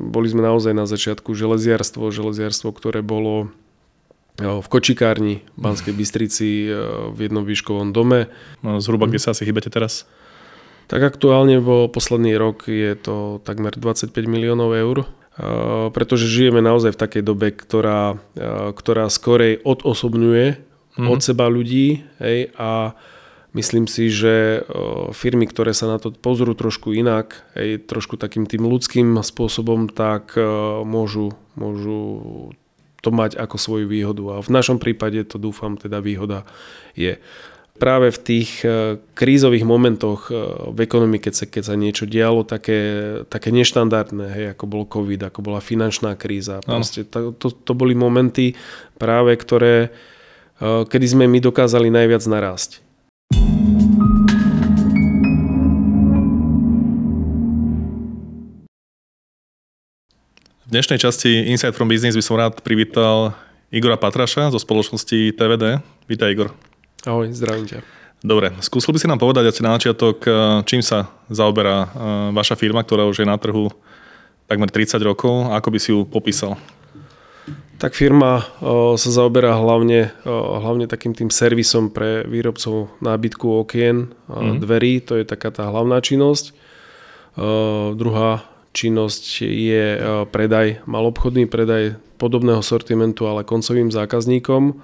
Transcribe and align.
boli 0.00 0.28
sme 0.30 0.44
naozaj 0.44 0.72
na 0.72 0.84
začiatku 0.84 1.32
železiarstvo, 1.32 2.08
železiarstvo, 2.12 2.70
ktoré 2.72 3.00
bolo 3.00 3.50
v 4.36 4.66
kočikárni 4.68 5.42
v 5.56 5.58
Banskej 5.58 5.94
Bystrici 5.98 6.68
v 7.12 7.18
jednom 7.18 7.44
výškovom 7.44 7.92
dome. 7.96 8.28
No, 8.60 8.80
zhruba 8.84 9.08
kde 9.08 9.20
sa 9.20 9.32
asi 9.32 9.48
chýbete 9.48 9.72
teraz? 9.72 10.04
Tak 10.86 11.02
aktuálne 11.02 11.58
vo 11.58 11.90
posledný 11.90 12.38
rok 12.38 12.70
je 12.70 12.94
to 12.94 13.42
takmer 13.42 13.74
25 13.74 14.14
miliónov 14.30 14.70
eur, 14.70 15.10
pretože 15.90 16.30
žijeme 16.30 16.62
naozaj 16.62 16.94
v 16.94 17.00
takej 17.02 17.22
dobe, 17.26 17.50
ktorá, 17.50 18.22
ktorá 18.70 19.10
skorej 19.10 19.58
odosobňuje 19.66 20.46
mm-hmm. 20.54 21.10
od 21.10 21.18
seba 21.20 21.50
ľudí 21.50 22.06
hej, 22.22 22.54
a 22.54 22.94
myslím 23.56 23.88
si, 23.88 24.12
že 24.12 24.62
firmy, 25.16 25.48
ktoré 25.48 25.72
sa 25.72 25.88
na 25.88 25.96
to 25.96 26.12
pozrú 26.12 26.52
trošku 26.52 26.92
inak, 26.92 27.42
hej, 27.56 27.80
trošku 27.88 28.20
takým 28.20 28.44
tým 28.44 28.68
ľudským 28.68 29.16
spôsobom, 29.24 29.88
tak 29.88 30.36
môžu, 30.84 31.32
môžu 31.56 31.98
to 33.00 33.10
mať 33.14 33.40
ako 33.40 33.56
svoju 33.56 33.86
výhodu. 33.88 34.22
A 34.36 34.44
v 34.44 34.50
našom 34.52 34.76
prípade 34.76 35.22
to 35.24 35.38
dúfam 35.38 35.78
teda 35.78 36.02
výhoda 36.04 36.42
je 36.98 37.16
práve 37.76 38.08
v 38.10 38.18
tých 38.18 38.64
e, 38.64 38.96
krízových 39.12 39.68
momentoch 39.68 40.32
e, 40.32 40.34
v 40.72 40.78
ekonomike, 40.80 41.28
keď 41.28 41.34
sa, 41.36 41.44
keď 41.46 41.62
sa 41.62 41.74
niečo 41.76 42.04
dialo 42.08 42.42
také, 42.42 42.80
také 43.28 43.52
neštandardné, 43.52 44.26
hej, 44.32 44.46
ako 44.56 44.64
bol 44.64 44.82
COVID, 44.88 45.28
ako 45.28 45.44
bola 45.44 45.60
finančná 45.60 46.16
kríza. 46.16 46.64
Proste 46.64 47.04
to, 47.04 47.36
to, 47.36 47.52
to 47.52 47.72
boli 47.76 47.92
momenty 47.92 48.56
práve, 48.96 49.36
ktoré, 49.36 49.92
e, 50.58 50.88
kedy 50.88 51.06
sme 51.06 51.24
my 51.28 51.38
dokázali 51.38 51.92
najviac 51.92 52.24
narásť. 52.24 52.85
V 60.66 60.74
dnešnej 60.74 60.98
časti 60.98 61.46
Inside 61.46 61.78
from 61.78 61.86
Business 61.86 62.18
by 62.18 62.24
som 62.26 62.42
rád 62.42 62.58
privítal 62.58 63.38
Igora 63.70 63.94
Patraša 63.94 64.50
zo 64.50 64.58
spoločnosti 64.58 65.30
TVD. 65.38 65.78
Vítaj 66.10 66.34
Igor. 66.34 66.50
Ahoj, 67.06 67.30
zdravím 67.30 67.70
ťa. 67.70 67.86
Dobre, 68.18 68.50
skúsil 68.58 68.90
by 68.90 68.98
si 68.98 69.06
nám 69.06 69.22
povedať 69.22 69.46
asi 69.46 69.62
na 69.62 69.78
začiatok, 69.78 70.26
eh, 70.26 70.34
čím 70.66 70.82
sa 70.82 71.06
zaoberá 71.30 71.86
eh, 71.86 71.88
vaša 72.34 72.58
firma, 72.58 72.82
ktorá 72.82 73.06
už 73.06 73.22
je 73.22 73.30
na 73.30 73.38
trhu 73.38 73.70
takmer 74.50 74.66
30 74.66 74.98
rokov. 75.06 75.54
Ako 75.54 75.70
by 75.70 75.78
si 75.78 75.94
ju 75.94 76.02
popísal? 76.02 76.58
Tak 77.78 77.94
firma 77.94 78.42
eh, 78.42 78.98
sa 78.98 79.10
zaoberá 79.14 79.54
hlavne, 79.54 80.18
hlavne 80.26 80.90
takým 80.90 81.14
tým 81.14 81.30
servisom 81.30 81.94
pre 81.94 82.26
výrobcov 82.26 82.90
nábytku 82.98 83.62
okien, 83.62 84.10
mm. 84.26 84.58
dverí, 84.58 84.98
to 84.98 85.14
je 85.14 85.22
taká 85.22 85.54
tá 85.54 85.70
hlavná 85.70 86.02
činnosť. 86.02 86.58
Druhá 87.94 88.55
činnosť 88.76 89.40
je 89.48 89.84
predaj, 90.28 90.84
malobchodný 90.84 91.48
predaj 91.48 91.96
podobného 92.20 92.60
sortimentu, 92.60 93.24
ale 93.24 93.48
koncovým 93.48 93.88
zákazníkom. 93.88 94.76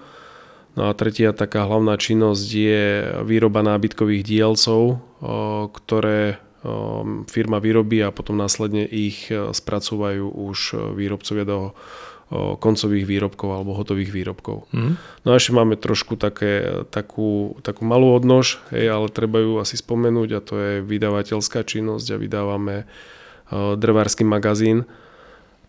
No 0.72 0.82
a 0.88 0.96
tretia 0.96 1.36
taká 1.36 1.68
hlavná 1.68 2.00
činnosť 2.00 2.48
je 2.48 2.84
výroba 3.28 3.60
nábytkových 3.60 4.24
dielcov, 4.24 5.04
ktoré 5.76 6.40
firma 7.28 7.60
vyrobí 7.60 8.00
a 8.00 8.14
potom 8.14 8.40
následne 8.40 8.88
ich 8.88 9.28
spracúvajú 9.28 10.24
už 10.32 10.58
výrobcovia 10.96 11.44
do 11.44 11.76
koncových 12.32 13.04
výrobkov 13.04 13.48
alebo 13.52 13.76
hotových 13.76 14.08
výrobkov. 14.08 14.64
Mm. 14.72 14.96
No 14.96 15.28
a 15.28 15.36
ešte 15.36 15.52
máme 15.52 15.76
trošku 15.76 16.16
také, 16.16 16.80
takú, 16.88 17.60
takú 17.60 17.84
malú 17.84 18.16
odnož, 18.16 18.56
hej, 18.72 18.88
ale 18.88 19.12
treba 19.12 19.44
ju 19.44 19.60
asi 19.60 19.76
spomenúť 19.76 20.28
a 20.32 20.40
to 20.40 20.54
je 20.56 20.72
vydavateľská 20.80 21.60
činnosť 21.60 22.16
a 22.16 22.16
vydávame 22.16 22.88
drvársky 23.76 24.24
magazín. 24.24 24.88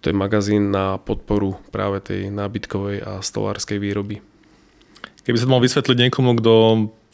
To 0.04 0.12
je 0.12 0.16
magazín 0.16 0.72
na 0.72 1.00
podporu 1.00 1.56
práve 1.72 2.04
tej 2.04 2.28
nábytkovej 2.28 3.04
a 3.04 3.12
stolárskej 3.24 3.80
výroby. 3.80 4.20
Keby 5.24 5.40
sa 5.40 5.48
mal 5.48 5.64
vysvetliť 5.64 5.98
niekomu, 6.08 6.36
kto 6.44 6.52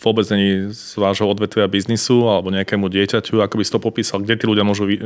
vôbec 0.02 0.26
není 0.34 0.74
z 0.74 0.98
vášho 0.98 1.30
odvetvia 1.30 1.70
biznisu 1.70 2.26
alebo 2.26 2.50
nejakému 2.50 2.90
dieťaťu, 2.90 3.38
ako 3.44 3.56
by 3.60 3.64
si 3.68 3.74
to 3.76 3.84
popísal, 3.84 4.24
kde 4.26 4.40
tí 4.40 4.46
ľudia 4.50 4.66
môžu 4.66 4.90
e, 4.90 4.98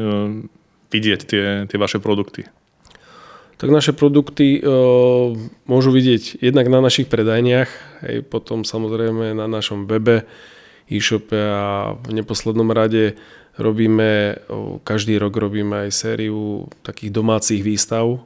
vidieť 0.94 1.20
tie, 1.28 1.44
tie 1.68 1.78
vaše 1.82 2.00
produkty? 2.00 2.48
Tak 3.58 3.68
naše 3.68 3.92
produkty 3.92 4.60
e, 4.60 4.70
môžu 5.68 5.90
vidieť 5.92 6.40
jednak 6.40 6.70
na 6.70 6.80
našich 6.80 7.10
predajniach, 7.10 7.70
aj 8.06 8.16
potom 8.30 8.64
samozrejme 8.64 9.36
na 9.36 9.52
našom 9.52 9.90
webe, 9.90 10.24
e-shope 10.88 11.36
a 11.36 11.96
v 11.96 12.24
neposlednom 12.24 12.70
rade 12.72 13.18
robíme, 13.58 14.42
každý 14.84 15.18
rok 15.22 15.38
robíme 15.38 15.88
aj 15.88 15.90
sériu 15.94 16.70
takých 16.82 17.14
domácich 17.14 17.62
výstav, 17.62 18.22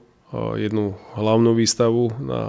jednu 0.55 0.95
hlavnú 1.15 1.55
výstavu 1.55 2.11
na, 2.19 2.43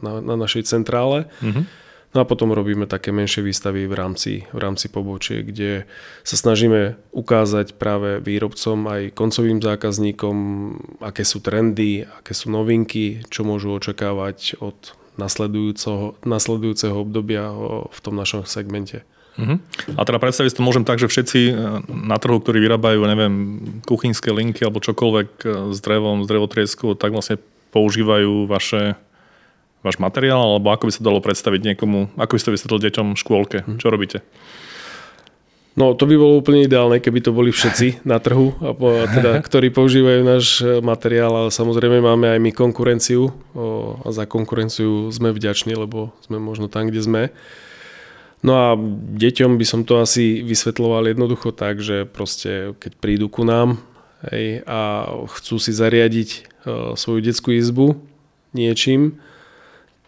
na, 0.00 0.12
na 0.24 0.34
našej 0.40 0.64
centrále. 0.64 1.28
Mm-hmm. 1.44 1.64
No 2.10 2.26
a 2.26 2.26
potom 2.26 2.50
robíme 2.50 2.90
také 2.90 3.14
menšie 3.14 3.38
výstavy 3.38 3.86
v 3.86 3.94
rámci, 3.94 4.32
v 4.50 4.58
rámci 4.58 4.90
pobočie, 4.90 5.46
kde 5.46 5.86
sa 6.26 6.34
snažíme 6.34 6.98
ukázať 7.14 7.78
práve 7.78 8.18
výrobcom 8.18 8.82
aj 8.90 9.14
koncovým 9.14 9.62
zákazníkom, 9.62 10.36
aké 11.06 11.22
sú 11.22 11.38
trendy, 11.38 12.02
aké 12.02 12.34
sú 12.34 12.50
novinky, 12.50 13.22
čo 13.30 13.46
môžu 13.46 13.70
očakávať 13.78 14.58
od 14.58 14.98
nasledujúceho, 15.22 16.18
nasledujúceho 16.26 16.98
obdobia 16.98 17.46
v 17.86 17.98
tom 18.02 18.18
našom 18.18 18.42
segmente. 18.42 19.06
Uh-huh. 19.38 19.58
A 19.94 20.00
teda 20.02 20.18
predstaviť 20.18 20.58
to 20.58 20.66
môžem 20.66 20.82
tak, 20.82 20.98
že 20.98 21.06
všetci 21.06 21.40
e, 21.48 21.52
na 21.86 22.16
trhu, 22.18 22.42
ktorí 22.42 22.58
vyrábajú, 22.58 22.98
neviem, 23.06 23.34
kuchynské 23.86 24.34
linky 24.34 24.66
alebo 24.66 24.82
čokoľvek 24.82 25.28
e, 25.42 25.46
s 25.70 25.78
drevom, 25.78 26.26
s 26.26 26.28
drevotrieskou, 26.28 26.98
tak 26.98 27.14
vlastne 27.14 27.38
používajú 27.70 28.50
vaše, 28.50 28.98
váš 29.86 29.96
materiál, 30.02 30.58
alebo 30.58 30.74
ako 30.74 30.90
by 30.90 30.92
sa 30.92 31.06
dalo 31.06 31.22
predstaviť 31.22 31.60
niekomu, 31.72 32.10
ako 32.18 32.32
by 32.36 32.40
ste 32.42 32.54
vysvetlil 32.58 32.80
deťom 32.90 33.06
v 33.14 33.20
škôlke, 33.22 33.58
uh-huh. 33.62 33.78
čo 33.78 33.88
robíte? 33.88 34.18
No 35.78 35.94
to 35.94 36.02
by 36.04 36.18
bolo 36.18 36.42
úplne 36.42 36.66
ideálne, 36.66 36.98
keby 36.98 37.22
to 37.22 37.30
boli 37.30 37.54
všetci 37.54 38.02
na 38.10 38.18
trhu, 38.18 38.52
a 38.58 38.74
teda, 39.08 39.38
ktorí 39.46 39.70
používajú 39.70 40.20
náš 40.26 40.46
e, 40.60 40.82
materiál, 40.82 41.32
ale 41.46 41.50
samozrejme 41.54 42.02
máme 42.02 42.34
aj 42.34 42.40
my 42.42 42.50
konkurenciu 42.50 43.30
a 44.02 44.10
za 44.10 44.26
konkurenciu 44.26 45.08
sme 45.14 45.30
vďační, 45.30 45.78
lebo 45.78 46.10
sme 46.26 46.42
možno 46.42 46.66
tam, 46.66 46.90
kde 46.90 47.00
sme. 47.00 47.22
No 48.40 48.52
a 48.56 48.68
deťom 49.20 49.60
by 49.60 49.66
som 49.68 49.84
to 49.84 50.00
asi 50.00 50.40
vysvetloval 50.40 51.04
jednoducho 51.12 51.52
tak, 51.52 51.84
že 51.84 52.08
proste 52.08 52.72
keď 52.80 52.92
prídu 52.96 53.26
ku 53.28 53.44
nám 53.44 53.76
hej, 54.32 54.64
a 54.64 55.04
chcú 55.28 55.60
si 55.60 55.76
zariadiť 55.76 56.30
e, 56.32 56.40
svoju 56.96 57.20
detskú 57.20 57.52
izbu 57.52 58.00
niečím, 58.56 59.20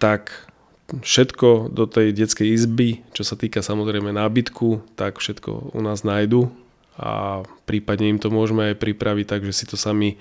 tak 0.00 0.48
všetko 0.88 1.69
do 1.69 1.84
tej 1.84 2.16
detskej 2.16 2.56
izby, 2.56 3.04
čo 3.12 3.20
sa 3.20 3.37
týka 3.37 3.60
samozrejme 3.60 4.16
nábytku, 4.16 4.97
tak 4.97 5.20
všetko 5.20 5.76
u 5.76 5.81
nás 5.84 6.00
nájdu 6.00 6.49
a 6.97 7.44
prípadne 7.69 8.16
im 8.16 8.19
to 8.20 8.32
môžeme 8.32 8.72
aj 8.72 8.81
pripraviť 8.81 9.26
tak, 9.28 9.41
že 9.44 9.53
si 9.53 9.64
to 9.69 9.76
sami 9.76 10.16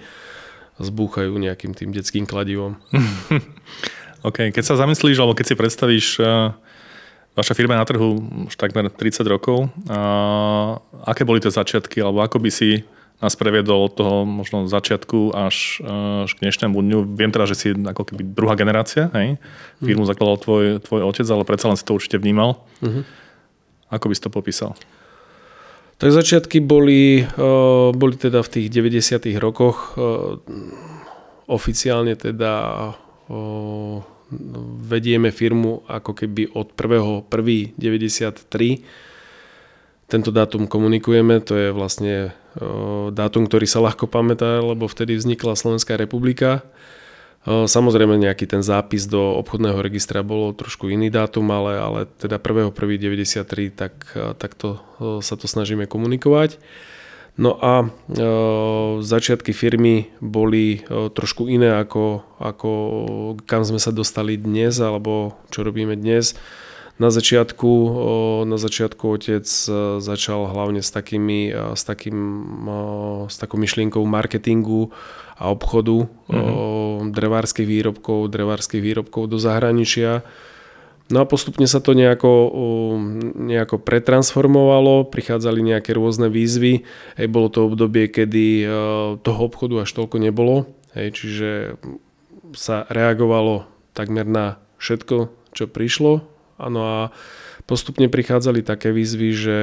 zbúchajú 0.83 1.31
nejakým 1.39 1.72
tým 1.72 1.95
detským 1.95 2.28
kladivom. 2.28 2.75
OK, 4.28 4.51
keď 4.51 4.63
sa 4.63 4.79
zamyslíš, 4.79 5.19
alebo 5.23 5.35
keď 5.35 5.45
si 5.47 5.55
predstavíš 5.55 6.07
uh 6.19 6.51
Vaša 7.31 7.56
firma 7.56 7.80
je 7.80 7.81
na 7.81 7.88
trhu 7.88 8.09
už 8.52 8.59
takmer 8.59 8.92
30 8.92 9.24
rokov. 9.24 9.72
A 9.88 10.00
aké 11.08 11.24
boli 11.24 11.40
tie 11.40 11.47
začiatky, 11.47 12.03
alebo 12.03 12.19
ako 12.19 12.44
by 12.44 12.52
si 12.52 12.84
nás 13.22 13.38
previedol 13.38 13.86
od 13.86 13.94
toho 13.94 14.16
možno 14.25 14.66
začiatku 14.66 15.31
až, 15.38 15.80
až 16.25 16.31
k 16.34 16.41
dnešnému 16.41 16.74
dňu. 16.74 17.00
Viem 17.14 17.31
teda, 17.31 17.46
že 17.46 17.56
si 17.56 17.68
ako 17.72 18.03
keby 18.03 18.34
druhá 18.34 18.58
generácia, 18.58 19.14
hej? 19.14 19.38
Mhm. 19.38 19.86
Firmu 19.86 20.03
mm. 20.03 20.09
zakladal 20.09 20.38
tvoj, 20.41 20.64
tvoj 20.84 21.02
otec, 21.06 21.28
ale 21.30 21.46
predsa 21.46 21.70
len 21.70 21.78
si 21.78 21.86
to 21.86 21.96
určite 21.96 22.18
vnímal. 22.18 22.66
Mm-hmm. 22.81 23.03
Ako 23.94 24.09
by 24.09 24.14
si 24.18 24.24
to 24.25 24.31
popísal? 24.34 24.74
Tak 26.02 26.09
začiatky 26.09 26.66
boli, 26.66 27.22
uh, 27.22 27.94
boli 27.94 28.18
teda 28.18 28.41
v 28.41 28.50
tých 28.50 28.68
90 28.74 29.22
rokoch 29.38 29.94
uh, 30.02 30.41
oficiálne 31.46 32.17
teda 32.17 32.53
uh, 33.29 34.02
vedieme 34.87 35.35
firmu 35.35 35.83
ako 35.91 36.16
keby 36.16 36.55
od 36.55 36.72
1.1.93. 36.73 38.79
Tento 40.11 40.28
dátum 40.31 40.67
komunikujeme, 40.67 41.39
to 41.39 41.55
je 41.55 41.72
vlastne 41.72 42.35
dátum, 43.16 43.47
ktorý 43.47 43.63
sa 43.63 43.79
ľahko 43.79 44.11
pamätá, 44.11 44.59
lebo 44.59 44.83
vtedy 44.87 45.16
vznikla 45.16 45.55
Slovenská 45.55 45.95
republika. 45.95 46.67
Samozrejme 47.47 48.22
nejaký 48.22 48.45
ten 48.45 48.61
zápis 48.61 49.07
do 49.07 49.33
obchodného 49.39 49.81
registra 49.81 50.22
bolo 50.22 50.53
trošku 50.53 50.91
iný 50.91 51.09
dátum, 51.09 51.49
ale, 51.49 51.79
ale 51.79 52.05
teda 52.19 52.37
1.1.93 52.37 53.72
tak, 53.72 53.93
tak 54.35 54.51
to, 54.59 54.83
sa 55.23 55.39
to 55.39 55.47
snažíme 55.47 55.87
komunikovať. 55.87 56.59
No 57.41 57.58
a 57.58 57.82
e, 57.82 57.88
začiatky 59.02 59.49
firmy 59.49 60.14
boli 60.22 60.85
e, 60.85 61.09
trošku 61.09 61.49
iné 61.49 61.73
ako, 61.73 62.22
ako 62.38 62.72
kam 63.49 63.66
sme 63.66 63.82
sa 63.82 63.90
dostali 63.90 64.38
dnes 64.38 64.78
alebo 64.78 65.34
čo 65.49 65.66
robíme 65.66 65.97
dnes. 65.97 66.38
na 67.02 67.09
začiatku, 67.09 67.72
na 68.46 68.61
začiatku 68.61 69.03
otec 69.17 69.49
začal 69.97 70.40
hlavne 70.53 70.85
s, 70.85 70.93
takými, 70.93 71.49
s, 71.73 71.82
takým, 71.82 72.20
s 73.26 73.41
takou 73.41 73.58
myšlienkou 73.58 74.05
marketingu 74.05 74.93
a 75.41 75.49
obchodu 75.49 76.05
mm-hmm. 76.05 77.09
drevárskych 77.09 77.66
výrobkov, 77.66 78.29
drevárskych 78.29 78.85
výrobkov 78.85 79.34
do 79.34 79.41
zahraničia. 79.41 80.22
No 81.11 81.22
a 81.22 81.29
postupne 81.29 81.67
sa 81.67 81.84
to 81.84 81.91
nejako, 81.91 82.31
nejako 83.35 83.84
pretransformovalo, 83.84 85.11
prichádzali 85.11 85.59
nejaké 85.59 85.91
rôzne 85.91 86.31
výzvy. 86.31 86.87
Hej, 87.19 87.28
bolo 87.28 87.52
to 87.52 87.67
obdobie, 87.67 88.08
kedy 88.08 88.66
toho 89.19 89.41
obchodu 89.43 89.84
až 89.84 89.91
toľko 89.91 90.17
nebolo, 90.23 90.72
hej, 90.96 91.11
čiže 91.11 91.49
sa 92.55 92.87
reagovalo 92.87 93.67
takmer 93.91 94.23
na 94.23 94.63
všetko, 94.79 95.29
čo 95.52 95.67
prišlo 95.67 96.31
Áno 96.61 96.81
a 96.85 96.97
postupne 97.66 98.05
prichádzali 98.05 98.61
také 98.61 98.93
výzvy, 98.93 99.29
že 99.34 99.57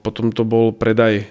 potom 0.00 0.32
to 0.32 0.46
bol 0.48 0.72
predaj 0.72 1.28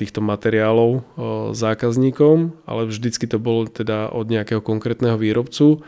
týchto 0.00 0.24
materiálov 0.24 1.04
zákazníkom, 1.52 2.64
ale 2.64 2.88
vždycky 2.88 3.28
to 3.28 3.36
bolo 3.36 3.68
teda 3.68 4.08
od 4.08 4.30
nejakého 4.32 4.64
konkrétneho 4.64 5.20
výrobcu. 5.20 5.84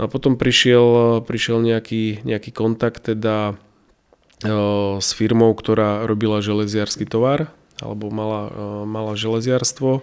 No 0.00 0.04
a 0.04 0.08
potom 0.08 0.40
prišiel, 0.40 1.20
prišiel 1.24 1.60
nejaký, 1.60 2.24
nejaký 2.24 2.50
kontakt 2.54 3.04
teda 3.04 3.60
s 4.98 5.08
firmou, 5.14 5.54
ktorá 5.54 6.02
robila 6.08 6.42
železiarský 6.42 7.06
tovar 7.06 7.52
alebo 7.78 8.10
mala, 8.10 8.50
mala 8.88 9.14
železiarstvo. 9.14 10.02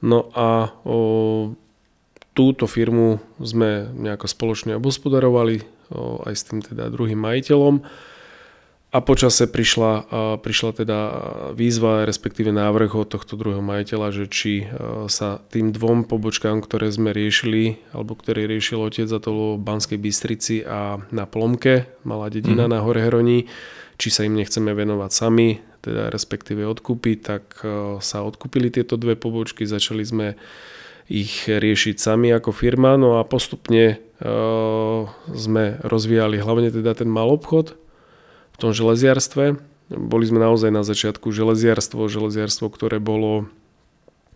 No 0.00 0.18
a 0.32 0.72
túto 2.32 2.64
firmu 2.64 3.20
sme 3.36 3.90
nejako 3.92 4.26
spoločne 4.30 4.78
obhospodarovali, 4.80 5.66
aj 6.24 6.34
s 6.36 6.42
tým 6.48 6.64
teda 6.64 6.88
druhým 6.88 7.18
majiteľom. 7.18 7.84
A 8.90 8.98
počase 8.98 9.46
prišla, 9.46 10.10
prišla 10.42 10.70
teda 10.82 10.98
výzva, 11.54 12.02
respektíve 12.02 12.50
návrh 12.50 12.90
od 12.98 13.14
tohto 13.14 13.38
druhého 13.38 13.62
majiteľa, 13.62 14.08
že 14.10 14.24
či 14.26 14.66
sa 15.06 15.38
tým 15.54 15.70
dvom 15.70 16.10
pobočkám, 16.10 16.58
ktoré 16.58 16.90
sme 16.90 17.14
riešili, 17.14 17.78
alebo 17.94 18.18
ktoré 18.18 18.50
riešil 18.50 18.82
otec, 18.82 19.06
za 19.06 19.22
to 19.22 19.54
v 19.54 19.62
Banskej 19.62 19.94
Bystrici 19.94 20.66
a 20.66 20.98
na 21.14 21.22
Plomke, 21.22 21.86
malá 22.02 22.34
dedina 22.34 22.66
mm. 22.66 22.70
na 22.74 22.78
Hore 22.82 23.06
Hroní, 23.06 23.46
či 23.94 24.10
sa 24.10 24.26
im 24.26 24.34
nechceme 24.34 24.74
venovať 24.74 25.10
sami, 25.14 25.62
teda 25.86 26.10
respektíve 26.10 26.66
odkúpiť, 26.66 27.18
tak 27.22 27.62
sa 28.02 28.26
odkúpili 28.26 28.74
tieto 28.74 28.98
dve 28.98 29.14
pobočky, 29.14 29.70
začali 29.70 30.02
sme 30.02 30.34
ich 31.06 31.46
riešiť 31.46 31.94
sami 31.94 32.34
ako 32.34 32.50
firma, 32.50 32.98
no 32.98 33.18
a 33.18 33.26
postupne 33.26 34.02
sme 35.30 35.64
rozvíjali 35.86 36.42
hlavne 36.42 36.74
teda 36.74 36.98
ten 36.98 37.06
mal 37.06 37.30
obchod 37.30 37.78
v 37.78 37.89
tom 38.60 38.76
železiarstve. 38.76 39.56
Boli 39.90 40.24
sme 40.28 40.38
naozaj 40.44 40.70
na 40.70 40.84
začiatku 40.84 41.32
železiarstvo, 41.32 42.04
železiarstvo, 42.06 42.68
ktoré 42.68 43.00
bolo 43.00 43.48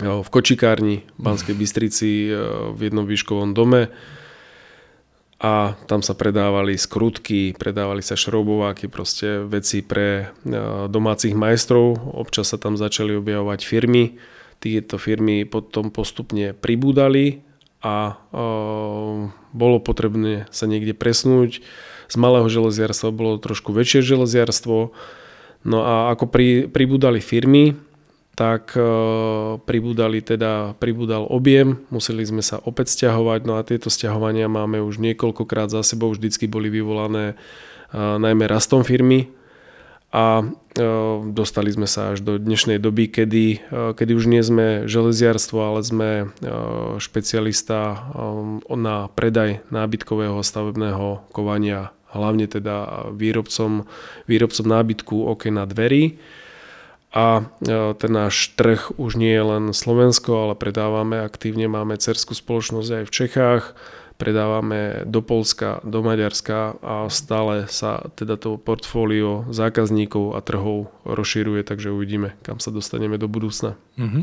v 0.02 0.26
kočikárni 0.26 1.06
v 1.14 1.20
Banskej 1.22 1.54
Bystrici 1.54 2.32
v 2.74 2.78
jednom 2.82 3.06
výškovom 3.06 3.54
dome 3.54 3.94
a 5.38 5.76
tam 5.86 6.00
sa 6.00 6.16
predávali 6.16 6.74
skrutky, 6.74 7.52
predávali 7.54 8.00
sa 8.00 8.16
šroubováky, 8.16 8.88
proste 8.88 9.44
veci 9.44 9.84
pre 9.84 10.32
domácich 10.88 11.36
majstrov. 11.36 12.00
Občas 12.16 12.50
sa 12.50 12.58
tam 12.58 12.80
začali 12.80 13.14
objavovať 13.14 13.60
firmy. 13.62 14.16
Tieto 14.58 14.96
firmy 14.96 15.44
potom 15.44 15.92
postupne 15.92 16.56
pribúdali 16.56 17.44
a 17.84 18.16
bolo 19.52 19.76
potrebné 19.84 20.48
sa 20.48 20.64
niekde 20.64 20.96
presnúť. 20.96 21.60
Z 22.14 22.16
malého 22.22 22.46
železiarstva 22.46 23.10
bolo 23.10 23.42
trošku 23.42 23.74
väčšie 23.74 24.06
železiarstvo. 24.06 24.94
No 25.66 25.78
a 25.82 26.14
ako 26.14 26.30
pri, 26.30 26.70
pribúdali 26.70 27.18
firmy, 27.18 27.74
tak 28.38 28.78
e, 28.78 28.86
pribúdali 29.66 30.22
teda, 30.22 30.78
pribúdal 30.78 31.26
objem, 31.26 31.82
museli 31.90 32.22
sme 32.22 32.38
sa 32.38 32.62
opäť 32.62 32.94
stiahovať, 32.94 33.40
no 33.50 33.58
a 33.58 33.66
tieto 33.66 33.90
stiahovania 33.90 34.46
máme 34.46 34.78
už 34.78 35.02
niekoľkokrát 35.02 35.74
za 35.74 35.82
sebou, 35.82 36.14
vždycky 36.14 36.46
boli 36.46 36.70
vyvolané 36.70 37.34
e, 37.34 37.98
najmä 37.98 38.46
rastom 38.46 38.86
firmy, 38.86 39.34
a 40.14 40.46
e, 40.46 40.84
dostali 41.34 41.74
sme 41.74 41.90
sa 41.90 42.14
až 42.14 42.22
do 42.22 42.38
dnešnej 42.38 42.78
doby, 42.78 43.10
kedy, 43.10 43.46
e, 43.58 43.98
kedy 43.98 44.14
už 44.14 44.30
nie 44.30 44.46
sme 44.46 44.86
železiarstvo, 44.86 45.58
ale 45.58 45.82
sme 45.82 46.10
e, 46.22 46.26
špecialista 47.02 48.14
na 48.70 49.10
predaj 49.10 49.66
nábytkového 49.74 50.38
stavebného 50.38 51.26
kovania, 51.34 51.90
hlavne 52.14 52.46
teda 52.46 53.10
výrobcom, 53.12 53.84
výrobcom 54.30 54.66
nábytku 54.66 55.14
okien 55.26 55.58
a 55.58 55.66
dverí. 55.66 56.16
A 57.14 57.46
ten 57.94 58.10
náš 58.10 58.50
trh 58.58 58.90
už 58.98 59.14
nie 59.14 59.30
je 59.30 59.44
len 59.46 59.64
Slovensko, 59.70 60.50
ale 60.50 60.54
predávame 60.58 61.22
aktívne, 61.22 61.70
máme 61.70 61.94
cerskú 61.94 62.34
spoločnosť 62.34 62.90
aj 62.90 63.04
v 63.06 63.14
Čechách, 63.14 63.64
predávame 64.14 65.02
do 65.04 65.18
Polska, 65.20 65.82
do 65.82 65.98
Maďarska 65.98 66.78
a 66.78 67.10
stále 67.10 67.66
sa 67.66 68.06
teda 68.14 68.38
to 68.38 68.54
portfólio 68.62 69.42
zákazníkov 69.50 70.38
a 70.38 70.40
trhov 70.40 70.94
rozširuje, 71.02 71.66
takže 71.66 71.90
uvidíme, 71.90 72.38
kam 72.46 72.62
sa 72.62 72.70
dostaneme 72.70 73.18
do 73.18 73.26
budúcna. 73.26 73.74
Uh-huh. 73.98 74.22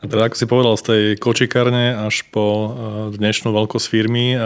A 0.00 0.04
teda 0.04 0.28
ako 0.28 0.36
si 0.36 0.44
povedal, 0.44 0.74
z 0.76 0.84
tej 0.84 1.02
kočikárne 1.16 2.04
až 2.04 2.28
po 2.28 2.44
e, 2.44 2.68
dnešnú 3.16 3.48
veľkosť 3.48 3.86
firmy, 3.88 4.36
e, 4.36 4.38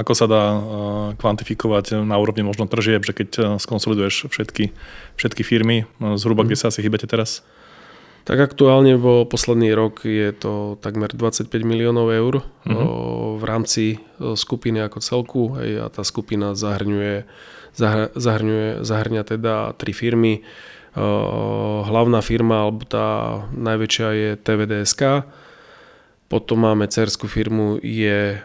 ako 0.00 0.12
sa 0.16 0.24
dá 0.24 0.44
e, 0.48 0.60
kvantifikovať 1.20 2.00
na 2.08 2.16
úrovni 2.16 2.40
možno 2.40 2.64
tržieb, 2.64 3.04
že 3.04 3.12
keď 3.12 3.60
skonsoliduješ 3.60 4.32
všetky, 4.32 4.72
všetky 5.20 5.42
firmy, 5.44 5.84
zhruba 6.16 6.42
uh-huh. 6.42 6.56
kde 6.56 6.56
sa 6.56 6.72
asi 6.72 6.80
chybete 6.80 7.04
teraz? 7.04 7.44
Tak 8.28 8.52
aktuálne 8.52 9.00
vo 9.00 9.24
posledný 9.24 9.72
rok 9.72 10.04
je 10.04 10.28
to 10.36 10.76
takmer 10.84 11.08
25 11.08 11.48
miliónov 11.64 12.12
eur 12.12 12.44
uh-huh. 12.44 13.40
v 13.40 13.44
rámci 13.48 14.04
skupiny 14.20 14.84
ako 14.84 15.00
celku 15.00 15.56
hej, 15.56 15.80
a 15.80 15.88
tá 15.88 16.04
skupina 16.04 16.52
zahrňuje, 16.52 17.24
zahrňuje, 18.12 18.84
zahrňa 18.84 19.22
teda 19.24 19.72
tri 19.80 19.96
firmy. 19.96 20.44
Hlavná 21.88 22.20
firma, 22.20 22.68
alebo 22.68 22.84
tá 22.84 23.48
najväčšia 23.56 24.08
je 24.12 24.30
TVDSK, 24.36 25.24
potom 26.28 26.68
máme 26.68 26.84
cerskú 26.84 27.32
firmu 27.32 27.80
je 27.80 28.44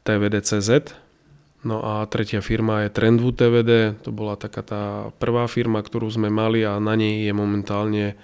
TVDCZ, 0.00 0.96
No 1.66 1.82
a 1.82 2.06
tretia 2.06 2.38
firma 2.38 2.86
je 2.86 2.94
Trendwood 2.94 3.42
TVD, 3.42 3.98
to 4.06 4.14
bola 4.14 4.38
taká 4.38 4.62
tá 4.62 5.10
prvá 5.18 5.50
firma, 5.50 5.82
ktorú 5.82 6.06
sme 6.06 6.30
mali 6.30 6.62
a 6.62 6.78
na 6.78 6.94
nej 6.94 7.26
je 7.26 7.32
momentálne 7.34 8.14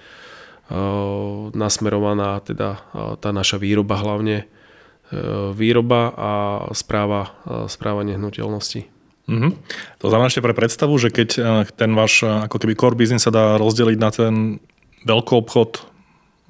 nasmerovaná 1.56 2.38
teda 2.44 2.84
tá 3.18 3.30
naša 3.32 3.58
výroba 3.58 3.98
hlavne 3.98 4.46
výroba 5.52 6.14
a 6.16 6.32
správa, 6.72 7.36
správa 7.68 8.00
nehnuteľnosti. 8.00 8.88
Mm-hmm. 9.28 9.52
To 10.00 10.06
znamená 10.08 10.32
ešte 10.32 10.42
pre 10.42 10.56
predstavu, 10.56 10.96
že 10.98 11.12
keď 11.12 11.28
ten 11.78 11.92
váš 11.94 12.26
ako 12.26 12.56
keby 12.58 12.74
core 12.74 12.98
business 12.98 13.28
sa 13.28 13.32
dá 13.34 13.54
rozdeliť 13.60 13.98
na 14.00 14.10
ten 14.10 14.34
veľký 15.04 15.32
obchod, 15.36 15.84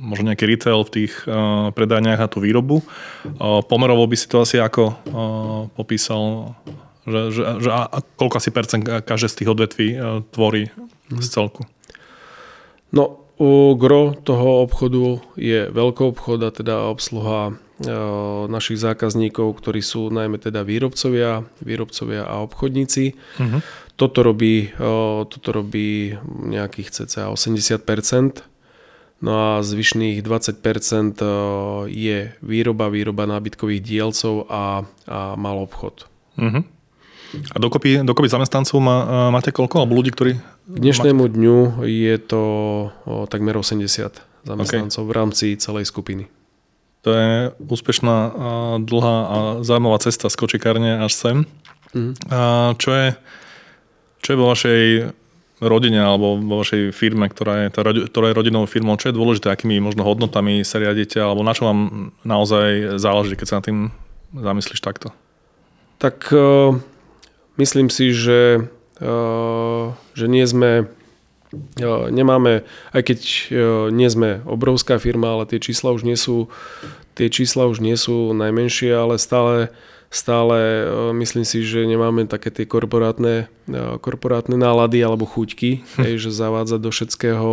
možno 0.01 0.33
nejaký 0.33 0.47
retail 0.49 0.83
v 0.83 0.95
tých 1.05 1.13
uh, 1.29 1.71
predajniach 1.75 2.19
a 2.19 2.31
tú 2.31 2.43
výrobu, 2.43 2.83
uh, 2.83 3.63
pomerovo 3.63 4.03
by 4.09 4.17
si 4.19 4.27
to 4.27 4.43
asi 4.43 4.59
ako 4.59 4.83
uh, 4.89 4.95
popísal, 5.79 6.55
že, 7.07 7.31
že, 7.31 7.43
že 7.63 7.71
a, 7.71 7.87
a 7.87 7.99
koľko 8.03 8.43
asi 8.43 8.51
percent 8.51 8.83
každé 8.83 9.29
z 9.31 9.37
tých 9.43 9.53
odvetví 9.53 9.89
uh, 9.95 10.23
tvorí 10.35 10.71
mm-hmm. 10.71 11.23
z 11.23 11.27
celku? 11.29 11.63
No, 12.91 13.22
gro 13.75 14.15
toho 14.15 14.63
obchodu 14.67 15.19
je 15.35 15.67
veľký 15.73 16.03
obchod 16.15 16.41
a 16.47 16.51
teda 16.55 16.87
obsluha 16.87 17.51
e, 17.51 17.53
našich 18.47 18.79
zákazníkov, 18.79 19.59
ktorí 19.59 19.83
sú 19.83 20.13
najmä 20.15 20.39
teda 20.39 20.63
výrobcovia, 20.63 21.43
výrobcovia 21.59 22.23
a 22.29 22.45
obchodníci. 22.47 23.05
Uh-huh. 23.13 23.61
Toto, 23.99 24.23
robí, 24.23 24.71
e, 24.71 24.87
toto 25.27 25.49
robí 25.51 26.15
nejakých 26.29 27.03
cca 27.03 27.33
80%. 27.35 28.47
No 29.23 29.31
a 29.39 29.51
zvyšných 29.63 30.23
20% 30.23 31.23
e, 31.23 31.27
je 31.91 32.19
výroba, 32.43 32.91
výroba 32.91 33.27
nábytkových 33.27 33.83
dielcov 33.83 34.47
a, 34.51 34.87
a 35.09 35.35
mal 35.35 35.57
obchod. 35.63 36.07
Uh-huh. 36.39 36.63
A 37.33 37.57
dokopy, 37.57 38.05
dokopy 38.05 38.29
zamestnancov 38.29 38.77
má, 38.77 39.31
máte 39.33 39.51
koľko? 39.51 39.83
Alebo 39.83 39.97
ľudí, 39.97 40.13
ktorí... 40.13 40.52
K 40.63 40.77
dnešnému 40.79 41.27
dňu 41.27 41.83
je 41.83 42.17
to 42.23 42.43
o, 43.03 43.27
takmer 43.27 43.59
80 43.59 43.83
zamestnancov 44.47 45.03
okay. 45.03 45.11
v 45.11 45.17
rámci 45.17 45.47
celej 45.59 45.91
skupiny. 45.91 46.31
To 47.03 47.11
je 47.11 47.51
úspešná, 47.59 48.17
dlhá 48.79 49.17
a 49.27 49.37
zaujímavá 49.67 49.99
cesta 49.99 50.31
z 50.31 50.39
kočikárne 50.39 51.03
až 51.03 51.19
sem. 51.19 51.37
Mm. 51.99 52.15
A 52.31 52.39
čo, 52.79 52.95
je, 52.95 53.07
čo 54.23 54.29
je 54.33 54.39
vo 54.39 54.47
vašej 54.55 54.83
rodine 55.59 55.99
alebo 55.99 56.39
vo 56.39 56.63
vašej 56.63 56.95
firme, 56.95 57.27
ktorá 57.27 57.67
je, 57.67 57.69
ktorá 58.07 58.27
je 58.31 58.39
rodinovou 58.39 58.71
firmou, 58.71 58.95
čo 59.03 59.11
je 59.11 59.19
dôležité, 59.19 59.51
akými 59.51 59.83
možno 59.83 60.07
hodnotami 60.07 60.63
sa 60.63 60.79
riadite, 60.79 61.19
alebo 61.19 61.43
na 61.43 61.59
čo 61.59 61.67
vám 61.67 62.11
naozaj 62.23 63.03
záleží, 63.03 63.35
keď 63.35 63.47
sa 63.51 63.59
na 63.59 63.67
tým 63.67 63.79
zamyslíš 64.35 64.79
takto? 64.79 65.11
Tak 65.99 66.35
myslím 67.59 67.91
si, 67.91 68.15
že, 68.15 68.71
že 70.15 70.27
nie 70.31 70.47
sme 70.47 70.87
nemáme, 72.09 72.65
aj 72.97 73.03
keď 73.05 73.19
nie 73.93 74.09
sme 74.09 74.41
obrovská 74.49 74.97
firma, 74.97 75.37
ale 75.37 75.45
tie 75.45 75.61
čísla 75.61 75.93
už 75.93 76.03
nie 76.09 76.17
sú, 76.17 76.49
tie 77.13 77.29
čísla 77.29 77.69
už 77.69 77.85
nie 77.85 77.97
sú 77.97 78.33
najmenšie, 78.33 78.89
ale 78.89 79.21
stále, 79.21 79.69
stále 80.09 80.89
myslím 81.13 81.45
si, 81.45 81.61
že 81.61 81.85
nemáme 81.85 82.25
také 82.25 82.49
tie 82.49 82.65
korporátne, 82.65 83.53
korporátne 84.01 84.57
nálady 84.57 85.05
alebo 85.05 85.29
chuťky, 85.29 85.85
hm. 85.85 86.03
hej, 86.09 86.15
že 86.25 86.31
zavádzať 86.33 86.81
do 86.81 86.91
všetkého, 86.91 87.53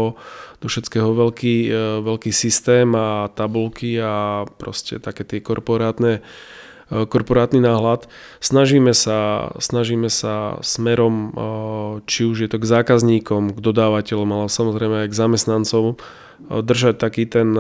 do 0.64 0.68
všetkého 0.72 1.10
veľký, 1.12 1.56
veľký 2.00 2.32
systém 2.32 2.88
a 2.96 3.28
tabulky 3.36 4.00
a 4.00 4.48
proste 4.48 5.04
také 5.04 5.28
tie 5.28 5.44
korporátne 5.44 6.24
Eh, 6.24 6.59
korporátny 6.90 7.62
náhľad. 7.62 8.10
Snažíme 8.42 8.98
sa, 8.98 9.52
snažíme 9.62 10.10
sa 10.10 10.58
smerom, 10.66 11.16
eh, 11.16 11.32
či 12.10 12.26
už 12.26 12.46
je 12.46 12.50
to 12.50 12.58
k 12.58 12.66
zákazníkom, 12.66 13.54
k 13.54 13.60
dodávateľom, 13.62 14.30
ale 14.34 14.46
samozrejme 14.50 14.96
aj 15.06 15.10
k 15.14 15.20
zamestnancom, 15.20 15.86
eh, 15.94 16.62
držať 16.62 16.96
taký 16.98 17.30
ten 17.30 17.54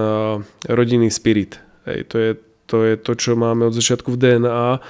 rodinný 0.66 1.14
spirit. 1.14 1.62
Hej, 1.86 2.10
to, 2.10 2.18
je, 2.18 2.32
to 2.66 2.78
je 2.86 2.94
to, 2.98 3.12
čo 3.16 3.32
máme 3.38 3.70
od 3.70 3.74
začiatku 3.78 4.14
v 4.14 4.20
DNA. 4.20 4.82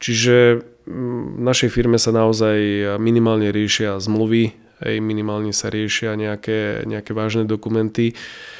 Čiže 0.00 0.64
mm, 0.86 1.38
v 1.38 1.42
našej 1.44 1.70
firme 1.74 1.98
sa 2.00 2.14
naozaj 2.14 2.56
minimálne 2.96 3.52
riešia 3.52 4.00
zmluvy, 4.00 4.56
hej, 4.80 4.96
minimálne 5.02 5.52
sa 5.52 5.68
riešia 5.68 6.16
nejaké, 6.16 6.88
nejaké 6.88 7.12
vážne 7.12 7.44
dokumenty. 7.44 8.14
Ehm, 8.14 8.59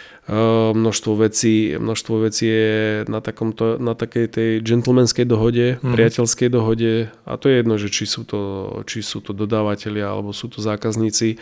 množstvo 0.76 1.16
vecí, 1.16 1.74
množstvo 1.74 2.14
vecí 2.22 2.46
je 2.46 2.74
na, 3.08 3.18
takomto, 3.24 3.80
na 3.80 3.96
takej 3.96 4.26
tej 4.28 4.50
gentlemanskej 4.60 5.26
dohode, 5.26 5.80
mm. 5.80 5.90
priateľskej 5.90 6.48
dohode 6.52 6.92
a 7.24 7.32
to 7.40 7.48
je 7.48 7.54
jedno, 7.64 7.74
že 7.80 7.88
či 7.88 8.04
sú 8.06 8.22
to, 8.28 8.40
či 8.84 9.00
sú 9.00 9.24
to 9.24 9.32
dodávateľia 9.32 10.06
alebo 10.06 10.30
sú 10.30 10.52
to 10.52 10.62
zákazníci. 10.62 11.40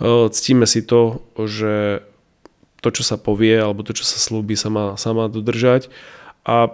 Ehm, 0.00 0.30
ctíme 0.30 0.64
si 0.64 0.86
to, 0.86 1.20
že 1.36 2.06
to, 2.80 2.88
čo 2.94 3.02
sa 3.02 3.20
povie 3.20 3.58
alebo 3.58 3.84
to, 3.84 3.92
čo 3.92 4.06
sa 4.06 4.16
slúbi, 4.16 4.56
sa 4.56 4.72
má, 4.72 4.94
sa 4.96 5.12
má 5.12 5.28
dodržať 5.28 5.92
a 6.46 6.70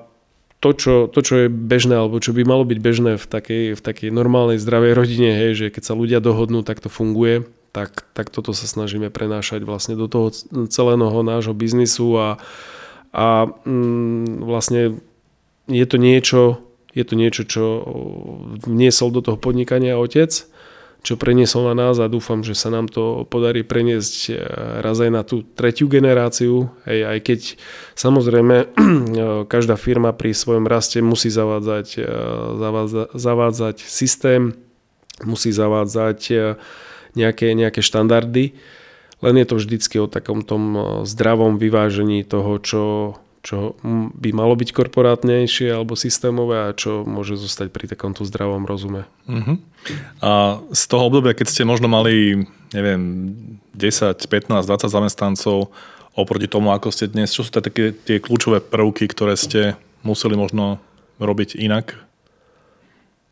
to 0.61 0.77
čo, 0.77 1.09
to, 1.09 1.25
čo 1.25 1.35
je 1.41 1.49
bežné, 1.49 1.97
alebo 1.97 2.21
čo 2.21 2.37
by 2.37 2.45
malo 2.45 2.69
byť 2.69 2.79
bežné 2.85 3.13
v 3.17 3.25
takej, 3.25 3.65
v 3.75 3.81
takej 3.81 4.13
normálnej 4.13 4.61
zdravej 4.61 4.93
rodine, 4.93 5.33
hej, 5.33 5.57
že 5.57 5.67
keď 5.73 5.83
sa 5.89 5.97
ľudia 5.97 6.21
dohodnú, 6.21 6.61
tak 6.61 6.85
to 6.85 6.93
funguje 6.93 7.49
tak, 7.71 8.03
tak 8.15 8.31
toto 8.35 8.51
sa 8.51 8.67
snažíme 8.67 9.11
prenášať 9.11 9.63
vlastne 9.63 9.95
do 9.95 10.11
toho 10.11 10.35
celého 10.71 11.23
nášho 11.23 11.55
biznisu 11.55 12.19
a, 12.19 12.29
a 13.15 13.47
mm, 13.47 14.43
vlastne 14.43 14.99
je 15.71 15.87
to 15.87 15.97
niečo, 15.97 16.43
je 16.91 17.05
to 17.07 17.15
niečo, 17.15 17.43
čo 17.47 17.65
vniesol 18.67 19.15
do 19.15 19.23
toho 19.23 19.39
podnikania 19.39 19.95
otec, 19.95 20.51
čo 21.01 21.17
preniesol 21.17 21.73
na 21.73 21.89
nás 21.89 21.97
a 21.97 22.13
dúfam, 22.13 22.45
že 22.45 22.53
sa 22.53 22.69
nám 22.69 22.85
to 22.93 23.25
podarí 23.25 23.65
preniesť 23.65 24.15
e, 24.29 24.33
raz 24.85 25.01
aj 25.01 25.11
na 25.11 25.23
tú 25.25 25.41
tretiu 25.41 25.89
generáciu, 25.89 26.69
hej, 26.85 27.01
aj 27.09 27.19
keď 27.25 27.41
samozrejme 27.97 28.57
každá 29.53 29.81
firma 29.81 30.13
pri 30.13 30.37
svojom 30.37 30.69
raste 30.69 31.01
musí 31.01 31.33
zavádzať, 31.33 31.87
e, 31.97 32.05
zavádzať, 32.61 33.09
zavádzať 33.17 33.77
systém, 33.81 34.53
musí 35.25 35.57
zavádzať 35.57 36.21
e, 36.29 36.35
nejaké, 37.15 37.53
nejaké 37.55 37.81
štandardy, 37.81 38.55
len 39.21 39.35
je 39.37 39.47
to 39.47 39.55
vždycky 39.61 39.97
o 40.01 40.09
takom 40.09 40.41
tom 40.45 40.63
eh, 40.75 40.83
zdravom 41.05 41.61
vyvážení 41.61 42.25
toho, 42.25 42.57
čo, 42.61 42.85
čo 43.45 43.77
by 44.17 44.31
malo 44.33 44.57
byť 44.57 44.73
korporátnejšie 44.73 45.73
alebo 45.73 45.97
systémové 45.97 46.71
a 46.71 46.77
čo 46.77 47.05
môže 47.05 47.37
zostať 47.37 47.69
pri 47.73 47.89
takomto 47.89 48.25
zdravom 48.25 48.65
rozume. 48.65 49.05
Uh-huh. 49.29 49.57
A 50.21 50.61
z 50.73 50.83
toho 50.89 51.09
obdobia, 51.09 51.37
keď 51.37 51.47
ste 51.49 51.63
možno 51.69 51.89
mali, 51.89 52.45
neviem, 52.73 53.33
10, 53.77 54.17
15, 54.29 54.67
20 54.67 54.89
zamestnancov 54.89 55.73
oproti 56.19 56.51
tomu, 56.51 56.75
ako 56.75 56.91
ste 56.93 57.09
dnes, 57.09 57.33
čo 57.33 57.47
sú 57.47 57.55
také 57.55 57.95
tie 57.95 58.19
kľúčové 58.19 58.61
prvky, 58.61 59.09
ktoré 59.09 59.39
ste 59.39 59.79
museli 60.03 60.37
možno 60.37 60.83
robiť 61.21 61.57
inak 61.61 62.10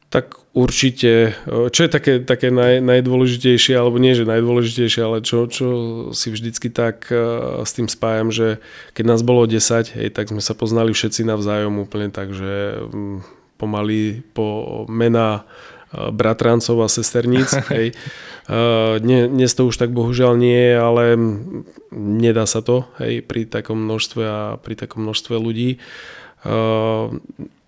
tak 0.09 0.41
určite, 0.57 1.37
čo 1.47 1.81
je 1.85 1.91
také, 1.93 2.25
také 2.25 2.49
naj, 2.49 2.81
najdôležitejšie, 2.81 3.77
alebo 3.77 4.01
nie, 4.01 4.17
že 4.17 4.25
najdôležitejšie, 4.25 5.03
ale 5.05 5.21
čo, 5.21 5.45
čo 5.45 5.67
si 6.17 6.33
vždycky 6.33 6.73
tak 6.73 7.13
uh, 7.13 7.61
s 7.61 7.77
tým 7.77 7.93
spájam, 7.93 8.33
že 8.33 8.57
keď 8.97 9.05
nás 9.05 9.21
bolo 9.21 9.45
10, 9.45 9.61
hej, 10.01 10.09
tak 10.11 10.33
sme 10.33 10.41
sa 10.41 10.57
poznali 10.57 10.97
všetci 10.97 11.29
navzájom 11.29 11.85
úplne 11.85 12.09
tak, 12.09 12.33
že 12.33 12.81
um, 12.89 13.21
pomaly 13.61 14.25
po 14.33 14.89
mena 14.89 15.45
uh, 15.93 16.09
bratrancov 16.09 16.81
a 16.81 16.89
sesterníc, 16.89 17.53
hej. 17.75 17.93
Dnes 19.05 19.53
to 19.53 19.69
už 19.69 19.77
tak 19.77 19.93
bohužiaľ 19.93 20.41
nie 20.41 20.57
je, 20.57 20.77
ale 20.81 21.05
nedá 21.93 22.49
sa 22.49 22.65
to, 22.65 22.89
hej, 22.97 23.21
pri 23.21 23.45
takom 23.45 23.77
množstve 23.77 24.25
a 24.25 24.57
pri 24.57 24.73
takom 24.73 25.05
množstve 25.05 25.37
ľudí. 25.37 25.77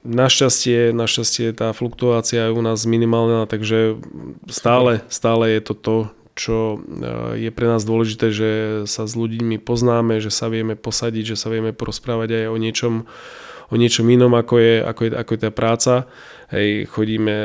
Našťastie, 0.00 0.96
našťastie 0.96 1.52
tá 1.52 1.76
fluktuácia 1.76 2.48
je 2.48 2.56
u 2.56 2.62
nás 2.64 2.88
minimálna, 2.88 3.44
takže 3.44 4.00
stále, 4.48 5.04
stále 5.12 5.52
je 5.52 5.60
to 5.60 5.74
to, 5.76 5.96
čo 6.32 6.56
e, 6.56 6.76
je 7.36 7.50
pre 7.52 7.68
nás 7.68 7.84
dôležité, 7.84 8.32
že 8.32 8.50
sa 8.88 9.04
s 9.04 9.12
ľuďmi 9.12 9.60
poznáme, 9.60 10.16
že 10.24 10.32
sa 10.32 10.48
vieme 10.48 10.72
posadiť, 10.72 11.36
že 11.36 11.36
sa 11.36 11.52
vieme 11.52 11.76
porozprávať 11.76 12.32
aj 12.32 12.46
o 12.48 12.56
niečom, 12.56 12.94
o 13.68 13.74
niečom 13.76 14.08
inom, 14.08 14.32
ako 14.32 14.56
je, 14.56 14.74
ako 14.80 15.00
je, 15.04 15.10
ako 15.12 15.30
je 15.36 15.40
tá 15.44 15.50
práca. 15.52 15.94
Hej, 16.48 16.88
chodíme 16.88 17.36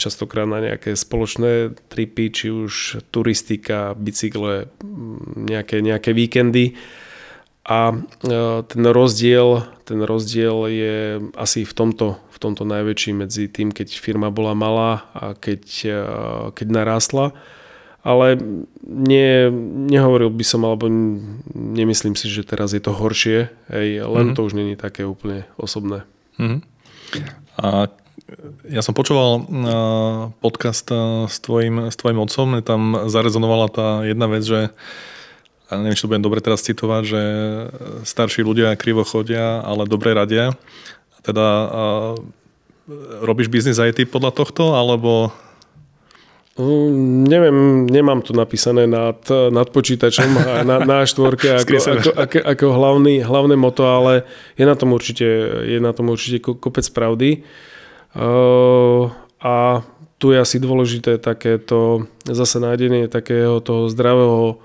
častokrát 0.00 0.48
na 0.48 0.64
nejaké 0.64 0.96
spoločné 0.96 1.76
tripy, 1.92 2.32
či 2.32 2.48
už 2.48 3.04
turistika, 3.12 3.92
bicykle, 3.92 4.72
nejaké, 5.36 5.84
nejaké 5.84 6.16
víkendy 6.16 6.72
a 7.68 7.92
e, 7.92 7.98
ten 8.64 8.82
rozdiel, 8.88 9.68
ten 9.84 10.00
rozdiel 10.00 10.56
je 10.72 10.96
asi 11.36 11.68
v 11.68 11.72
tomto, 11.76 12.16
v 12.32 12.38
tomto 12.40 12.64
najväčší 12.64 13.12
medzi 13.12 13.44
tým, 13.44 13.76
keď 13.76 13.92
firma 13.92 14.32
bola 14.32 14.56
malá 14.56 15.04
a 15.12 15.36
keď, 15.36 15.62
e, 15.84 16.00
keď 16.56 16.66
narástla. 16.72 17.36
Ale 18.00 18.40
nie, 18.88 19.52
nehovoril 19.92 20.32
by 20.32 20.44
som, 20.48 20.64
alebo 20.64 20.88
nemyslím 21.52 22.16
si, 22.16 22.32
že 22.32 22.40
teraz 22.40 22.72
je 22.72 22.80
to 22.80 22.96
horšie, 22.96 23.52
hej, 23.68 24.00
len 24.00 24.32
mm-hmm. 24.32 24.36
to 24.38 24.46
už 24.48 24.56
není 24.56 24.72
také 24.80 25.04
úplne 25.04 25.44
osobné. 25.60 26.08
Mm-hmm. 26.40 26.60
A 27.60 27.92
ja 28.64 28.80
som 28.80 28.96
počúval 28.96 29.44
e, 29.44 29.70
podcast 30.40 30.88
s 31.28 31.36
tvojim, 31.44 31.92
s 31.92 32.00
tvojim 32.00 32.16
otcom, 32.16 32.64
tam 32.64 33.12
zarezonovala 33.12 33.68
tá 33.68 33.88
jedna 34.08 34.24
vec, 34.24 34.40
že 34.40 34.72
a 35.68 35.76
neviem, 35.76 35.92
či 35.92 36.08
to 36.08 36.10
budem 36.10 36.24
dobre 36.24 36.40
teraz 36.40 36.64
citovať, 36.64 37.02
že 37.04 37.22
starší 38.08 38.40
ľudia 38.40 38.72
krivo 38.80 39.04
chodia, 39.04 39.60
ale 39.60 39.84
dobre 39.84 40.16
radia. 40.16 40.56
Teda 41.20 41.44
a, 41.44 41.68
robíš 43.20 43.52
biznis 43.52 43.76
aj 43.76 44.00
ty 44.00 44.02
podľa 44.08 44.32
tohto, 44.32 44.72
alebo... 44.72 45.28
Um, 46.58 47.22
neviem, 47.22 47.86
nemám 47.86 48.24
to 48.24 48.34
napísané 48.34 48.88
nad, 48.88 49.20
nad 49.30 49.68
počítačom 49.70 50.30
a 50.42 50.52
na, 50.66 50.82
na 50.82 51.06
štvorke 51.06 51.54
ako, 51.62 51.76
ako, 51.78 52.10
ako, 52.16 52.38
ako 52.42 52.66
hlavný, 52.72 53.14
hlavné 53.22 53.54
moto, 53.54 53.86
ale 53.86 54.26
je 54.56 54.64
na 54.64 54.74
tom 54.74 54.96
určite, 54.96 55.28
je 55.68 55.78
na 55.78 55.92
tom 55.92 56.10
určite 56.10 56.42
kopec 56.42 56.88
pravdy. 56.90 57.44
Uh, 58.16 59.12
a 59.38 59.84
tu 60.18 60.34
je 60.34 60.40
asi 60.40 60.58
dôležité 60.58 61.20
takéto 61.22 62.08
zase 62.26 62.58
nájdenie 62.58 63.06
takého 63.06 63.62
toho 63.62 63.86
zdravého 63.86 64.58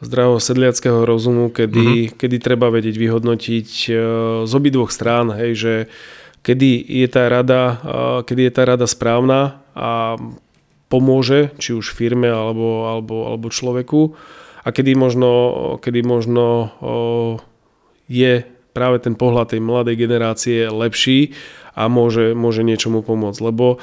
zdravého 0.00 0.40
sedliackého 0.40 1.08
rozumu, 1.08 1.48
kedy, 1.48 2.12
mm-hmm. 2.12 2.16
kedy 2.20 2.36
treba 2.42 2.68
vedieť 2.68 2.96
vyhodnotiť 3.00 3.68
e, 3.88 3.90
z 4.44 4.52
obidvoch 4.52 4.92
strán, 4.92 5.32
hej, 5.32 5.52
že 5.56 5.74
kedy 6.44 6.84
je 6.84 7.08
tá 7.08 7.32
rada, 7.32 7.62
e, 7.62 7.74
kedy 8.28 8.40
je 8.48 8.52
tá 8.52 8.62
rada 8.68 8.84
správna 8.84 9.64
a 9.72 10.20
pomôže, 10.92 11.56
či 11.56 11.72
už 11.72 11.96
firme 11.96 12.28
alebo, 12.28 12.92
alebo, 12.92 13.16
alebo 13.32 13.46
človeku 13.48 14.14
a 14.62 14.68
kedy 14.74 14.98
možno, 14.98 15.30
kedy 15.78 16.02
možno 16.02 16.74
je 18.10 18.42
práve 18.74 18.98
ten 19.00 19.14
pohľad 19.16 19.54
tej 19.54 19.62
mladej 19.62 19.96
generácie 19.96 20.68
lepší 20.68 21.32
a 21.76 21.88
môže, 21.88 22.36
môže 22.36 22.60
niečomu 22.60 23.00
pomôcť. 23.00 23.40
Lebo 23.40 23.76
uh, 23.76 23.80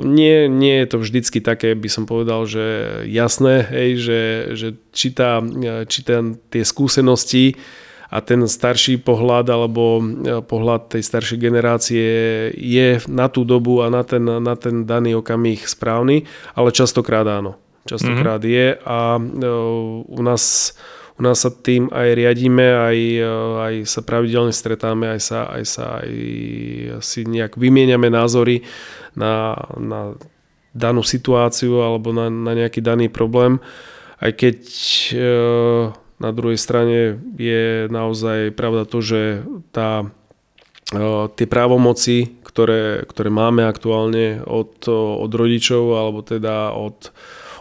nie, 0.00 0.48
nie 0.48 0.80
je 0.80 0.86
to 0.88 0.96
vždycky 1.02 1.38
také, 1.44 1.76
by 1.76 1.88
som 1.92 2.08
povedal, 2.08 2.48
že 2.48 2.64
jasné, 3.04 3.68
hej, 3.68 3.90
že, 4.00 4.20
že 4.56 4.68
či, 4.96 5.12
tá, 5.12 5.44
či 5.84 6.00
ten, 6.00 6.40
tie 6.48 6.64
skúsenosti 6.64 7.60
a 8.12 8.20
ten 8.20 8.44
starší 8.44 9.00
pohľad 9.00 9.48
alebo 9.48 10.00
pohľad 10.44 10.96
tej 10.96 11.02
staršej 11.04 11.38
generácie 11.40 12.08
je 12.56 13.00
na 13.08 13.28
tú 13.28 13.44
dobu 13.44 13.80
a 13.84 13.92
na 13.92 14.04
ten, 14.04 14.24
na 14.24 14.56
ten 14.56 14.84
daný 14.84 15.20
okamih 15.20 15.64
správny, 15.64 16.28
ale 16.56 16.72
častokrát 16.72 17.24
áno. 17.24 17.56
Častokrát 17.82 18.38
mm-hmm. 18.40 18.56
je 18.56 18.68
a 18.78 19.18
u 20.06 20.20
nás 20.22 20.76
u 21.16 21.20
nás 21.20 21.44
sa 21.44 21.50
tým 21.52 21.92
aj 21.92 22.08
riadíme, 22.16 22.66
aj, 22.66 22.98
eh, 22.98 23.26
aj 23.70 23.74
sa 23.88 24.00
pravidelne 24.00 24.54
stretáme, 24.54 25.12
aj 25.12 25.20
sa, 25.20 25.40
aj 25.48 25.64
sa 25.66 25.84
aj 26.00 26.10
si 27.04 27.20
nejak 27.28 27.56
vymieňame 27.58 28.08
názory 28.08 28.64
na, 29.16 29.56
na 29.76 30.16
danú 30.72 31.04
situáciu 31.04 31.84
alebo 31.84 32.16
na, 32.16 32.32
na 32.32 32.56
nejaký 32.56 32.80
daný 32.80 33.12
problém. 33.12 33.60
Aj 34.22 34.30
keď 34.30 34.62
na 36.22 36.30
druhej 36.30 36.54
strane 36.54 37.18
je 37.34 37.90
naozaj 37.90 38.54
pravda 38.54 38.86
to, 38.86 39.02
že 39.02 39.42
tá, 39.74 40.06
tie 41.34 41.46
právomoci, 41.50 42.38
ktoré, 42.46 43.02
ktoré 43.10 43.28
máme 43.34 43.66
aktuálne 43.66 44.44
od, 44.46 44.86
od 44.92 45.32
rodičov 45.34 45.98
alebo 45.98 46.22
teda 46.22 46.70
od, 46.70 47.10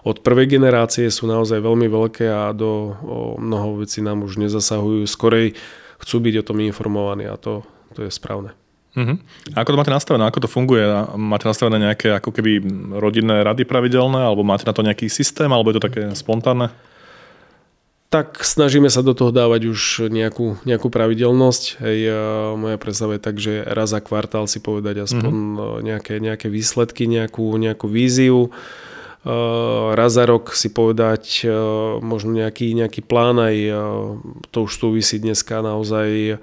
od 0.02 0.18
prvej 0.26 0.58
generácie 0.58 1.06
sú 1.14 1.30
naozaj 1.30 1.62
veľmi 1.62 1.86
veľké 1.86 2.26
a 2.26 2.50
do 2.58 2.98
mnoho 3.38 3.86
vecí 3.86 4.02
nám 4.02 4.26
už 4.26 4.42
nezasahujú. 4.42 5.06
Skorej 5.06 5.54
chcú 6.02 6.18
byť 6.18 6.36
o 6.42 6.48
tom 6.50 6.58
informovaní 6.66 7.30
a 7.30 7.38
to, 7.38 7.62
to 7.94 8.06
je 8.06 8.12
správne. 8.12 8.58
Uh-huh. 8.92 9.16
A 9.56 9.64
ako 9.64 9.72
to 9.72 9.80
máte 9.80 9.94
nastavené? 9.94 10.28
Ako 10.28 10.44
to 10.44 10.52
funguje? 10.52 10.84
Máte 11.16 11.48
nastavené 11.48 11.80
nejaké 11.80 12.12
ako 12.12 12.36
keby 12.36 12.60
rodinné 13.00 13.40
rady 13.40 13.64
pravidelné? 13.64 14.20
Alebo 14.20 14.44
máte 14.44 14.68
na 14.68 14.76
to 14.76 14.84
nejaký 14.84 15.08
systém? 15.08 15.48
Alebo 15.48 15.72
je 15.72 15.80
to 15.80 15.88
také 15.88 16.04
spontánne? 16.12 16.76
Tak 18.12 18.44
snažíme 18.44 18.92
sa 18.92 19.00
do 19.00 19.16
toho 19.16 19.32
dávať 19.32 19.72
už 19.72 20.12
nejakú, 20.12 20.60
nejakú 20.68 20.92
pravidelnosť. 20.92 21.80
Hej, 21.80 22.00
moja 22.60 22.76
predstava 22.76 23.16
je 23.16 23.22
tak, 23.24 23.40
že 23.40 23.64
raz 23.64 23.96
za 23.96 24.04
kvartál 24.04 24.52
si 24.52 24.60
povedať 24.60 25.08
aspoň 25.08 25.32
uh-huh. 25.32 25.80
nejaké, 25.80 26.20
nejaké 26.20 26.52
výsledky, 26.52 27.08
nejakú, 27.08 27.56
nejakú 27.56 27.88
víziu. 27.88 28.52
Raz 29.22 30.18
za 30.18 30.26
rok 30.26 30.58
si 30.58 30.74
povedať 30.74 31.46
možno 32.02 32.34
nejaký, 32.34 32.74
nejaký 32.74 33.06
plán 33.06 33.38
aj 33.38 33.56
to 34.50 34.58
už 34.66 34.72
súvisí 34.82 35.22
dneska 35.22 35.62
naozaj 35.62 36.42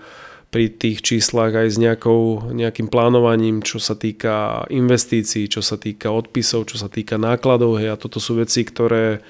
pri 0.49 0.73
tých 0.73 1.05
číslach 1.05 1.53
aj 1.53 1.69
s 1.75 1.77
nejakou, 1.77 2.55
nejakým 2.57 2.89
plánovaním, 2.89 3.61
čo 3.61 3.77
sa 3.77 3.93
týka 3.93 4.65
investícií, 4.73 5.45
čo 5.51 5.61
sa 5.61 5.77
týka 5.77 6.09
odpisov, 6.09 6.71
čo 6.71 6.81
sa 6.81 6.89
týka 6.89 7.21
nákladov. 7.21 7.77
Hej, 7.77 7.93
a 7.93 8.01
toto 8.01 8.17
sú 8.17 8.41
veci, 8.41 8.65
ktoré, 8.65 9.21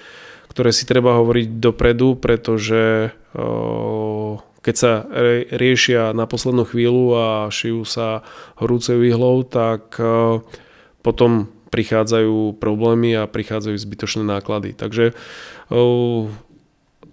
ktoré 0.53 0.71
si 0.71 0.87
treba 0.87 1.19
hovoriť 1.19 1.59
dopredu, 1.59 2.21
pretože 2.21 3.11
keď 4.63 4.75
sa 4.77 5.09
riešia 5.51 6.15
na 6.15 6.29
poslednú 6.31 6.63
chvíľu 6.69 7.17
a 7.17 7.27
šijú 7.51 7.83
sa 7.83 8.23
horúce 8.61 8.95
výhlou, 8.95 9.43
tak 9.43 9.99
potom 11.03 11.51
prichádzajú 11.69 12.57
problémy 12.57 13.17
a 13.17 13.29
prichádzajú 13.29 13.77
zbytočné 13.77 14.25
náklady. 14.25 14.73
Takže 14.73 15.13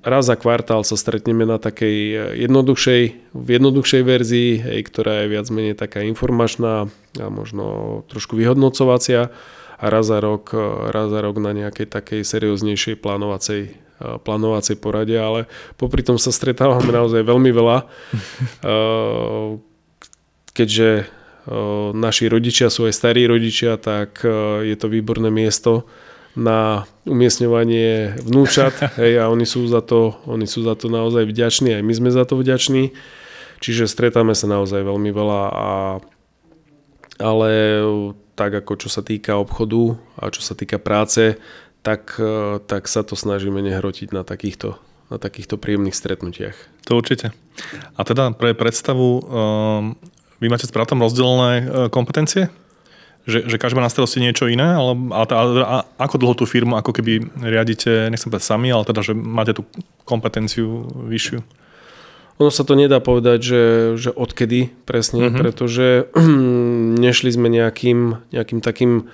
raz 0.06 0.30
za 0.30 0.38
kvartál 0.38 0.86
sa 0.86 0.96
stretneme 0.96 1.50
na 1.50 1.58
takej 1.58 1.98
eh, 2.14 2.46
jednoduchšej, 2.46 3.04
v 3.34 3.48
jednoduchšej 3.50 4.02
verzii, 4.06 4.52
hej, 4.62 4.80
ktorá 4.86 5.26
je 5.26 5.32
viac 5.34 5.50
menej 5.50 5.76
taká 5.76 6.06
informačná 6.06 6.88
a 7.18 7.28
možno 7.28 8.06
trošku 8.08 8.38
vyhodnocovacia 8.38 9.34
a 9.76 9.86
raz 9.90 10.08
za 10.08 10.22
rok, 10.22 10.54
eh, 10.54 10.62
raz 10.94 11.10
za 11.10 11.20
rok 11.26 11.42
na 11.42 11.52
nejakej 11.52 11.90
takej 11.90 12.22
serióznejšej 12.22 13.02
plánovacej, 13.02 13.62
eh, 13.66 14.18
plánovacej 14.22 14.78
porade, 14.78 15.18
ale 15.18 15.50
popri 15.76 16.06
tom 16.06 16.22
sa 16.22 16.30
stretávame 16.30 16.94
naozaj 16.94 17.26
veľmi 17.26 17.50
veľa, 17.50 17.78
keďže 20.56 21.10
naši 21.94 22.26
rodičia 22.26 22.74
sú 22.74 22.90
aj 22.90 22.94
starí 22.98 23.30
rodičia, 23.30 23.78
tak 23.78 24.26
je 24.66 24.76
to 24.78 24.88
výborné 24.90 25.30
miesto, 25.30 25.86
na 26.36 26.84
umiestňovanie 27.08 28.20
vnúčat 28.20 28.76
hej, 29.02 29.24
a 29.24 29.32
oni 29.32 29.48
sú, 29.48 29.66
za 29.72 29.80
to, 29.80 30.20
oni 30.28 30.46
sú 30.46 30.68
za 30.68 30.76
to 30.76 30.92
naozaj 30.92 31.24
vďační, 31.24 31.80
aj 31.80 31.84
my 31.84 31.94
sme 31.96 32.10
za 32.12 32.28
to 32.28 32.36
vďační. 32.36 32.92
Čiže 33.64 33.88
stretáme 33.88 34.36
sa 34.36 34.52
naozaj 34.52 34.84
veľmi 34.84 35.16
veľa, 35.16 35.42
a, 35.48 35.70
ale 37.24 37.52
tak 38.36 38.52
ako 38.52 38.76
čo 38.76 38.92
sa 38.92 39.00
týka 39.00 39.40
obchodu 39.40 39.96
a 40.20 40.28
čo 40.28 40.44
sa 40.44 40.54
týka 40.60 40.76
práce, 40.76 41.40
tak, 41.80 42.20
tak 42.68 42.92
sa 42.92 43.02
to 43.08 43.16
snažíme 43.16 43.64
nehrotiť 43.64 44.12
na 44.12 44.28
takýchto, 44.28 44.76
na 45.08 45.18
takýchto 45.18 45.56
príjemných 45.56 45.96
stretnutiach. 45.96 46.58
To 46.92 47.00
určite. 47.00 47.32
A 47.96 48.02
teda 48.04 48.36
pre 48.36 48.52
predstavu, 48.52 49.24
um, 49.24 49.24
vy 50.40 50.48
máte 50.52 50.68
s 50.68 50.74
bratom 50.74 51.00
rozdelené 51.00 51.54
uh, 51.64 51.88
kompetencie? 51.88 52.52
že, 53.26 53.42
že 53.50 53.58
každý 53.58 53.82
má 53.82 53.86
na 53.86 53.90
starosti 53.90 54.22
niečo 54.22 54.46
iné, 54.46 54.78
ale, 54.78 54.94
ale 55.10 55.26
a, 55.34 55.42
a, 55.66 55.78
ako 55.98 56.22
dlho 56.22 56.36
tú 56.38 56.46
firmu 56.46 56.78
ako 56.78 56.94
keby 56.94 57.26
riadite, 57.42 58.14
nechcem 58.14 58.30
povedať 58.30 58.46
sami, 58.46 58.70
ale 58.70 58.86
teda, 58.86 59.02
že 59.02 59.18
máte 59.18 59.58
tú 59.58 59.66
kompetenciu 60.06 60.86
vyššiu? 61.10 61.42
Ono 62.38 62.52
sa 62.54 62.68
to 62.68 62.78
nedá 62.78 63.02
povedať, 63.02 63.40
že, 63.42 63.64
že 63.98 64.10
odkedy 64.14 64.70
presne, 64.86 65.32
uh-huh. 65.32 65.40
pretože 65.42 66.06
nešli 67.06 67.34
sme 67.34 67.50
nejakým, 67.50 68.30
nejakým 68.30 68.60
takým 68.62 69.10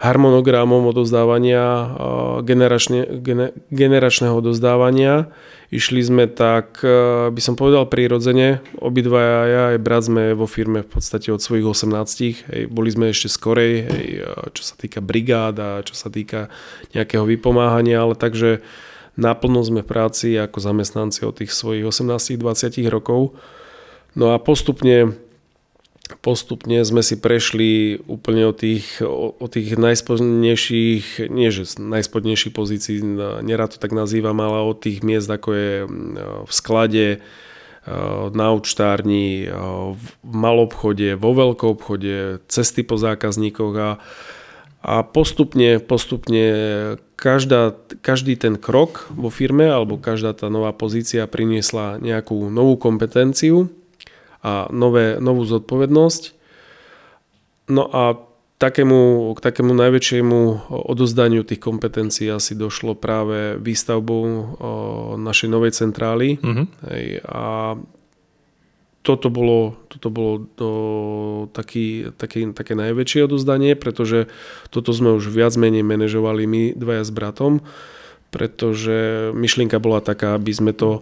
harmonogramom 0.00 0.88
odozdávania, 0.88 1.92
generačne, 2.40 3.20
gener, 3.20 3.52
generačného 3.68 4.32
odozdávania. 4.32 5.28
Išli 5.68 6.00
sme 6.00 6.24
tak, 6.24 6.80
e, 6.80 7.28
by 7.28 7.40
som 7.44 7.54
povedal 7.54 7.84
prirodzene, 7.84 8.64
obidva 8.80 9.20
ja 9.44 9.62
aj 9.76 9.78
brat 9.84 10.08
sme 10.08 10.32
vo 10.32 10.48
firme 10.48 10.80
v 10.82 10.88
podstate 10.88 11.28
od 11.28 11.44
svojich 11.44 11.68
18. 11.68 12.48
Hej, 12.48 12.72
boli 12.72 12.88
sme 12.88 13.12
ešte 13.12 13.28
skorej, 13.28 13.74
hej, 13.86 14.08
čo 14.56 14.62
sa 14.64 14.74
týka 14.80 15.04
brigád 15.04 15.54
a 15.60 15.70
čo 15.84 15.92
sa 15.92 16.08
týka 16.08 16.48
nejakého 16.96 17.28
vypomáhania, 17.28 18.00
ale 18.00 18.16
takže 18.16 18.64
naplno 19.20 19.60
sme 19.60 19.84
v 19.84 19.90
práci 19.92 20.32
ako 20.40 20.64
zamestnanci 20.64 21.28
od 21.28 21.44
tých 21.44 21.52
svojich 21.52 21.84
18-20 21.84 22.88
rokov. 22.88 23.36
No 24.16 24.32
a 24.32 24.40
postupne 24.40 25.12
postupne 26.18 26.82
sme 26.82 27.06
si 27.06 27.14
prešli 27.14 28.02
úplne 28.10 28.50
od 28.50 28.58
tých, 28.58 28.98
od 29.06 29.46
tých 29.46 29.78
najspodnejších, 29.78 31.30
nie 31.30 31.48
že 31.54 31.78
najspodnejších 31.78 32.54
pozícií, 32.56 32.98
nerad 33.46 33.70
to 33.74 33.78
tak 33.78 33.94
nazývam, 33.94 34.42
ale 34.42 34.66
od 34.66 34.82
tých 34.82 35.06
miest, 35.06 35.30
ako 35.30 35.48
je 35.54 35.72
v 36.46 36.52
sklade, 36.52 37.22
na 38.30 38.52
účtárni, 38.52 39.48
v 39.96 40.06
malobchode, 40.20 41.16
vo 41.16 41.32
veľkom 41.32 41.80
obchode, 41.80 42.44
cesty 42.44 42.84
po 42.84 43.00
zákazníkoch 43.00 43.74
a, 43.80 43.90
a 44.84 44.94
postupne, 45.00 45.80
postupne 45.80 46.44
každá, 47.16 47.72
každý 48.04 48.36
ten 48.36 48.60
krok 48.60 49.08
vo 49.08 49.32
firme 49.32 49.64
alebo 49.64 49.96
každá 49.96 50.36
tá 50.36 50.52
nová 50.52 50.76
pozícia 50.76 51.24
priniesla 51.24 51.96
nejakú 52.00 52.52
novú 52.52 52.76
kompetenciu 52.76 53.72
a 54.40 54.68
nové, 54.72 55.20
novú 55.20 55.44
zodpovednosť. 55.44 56.22
No 57.70 57.86
a 57.86 58.18
takému, 58.60 59.32
k 59.36 59.40
takému 59.40 59.72
najväčšiemu 59.72 60.68
odozdaniu 60.68 61.48
tých 61.48 61.64
kompetencií 61.64 62.28
asi 62.28 62.52
došlo 62.52 62.92
práve 62.92 63.56
výstavbou 63.56 64.22
našej 65.16 65.48
novej 65.48 65.72
centrály. 65.72 66.36
Mm-hmm. 66.36 66.66
Hej, 66.92 67.06
a 67.24 67.44
toto 69.00 69.32
bolo, 69.32 69.80
toto 69.88 70.12
bolo 70.12 70.44
to, 70.60 70.70
taký, 71.56 72.12
taký, 72.20 72.52
také 72.52 72.76
najväčšie 72.76 73.24
odozdanie, 73.24 73.72
pretože 73.72 74.28
toto 74.68 74.92
sme 74.92 75.16
už 75.16 75.32
viac 75.32 75.56
menej 75.56 75.80
manažovali 75.80 76.44
my 76.44 76.62
dvaja 76.76 77.08
s 77.08 77.12
bratom, 77.16 77.64
pretože 78.28 79.32
myšlienka 79.32 79.80
bola 79.80 80.04
taká, 80.04 80.36
aby 80.36 80.52
sme 80.52 80.76
to 80.76 81.00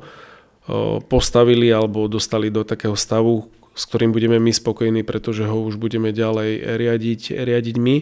postavili 1.08 1.72
alebo 1.72 2.04
dostali 2.12 2.52
do 2.52 2.60
takého 2.62 2.92
stavu, 2.92 3.48
s 3.72 3.88
ktorým 3.88 4.12
budeme 4.12 4.36
my 4.36 4.52
spokojní, 4.52 5.02
pretože 5.02 5.48
ho 5.48 5.56
už 5.64 5.80
budeme 5.80 6.12
ďalej 6.12 6.76
riadiť, 6.76 7.20
riadiť 7.32 7.76
my. 7.80 7.96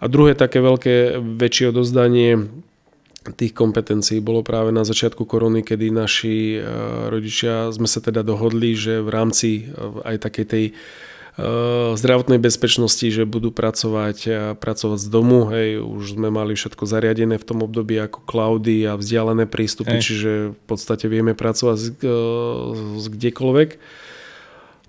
A 0.00 0.04
druhé 0.08 0.32
také 0.34 0.58
veľké, 0.64 1.20
väčšie 1.20 1.76
odozdanie 1.76 2.50
tých 3.36 3.52
kompetencií 3.52 4.24
bolo 4.24 4.40
práve 4.40 4.72
na 4.72 4.80
začiatku 4.80 5.28
korony, 5.28 5.60
kedy 5.60 5.92
naši 5.92 6.56
rodičia 7.12 7.68
sme 7.68 7.84
sa 7.84 8.00
teda 8.00 8.24
dohodli, 8.24 8.72
že 8.72 9.04
v 9.04 9.08
rámci 9.12 9.68
aj 10.08 10.24
takej 10.24 10.46
tej 10.48 10.64
zdravotnej 11.38 12.42
bezpečnosti, 12.42 13.06
že 13.06 13.22
budú 13.22 13.54
pracovať, 13.54 14.18
eh, 14.26 14.34
pracovať 14.58 14.98
z 14.98 15.08
domu. 15.08 15.46
Hej, 15.46 15.78
už 15.78 16.18
sme 16.18 16.28
mali 16.32 16.58
všetko 16.58 16.84
zariadené 16.84 17.38
v 17.38 17.46
tom 17.46 17.62
období 17.62 17.96
ako 18.02 18.26
cloudy 18.26 18.82
a 18.88 18.98
vzdialené 18.98 19.46
prístupy, 19.46 20.00
hej. 20.00 20.02
čiže 20.02 20.30
v 20.52 20.62
podstate 20.66 21.06
vieme 21.06 21.38
pracovať 21.38 21.76
z, 21.78 21.88
eh, 22.02 22.18
z 22.98 23.06
kdekoľvek. 23.06 23.70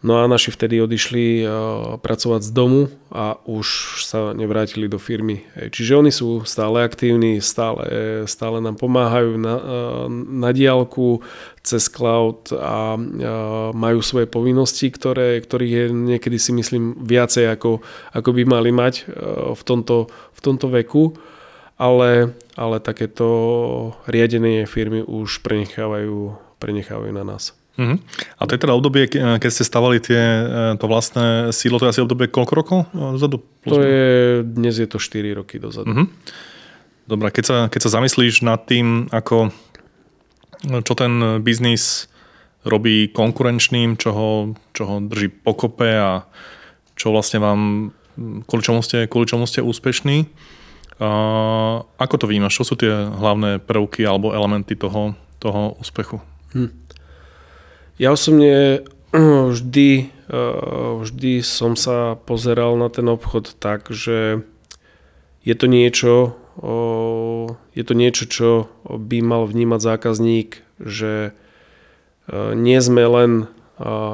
No 0.02 0.18
a 0.18 0.26
naši 0.26 0.50
vtedy 0.50 0.82
odišli 0.82 1.46
pracovať 2.02 2.42
z 2.42 2.52
domu 2.58 2.90
a 3.14 3.38
už 3.46 4.02
sa 4.02 4.34
nevrátili 4.34 4.90
do 4.90 4.98
firmy. 4.98 5.46
Čiže 5.54 5.94
oni 5.94 6.10
sú 6.10 6.42
stále 6.42 6.82
aktívni, 6.82 7.38
stále, 7.38 7.86
stále 8.26 8.58
nám 8.66 8.82
pomáhajú 8.82 9.38
na, 9.38 9.56
na 10.10 10.50
diálku 10.50 11.22
cez 11.62 11.86
cloud 11.86 12.50
a 12.50 12.98
majú 13.78 14.02
svoje 14.02 14.26
povinnosti, 14.26 14.90
ktoré, 14.90 15.38
ktorých 15.38 15.74
je 15.74 15.86
niekedy 15.94 16.42
si 16.42 16.50
myslím 16.58 16.98
viacej 16.98 17.54
ako, 17.54 17.86
ako 18.18 18.30
by 18.34 18.44
mali 18.50 18.74
mať 18.74 19.06
v 19.54 19.62
tomto, 19.62 20.10
v 20.10 20.40
tomto 20.42 20.74
veku. 20.74 21.14
Ale, 21.78 22.34
ale 22.58 22.82
takéto 22.82 23.30
riadenie 24.10 24.66
firmy 24.66 25.06
už 25.06 25.46
prenechávajú, 25.46 26.34
prenechávajú 26.58 27.14
na 27.14 27.26
nás. 27.26 27.61
Uh-huh. 27.82 27.98
A 28.38 28.42
to 28.46 28.54
je 28.54 28.62
teda 28.62 28.78
obdobie, 28.78 29.10
keď 29.10 29.50
ste 29.50 29.66
stavali 29.66 29.98
tie, 29.98 30.22
to 30.78 30.86
vlastné 30.86 31.50
sídlo, 31.50 31.82
to 31.82 31.90
je 31.90 31.98
asi 31.98 32.06
obdobie 32.06 32.30
koľko 32.30 32.54
rokov 32.54 32.80
dozadu? 32.94 33.42
To 33.66 33.82
je, 33.82 34.46
dnes 34.46 34.78
je 34.78 34.86
to 34.86 35.02
4 35.02 35.34
roky 35.34 35.58
dozadu. 35.58 35.90
Uh-huh. 35.90 36.06
Dobre, 37.10 37.34
keď 37.34 37.44
sa, 37.44 37.58
keď 37.74 37.82
sa 37.90 37.94
zamyslíš 37.98 38.46
nad 38.46 38.62
tým, 38.70 39.10
ako, 39.10 39.50
čo 40.62 40.94
ten 40.94 41.42
biznis 41.42 42.06
robí 42.62 43.10
konkurenčným, 43.10 43.98
čo 43.98 44.14
ho, 44.14 44.30
čo 44.78 44.84
ho 44.86 44.96
drží 45.02 45.34
pokope 45.34 45.90
a 45.90 46.30
čo 46.94 47.10
vlastne 47.10 47.42
vám, 47.42 47.90
kvôli 48.46 48.62
čomu 48.62 48.86
ste, 48.86 49.10
kvôli 49.10 49.26
čomu 49.26 49.50
ste 49.50 49.66
úspešní, 49.66 50.30
a 51.02 51.10
ako 51.98 52.16
to 52.22 52.30
vnímaš? 52.30 52.62
Čo 52.62 52.64
sú 52.64 52.74
tie 52.78 52.94
hlavné 52.94 53.58
prvky 53.58 54.06
alebo 54.06 54.38
elementy 54.38 54.78
toho, 54.78 55.18
toho 55.42 55.74
úspechu? 55.82 56.22
Hm. 56.54 56.70
Ja 58.02 58.18
osobne 58.18 58.82
vždy, 59.54 59.90
eh, 60.10 60.92
vždy 61.06 61.46
som 61.46 61.78
sa 61.78 62.18
pozeral 62.18 62.74
na 62.74 62.90
ten 62.90 63.06
obchod 63.06 63.54
tak, 63.62 63.94
že 63.94 64.42
je 65.46 65.56
to 65.58 65.66
niečo, 65.66 66.38
je 67.74 67.84
to 67.86 67.94
niečo, 67.98 68.30
čo 68.30 68.50
by 68.86 69.26
mal 69.26 69.50
vnímať 69.50 69.80
zákazník, 69.82 70.66
že 70.82 71.34
eh, 72.26 72.52
nie 72.58 72.82
sme 72.82 73.06
len, 73.06 73.32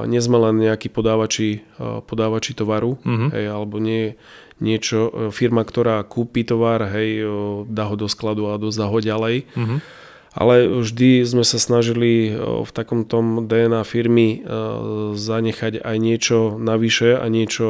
nie 0.08 0.24
sme 0.24 0.40
len 0.40 0.64
nejakí 0.64 0.88
podávači, 0.88 1.60
podávači 2.08 2.56
tovaru, 2.56 2.96
mm-hmm. 3.04 3.30
hej, 3.36 3.46
alebo 3.52 3.84
nie, 3.84 4.16
niečo, 4.64 5.28
firma, 5.36 5.68
ktorá 5.68 6.00
kúpi 6.08 6.48
tovar, 6.48 6.88
hej, 6.88 7.28
dá 7.68 7.92
ho 7.92 8.00
do 8.00 8.08
skladu 8.08 8.48
a 8.48 8.56
dozá 8.56 8.88
ho 8.88 8.96
ďalej. 9.04 9.44
Mm-hmm. 9.60 9.80
Ale 10.38 10.70
vždy 10.70 11.26
sme 11.26 11.42
sa 11.42 11.58
snažili 11.58 12.30
v 12.38 12.70
takom 12.70 13.10
tom 13.10 13.50
DNA 13.50 13.82
firmy 13.82 14.38
e, 14.38 14.40
zanechať 15.18 15.82
aj 15.82 15.98
niečo 15.98 16.62
navyše 16.62 17.18
a 17.18 17.26
niečo 17.26 17.66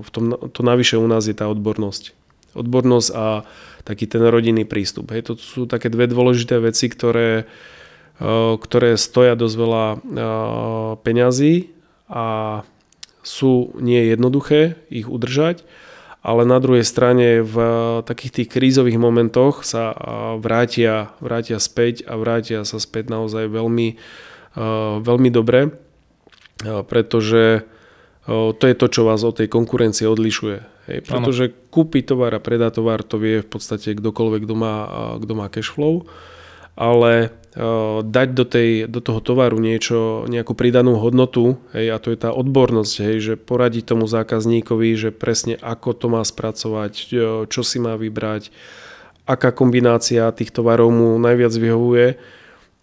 v 0.00 0.08
tom, 0.08 0.32
to 0.32 0.60
navyše 0.64 0.96
u 0.96 1.04
nás 1.04 1.28
je 1.28 1.36
tá 1.36 1.52
odbornosť. 1.52 2.16
Odbornosť 2.56 3.08
a 3.12 3.44
taký 3.84 4.08
ten 4.08 4.24
rodinný 4.24 4.64
prístup. 4.64 5.12
Hej, 5.12 5.28
to 5.28 5.32
sú 5.36 5.68
také 5.68 5.92
dve 5.92 6.08
dôležité 6.08 6.64
veci, 6.64 6.88
ktoré, 6.88 7.44
e, 8.16 8.56
ktoré 8.56 8.96
stoja 8.96 9.36
dosť 9.36 9.56
veľa 9.60 9.84
peňazí 11.04 11.76
a 12.08 12.24
sú 13.20 13.76
nie 13.76 14.00
jednoduché 14.08 14.80
ich 14.88 15.12
udržať 15.12 15.60
ale 16.22 16.46
na 16.46 16.62
druhej 16.62 16.86
strane 16.86 17.42
v 17.42 17.56
takých 18.06 18.32
tých 18.42 18.48
krízových 18.54 18.94
momentoch 18.94 19.66
sa 19.66 19.90
vrátia, 20.38 21.10
vrátia 21.18 21.58
späť 21.58 22.06
a 22.06 22.14
vrátia 22.14 22.62
sa 22.62 22.78
späť 22.78 23.10
naozaj 23.10 23.50
veľmi, 23.50 23.98
veľmi 25.02 25.30
dobre, 25.34 25.74
pretože 26.62 27.66
to 28.30 28.62
je 28.62 28.74
to, 28.78 28.86
čo 28.86 29.02
vás 29.02 29.26
od 29.26 29.34
tej 29.34 29.50
konkurencie 29.50 30.06
odlišuje. 30.06 30.58
Hej, 30.86 30.98
pretože 31.10 31.50
ano. 31.50 31.58
kúpiť 31.74 32.14
tovar 32.14 32.34
a 32.34 32.42
predať 32.42 32.78
tovar 32.78 33.02
to 33.02 33.18
vie 33.18 33.42
v 33.42 33.48
podstate 33.50 33.98
kdokoľvek, 33.98 34.46
kto 34.46 34.54
má, 34.54 34.74
kto 35.18 35.32
má 35.34 35.46
cash 35.50 35.74
flow, 35.74 36.06
ale 36.78 37.34
dať 38.02 38.28
do, 38.32 38.44
tej, 38.48 38.88
do 38.88 39.04
toho 39.04 39.20
tovaru 39.20 39.60
niečo, 39.60 40.24
nejakú 40.24 40.56
pridanú 40.56 40.96
hodnotu, 40.96 41.60
hej, 41.76 41.92
a 41.92 42.00
to 42.00 42.08
je 42.08 42.16
tá 42.16 42.32
odbornosť, 42.32 42.94
hej, 43.04 43.16
že 43.20 43.34
poradiť 43.36 43.92
tomu 43.92 44.08
zákazníkovi, 44.08 44.88
že 44.96 45.10
presne 45.12 45.60
ako 45.60 45.92
to 45.92 46.06
má 46.08 46.24
spracovať, 46.24 46.92
čo 47.52 47.60
si 47.60 47.76
má 47.76 48.00
vybrať, 48.00 48.48
aká 49.28 49.52
kombinácia 49.52 50.32
tých 50.32 50.48
tovarov 50.48 50.96
mu 50.96 51.20
najviac 51.20 51.52
vyhovuje 51.52 52.16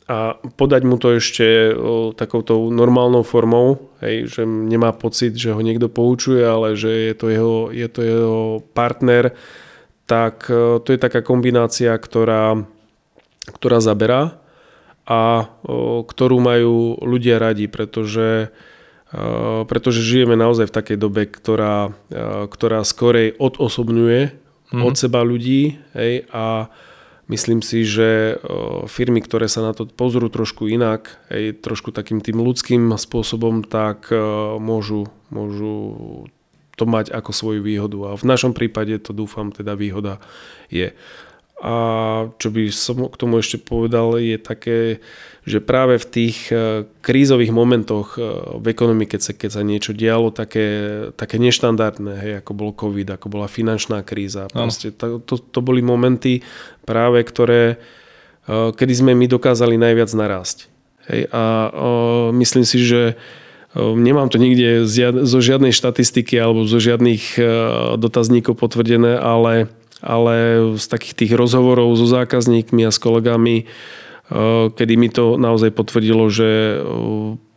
a 0.05 0.37
podať 0.37 0.81
mu 0.85 1.01
to 1.01 1.17
ešte 1.17 1.73
takouto 2.13 2.69
normálnou 2.69 3.25
formou, 3.25 3.89
hej, 4.05 4.29
že 4.29 4.45
nemá 4.45 4.93
pocit, 4.93 5.33
že 5.33 5.49
ho 5.49 5.61
niekto 5.65 5.89
poučuje, 5.89 6.45
ale 6.45 6.77
že 6.77 7.09
je 7.09 7.13
to 7.17 7.25
jeho, 7.33 7.57
je 7.73 7.87
to 7.89 8.01
jeho 8.05 8.41
partner, 8.77 9.33
tak 10.05 10.45
to 10.49 10.89
je 10.89 10.97
taká 11.01 11.25
kombinácia, 11.25 11.93
ktorá, 11.97 12.69
ktorá 13.49 13.81
zaberá 13.81 14.38
a 15.09 15.49
ktorú 16.05 16.37
majú 16.37 17.01
ľudia 17.01 17.41
radi, 17.41 17.65
pretože, 17.65 18.53
pretože 19.65 20.05
žijeme 20.05 20.37
naozaj 20.37 20.69
v 20.69 20.75
takej 20.77 20.97
dobe, 21.01 21.25
ktorá, 21.25 21.97
ktorá 22.45 22.85
skorej 22.85 23.33
odosobňuje 23.41 24.21
mm-hmm. 24.29 24.85
od 24.85 24.93
seba 24.93 25.25
ľudí 25.25 25.81
hej, 25.97 26.29
a 26.29 26.69
myslím 27.25 27.65
si, 27.65 27.89
že 27.89 28.37
firmy, 28.85 29.25
ktoré 29.25 29.49
sa 29.49 29.65
na 29.65 29.73
to 29.73 29.89
pozrú 29.89 30.29
trošku 30.29 30.69
inak, 30.69 31.17
hej, 31.33 31.57
trošku 31.57 31.89
takým 31.89 32.21
tým 32.21 32.37
ľudským 32.37 32.93
spôsobom, 32.93 33.65
tak 33.65 34.13
môžu, 34.61 35.09
môžu 35.33 35.73
to 36.77 36.85
mať 36.87 37.11
ako 37.11 37.33
svoju 37.33 37.61
výhodu. 37.65 37.97
A 38.07 38.11
v 38.15 38.23
našom 38.29 38.53
prípade 38.55 38.95
to 39.03 39.11
dúfam 39.11 39.51
teda 39.51 39.73
výhoda 39.73 40.21
je. 40.69 40.93
A 41.59 41.75
čo 42.39 42.55
by 42.55 42.71
som 42.71 43.11
k 43.11 43.19
tomu 43.19 43.43
ešte 43.43 43.59
povedal 43.59 44.15
je 44.15 44.39
také, 44.39 45.03
že 45.43 45.59
práve 45.59 45.99
v 45.99 46.07
tých 46.07 46.37
e, 46.55 46.87
krízových 47.03 47.51
momentoch 47.51 48.15
e, 48.15 48.23
v 48.63 48.65
ekonomike, 48.71 49.19
keď 49.19 49.21
sa, 49.21 49.31
keď 49.35 49.51
sa 49.51 49.63
niečo 49.67 49.91
dialo 49.91 50.31
také, 50.31 50.67
také 51.19 51.35
neštandardné, 51.35 52.13
hej, 52.15 52.33
ako 52.39 52.51
bol 52.55 52.71
COVID, 52.71 53.11
ako 53.11 53.27
bola 53.27 53.51
finančná 53.51 54.07
kríza. 54.07 54.47
Proste 54.47 54.95
to, 54.95 55.19
to, 55.19 55.35
to 55.35 55.59
boli 55.59 55.83
momenty 55.83 56.47
práve, 56.87 57.27
ktoré, 57.27 57.75
e, 58.47 58.71
kedy 58.71 58.93
sme 58.95 59.11
my 59.11 59.27
dokázali 59.27 59.75
najviac 59.75 60.15
narásť. 60.15 60.71
Hej, 61.11 61.27
a 61.33 61.43
o, 61.75 61.89
myslím 62.39 62.63
si, 62.63 62.79
že 62.83 63.19
Nemám 63.77 64.33
to 64.33 64.41
nikde 64.41 64.89
zo 65.29 65.39
žiadnej 65.45 65.69
štatistiky 65.69 66.33
alebo 66.41 66.65
zo 66.65 66.81
žiadnych 66.81 67.37
dotazníkov 68.01 68.57
potvrdené, 68.57 69.13
ale 69.21 69.69
ale 69.99 70.35
z 70.79 70.85
takých 70.87 71.15
tých 71.25 71.31
rozhovorov 71.35 71.95
so 71.95 72.07
zákazníkmi 72.07 72.87
a 72.87 72.91
s 72.91 72.99
kolegami, 72.99 73.65
eh, 73.65 74.65
kedy 74.71 74.93
mi 74.95 75.09
to 75.11 75.35
naozaj 75.35 75.75
potvrdilo, 75.75 76.27
že 76.31 76.49
eh, 76.49 76.79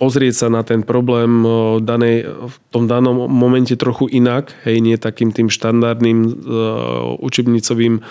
pozrieť 0.03 0.35
sa 0.35 0.49
na 0.51 0.67
ten 0.67 0.83
problém 0.83 1.43
eh, 1.43 1.51
danej, 1.83 2.27
v 2.27 2.57
tom 2.75 2.91
danom 2.91 3.31
momente 3.31 3.75
trochu 3.79 4.11
inak, 4.11 4.55
hej, 4.67 4.83
nie 4.83 4.99
takým 4.99 5.31
tým 5.31 5.49
štandardným 5.49 6.19
učebnicovým 7.23 8.03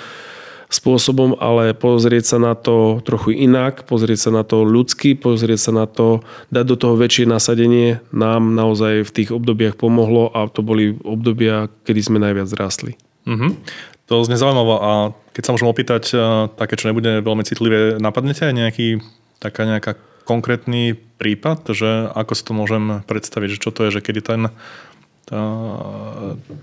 spôsobom, 0.71 1.35
ale 1.35 1.75
pozrieť 1.75 2.35
sa 2.35 2.37
na 2.39 2.55
to 2.55 3.03
trochu 3.03 3.35
inak, 3.35 3.83
pozrieť 3.83 4.19
sa 4.27 4.31
na 4.31 4.43
to 4.47 4.63
ľudsky, 4.63 5.19
pozrieť 5.19 5.59
sa 5.59 5.71
na 5.75 5.85
to, 5.85 6.23
dať 6.47 6.65
do 6.65 6.75
toho 6.79 6.95
väčšie 6.95 7.27
nasadenie 7.27 7.99
nám 8.15 8.55
naozaj 8.55 9.03
v 9.03 9.11
tých 9.11 9.29
obdobiach 9.35 9.75
pomohlo 9.75 10.31
a 10.31 10.47
to 10.47 10.63
boli 10.63 10.95
obdobia, 11.03 11.67
kedy 11.83 11.99
sme 11.99 12.23
najviac 12.23 12.47
rastli. 12.55 12.95
Mm-hmm. 13.27 13.51
To 14.11 14.27
znie 14.27 14.35
zaujímavé 14.35 14.75
a 14.75 14.91
keď 15.31 15.43
sa 15.47 15.53
môžem 15.55 15.71
opýtať, 15.71 16.03
eh, 16.11 16.19
také, 16.59 16.75
čo 16.75 16.91
nebude 16.91 17.23
veľmi 17.23 17.47
citlivé, 17.47 17.95
napadnete 17.95 18.43
aj 18.43 18.53
nejaký, 18.59 18.87
taká 19.39 19.63
nejaká 19.63 19.95
konkrétny 20.27 20.99
prípad, 21.15 21.71
že 21.71 22.11
ako 22.11 22.33
si 22.35 22.43
to 22.43 22.51
môžem 22.51 22.83
predstaviť, 23.07 23.55
že 23.55 23.61
čo 23.63 23.71
to 23.71 23.87
je, 23.87 23.99
že 23.99 24.03
kedy 24.03 24.19
ten 24.19 24.41
tá, 25.31 25.39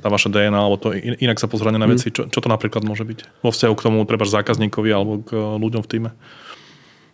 tá 0.04 0.08
vaša 0.12 0.28
DNA, 0.28 0.60
alebo 0.60 0.76
to 0.76 0.92
inak 0.92 1.40
sa 1.40 1.48
pozranie 1.48 1.80
na 1.80 1.88
mhm. 1.88 1.92
veci, 1.96 2.12
čo, 2.12 2.28
čo 2.28 2.38
to 2.44 2.52
napríklad 2.52 2.84
môže 2.84 3.08
byť? 3.08 3.40
Vo 3.40 3.48
vzťahu 3.48 3.72
k 3.72 3.84
tomu 3.88 4.04
treba 4.04 4.28
zákazníkovi 4.28 4.90
alebo 4.92 5.24
k 5.24 5.32
ľuďom 5.32 5.80
v 5.80 5.88
týme? 5.88 6.10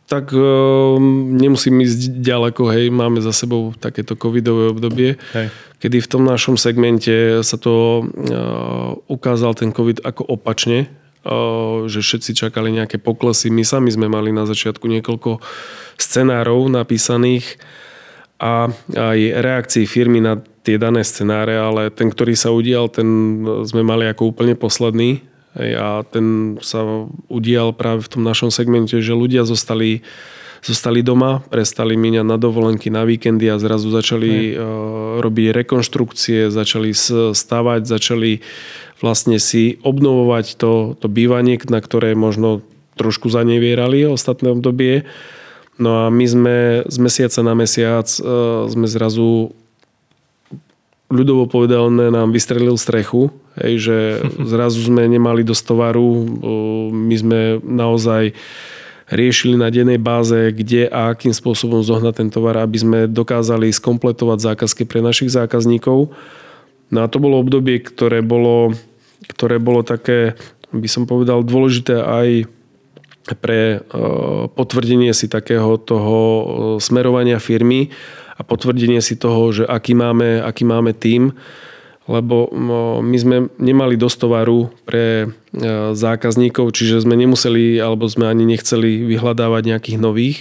Tak 0.05 0.37
uh, 0.37 1.01
nemusím 1.33 1.81
ísť 1.81 2.21
ďaleko, 2.21 2.69
hej, 2.69 2.93
máme 2.93 3.25
za 3.25 3.33
sebou 3.33 3.73
takéto 3.73 4.21
covidové 4.21 4.69
obdobie, 4.69 5.17
hej. 5.33 5.49
kedy 5.81 6.05
v 6.05 6.11
tom 6.11 6.29
našom 6.29 6.61
segmente 6.61 7.41
sa 7.41 7.57
to 7.57 8.05
uh, 8.05 8.93
ukázal 9.09 9.57
ten 9.57 9.73
covid 9.73 10.05
ako 10.05 10.29
opačne, 10.29 10.93
uh, 11.25 11.89
že 11.89 12.05
všetci 12.05 12.37
čakali 12.37 12.77
nejaké 12.77 13.01
poklesy. 13.01 13.49
My 13.49 13.65
sami 13.65 13.89
sme 13.89 14.13
mali 14.13 14.29
na 14.29 14.45
začiatku 14.45 14.85
niekoľko 14.85 15.41
scenárov 15.97 16.69
napísaných 16.69 17.57
a 18.37 18.69
aj 18.93 19.19
reakcií 19.41 19.89
firmy 19.89 20.21
na 20.21 20.37
tie 20.65 20.77
dané 20.77 21.01
scenáre, 21.01 21.57
ale 21.57 21.89
ten, 21.89 22.13
ktorý 22.13 22.37
sa 22.37 22.53
udial, 22.53 22.93
ten 22.93 23.07
sme 23.65 23.81
mali 23.81 24.05
ako 24.05 24.37
úplne 24.37 24.53
posledný 24.53 25.25
a 25.55 26.03
ten 26.03 26.59
sa 26.67 27.07
udial 27.31 27.71
práve 27.71 28.03
v 28.03 28.11
tom 28.11 28.23
našom 28.27 28.51
segmente, 28.51 28.99
že 28.99 29.15
ľudia 29.15 29.47
zostali, 29.47 30.03
zostali 30.67 31.07
doma, 31.07 31.47
prestali 31.47 31.95
míňať 31.95 32.27
na 32.27 32.35
dovolenky, 32.35 32.91
na 32.91 33.07
víkendy 33.07 33.47
a 33.47 33.63
zrazu 33.63 33.95
začali 33.95 34.51
uh, 34.51 35.23
robiť 35.23 35.55
rekonštrukcie, 35.55 36.51
začali 36.51 36.91
stavať, 37.31 37.87
začali 37.87 38.43
vlastne 38.99 39.39
si 39.39 39.79
obnovovať 39.87 40.59
to, 40.59 40.99
to 40.99 41.07
bývanie, 41.07 41.55
na 41.71 41.79
ktoré 41.79 42.19
možno 42.19 42.67
trošku 42.99 43.31
zanevierali 43.31 44.07
ostatné 44.11 44.51
obdobie. 44.51 45.07
No 45.79 46.07
a 46.07 46.11
my 46.11 46.27
sme 46.27 46.57
z 46.87 46.97
mesiaca 46.99 47.41
na 47.47 47.55
mesiac 47.55 48.07
uh, 48.19 48.67
sme 48.67 48.91
zrazu 48.91 49.55
ľudovo 51.15 51.47
povedané 51.47 52.11
nám 52.11 52.35
vystrelil 52.35 52.75
strechu, 52.75 53.31
hej, 53.61 53.75
že 53.79 53.97
zrazu 54.43 54.83
sme 54.83 55.07
nemali 55.07 55.47
dosť 55.47 55.63
tovaru, 55.63 56.09
my 56.91 57.15
sme 57.15 57.41
naozaj 57.63 58.35
riešili 59.13 59.61
na 59.61 59.69
dennej 59.69 60.01
báze, 60.01 60.51
kde 60.57 60.89
a 60.89 61.13
akým 61.13 61.37
spôsobom 61.37 61.85
zohnať 61.85 62.25
ten 62.25 62.29
tovar, 62.33 62.57
aby 62.57 62.79
sme 62.81 62.99
dokázali 63.05 63.69
skompletovať 63.69 64.39
zákazky 64.41 64.89
pre 64.89 65.05
našich 65.05 65.29
zákazníkov. 65.29 66.09
No 66.89 66.99
a 67.05 67.11
to 67.13 67.21
bolo 67.21 67.37
obdobie, 67.37 67.85
ktoré 67.85 68.25
bolo, 68.25 68.73
ktoré 69.29 69.61
bolo 69.61 69.85
také, 69.85 70.35
by 70.73 70.89
som 70.89 71.05
povedal, 71.05 71.45
dôležité 71.45 72.01
aj 72.01 72.29
pre 73.41 73.81
potvrdenie 74.53 75.13
si 75.17 75.33
takého 75.33 75.81
toho 75.81 76.19
smerovania 76.77 77.41
firmy 77.41 77.89
a 78.37 78.45
potvrdenie 78.45 79.01
si 79.01 79.17
toho, 79.17 79.49
že 79.49 79.65
aký 79.65 79.97
máme, 79.97 80.45
aký 80.45 80.65
máme 80.69 80.93
tým, 80.93 81.33
lebo 82.05 82.53
my 83.01 83.17
sme 83.17 83.37
nemali 83.57 83.97
dosť 83.97 84.29
tovaru 84.29 84.69
pre 84.85 85.25
e, 85.25 85.27
zákazníkov, 85.97 86.77
čiže 86.77 87.01
sme 87.01 87.17
nemuseli 87.17 87.81
alebo 87.81 88.05
sme 88.05 88.29
ani 88.29 88.45
nechceli 88.45 89.09
vyhľadávať 89.09 89.63
nejakých 89.73 89.99
nových. 89.99 90.39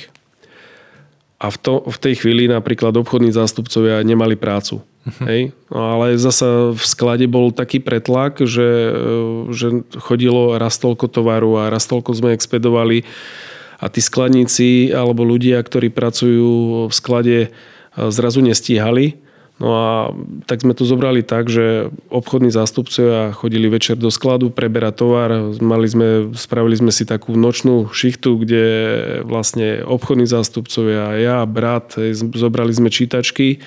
A 1.40 1.52
v, 1.52 1.58
to, 1.60 1.74
v 1.88 1.98
tej 2.00 2.14
chvíli 2.24 2.48
napríklad 2.52 2.96
obchodní 2.96 3.32
zástupcovia 3.32 4.00
nemali 4.04 4.36
prácu. 4.36 4.84
Uh-huh. 4.84 5.28
Hej? 5.28 5.52
No, 5.68 6.00
ale 6.00 6.16
zasa 6.16 6.72
v 6.72 6.84
sklade 6.84 7.28
bol 7.28 7.52
taký 7.52 7.80
pretlak, 7.80 8.44
že, 8.44 8.92
e, 8.92 9.52
že 9.56 9.88
chodilo 10.04 10.60
raz 10.60 10.76
toľko 10.80 11.08
tovaru 11.08 11.64
a 11.64 11.72
raz 11.72 11.88
toľko 11.88 12.12
sme 12.12 12.36
expedovali 12.36 13.08
a 13.80 13.88
tí 13.88 14.04
skladníci 14.04 14.92
alebo 14.92 15.24
ľudia, 15.28 15.60
ktorí 15.64 15.92
pracujú 15.96 16.52
v 16.88 16.94
sklade 16.96 17.38
e, 17.48 17.50
zrazu 18.12 18.44
nestíhali 18.44 19.24
No 19.64 19.70
a 19.72 20.12
tak 20.44 20.60
sme 20.60 20.76
to 20.76 20.84
zobrali 20.84 21.24
tak, 21.24 21.48
že 21.48 21.88
obchodní 22.12 22.52
zástupcovia 22.52 23.32
chodili 23.32 23.72
večer 23.72 23.96
do 23.96 24.12
skladu 24.12 24.52
preberať 24.52 25.00
tovar. 25.00 25.32
Mali 25.64 25.88
sme, 25.88 26.36
spravili 26.36 26.76
sme 26.76 26.92
si 26.92 27.08
takú 27.08 27.32
nočnú 27.40 27.88
šichtu, 27.88 28.44
kde 28.44 28.66
vlastne 29.24 29.80
obchodní 29.88 30.28
zástupcovia, 30.28 31.16
ja, 31.16 31.40
brat, 31.48 31.96
zobrali 32.36 32.76
sme 32.76 32.92
čítačky 32.92 33.64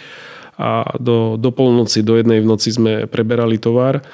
a 0.61 0.85
do, 1.01 1.41
do 1.41 1.49
polnoci, 1.49 2.05
do 2.05 2.21
jednej 2.21 2.45
v 2.45 2.49
noci 2.49 2.77
sme 2.77 3.09
preberali 3.09 3.57
tovar 3.57 4.05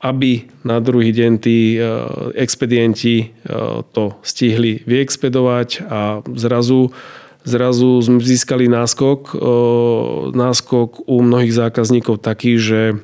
aby 0.00 0.48
na 0.64 0.80
druhý 0.80 1.12
deň 1.12 1.32
tí 1.44 1.76
e, 1.76 1.78
expedienti 2.40 3.14
e, 3.20 3.26
to 3.92 4.16
stihli 4.24 4.80
vyexpedovať 4.88 5.84
a 5.84 6.24
zrazu 6.40 6.88
zrazu 7.44 8.00
sme 8.04 8.20
získali 8.20 8.68
náskok, 8.68 9.34
náskok 10.32 11.08
u 11.08 11.16
mnohých 11.24 11.54
zákazníkov 11.54 12.20
taký, 12.20 12.60
že 12.60 13.00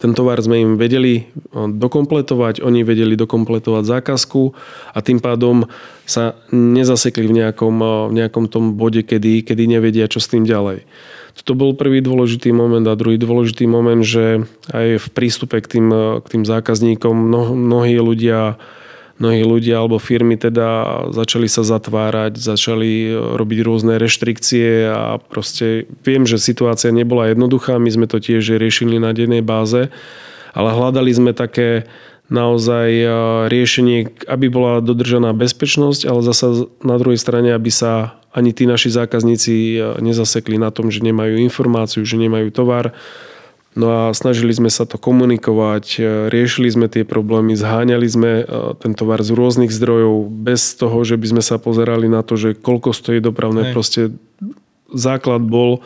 ten 0.00 0.16
tovar 0.16 0.40
sme 0.40 0.64
im 0.64 0.72
vedeli 0.80 1.28
dokompletovať, 1.52 2.64
oni 2.64 2.80
vedeli 2.80 3.12
dokompletovať 3.12 3.84
zákazku 3.84 4.56
a 4.96 4.98
tým 5.04 5.20
pádom 5.20 5.68
sa 6.08 6.32
nezasekli 6.48 7.28
v 7.28 7.44
nejakom, 7.44 7.76
v 8.08 8.12
nejakom 8.24 8.48
tom 8.48 8.72
bode, 8.72 9.04
kedy, 9.04 9.44
kedy 9.44 9.68
nevedia, 9.68 10.08
čo 10.08 10.16
s 10.16 10.32
tým 10.32 10.48
ďalej. 10.48 10.88
Toto 11.36 11.52
bol 11.58 11.76
prvý 11.76 12.00
dôležitý 12.00 12.56
moment 12.56 12.88
a 12.88 12.96
druhý 12.96 13.20
dôležitý 13.20 13.68
moment, 13.68 14.00
že 14.00 14.48
aj 14.72 15.02
v 15.02 15.06
prístupe 15.12 15.60
k 15.60 15.76
tým, 15.76 15.88
k 16.24 16.26
tým 16.30 16.48
zákazníkom 16.48 17.12
mnohí 17.52 18.00
ľudia 18.00 18.56
mnohí 19.18 19.46
ľudia 19.46 19.78
alebo 19.78 20.02
firmy 20.02 20.34
teda 20.34 21.06
začali 21.14 21.46
sa 21.46 21.62
zatvárať, 21.62 22.34
začali 22.34 22.92
e, 23.06 23.38
robiť 23.38 23.58
rôzne 23.62 23.94
reštrikcie 23.98 24.90
a 24.90 25.22
proste 25.22 25.86
viem, 26.02 26.26
že 26.26 26.42
situácia 26.42 26.90
nebola 26.90 27.30
jednoduchá, 27.30 27.78
my 27.78 27.90
sme 27.90 28.06
to 28.10 28.18
tiež 28.18 28.58
riešili 28.58 28.98
na 28.98 29.14
dennej 29.14 29.42
báze, 29.44 29.90
ale 30.50 30.68
hľadali 30.74 31.10
sme 31.14 31.30
také 31.30 31.86
naozaj 32.26 32.88
e, 32.90 33.06
riešenie, 33.52 34.26
aby 34.26 34.46
bola 34.50 34.82
dodržaná 34.82 35.30
bezpečnosť, 35.36 36.08
ale 36.08 36.20
zasa 36.24 36.66
na 36.82 36.96
druhej 36.98 37.20
strane, 37.20 37.54
aby 37.54 37.70
sa 37.70 38.18
ani 38.34 38.50
tí 38.50 38.66
naši 38.66 38.90
zákazníci 38.90 39.54
e, 39.54 40.02
nezasekli 40.02 40.58
na 40.58 40.74
tom, 40.74 40.90
že 40.90 41.04
nemajú 41.04 41.38
informáciu, 41.38 42.02
že 42.02 42.18
nemajú 42.18 42.50
tovar, 42.50 42.96
No 43.74 43.90
a 43.90 44.14
snažili 44.14 44.54
sme 44.54 44.70
sa 44.70 44.86
to 44.86 45.02
komunikovať, 45.02 45.84
e, 45.98 46.00
riešili 46.30 46.70
sme 46.70 46.86
tie 46.86 47.02
problémy, 47.02 47.58
zháňali 47.58 48.06
sme 48.06 48.30
e, 48.40 48.44
ten 48.78 48.94
tovar 48.94 49.18
z 49.26 49.34
rôznych 49.34 49.74
zdrojov 49.74 50.30
bez 50.30 50.78
toho, 50.78 51.02
že 51.02 51.18
by 51.18 51.26
sme 51.34 51.42
sa 51.42 51.58
pozerali 51.58 52.06
na 52.06 52.22
to, 52.22 52.38
že 52.38 52.54
koľko 52.54 52.94
stojí 52.94 53.18
dopravné. 53.18 53.70
Hej. 53.70 53.74
Proste 53.74 54.00
základ 54.94 55.42
bol 55.42 55.82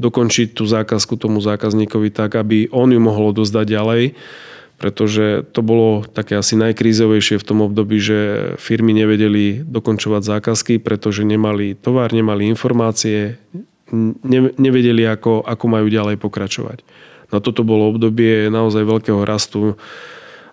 dokončiť 0.00 0.56
tú 0.56 0.64
zákazku 0.64 1.20
tomu 1.20 1.44
zákazníkovi 1.44 2.08
tak, 2.08 2.40
aby 2.40 2.72
on 2.72 2.88
ju 2.88 3.00
mohol 3.00 3.36
dozdať 3.36 3.66
ďalej 3.68 4.04
pretože 4.76 5.48
to 5.56 5.64
bolo 5.64 6.04
také 6.04 6.36
asi 6.36 6.52
najkrízovejšie 6.60 7.40
v 7.40 7.46
tom 7.48 7.64
období, 7.64 7.96
že 7.96 8.18
firmy 8.60 8.92
nevedeli 8.92 9.64
dokončovať 9.64 10.22
zákazky, 10.36 10.74
pretože 10.84 11.24
nemali 11.24 11.72
tovar, 11.72 12.12
nemali 12.12 12.44
informácie, 12.44 13.40
nevedeli, 14.60 15.08
ako, 15.08 15.40
ako 15.48 15.64
majú 15.64 15.88
ďalej 15.88 16.20
pokračovať. 16.20 16.84
No 17.34 17.42
toto 17.42 17.66
bolo 17.66 17.90
obdobie 17.90 18.48
naozaj 18.52 18.86
veľkého 18.86 19.22
rastu. 19.26 19.74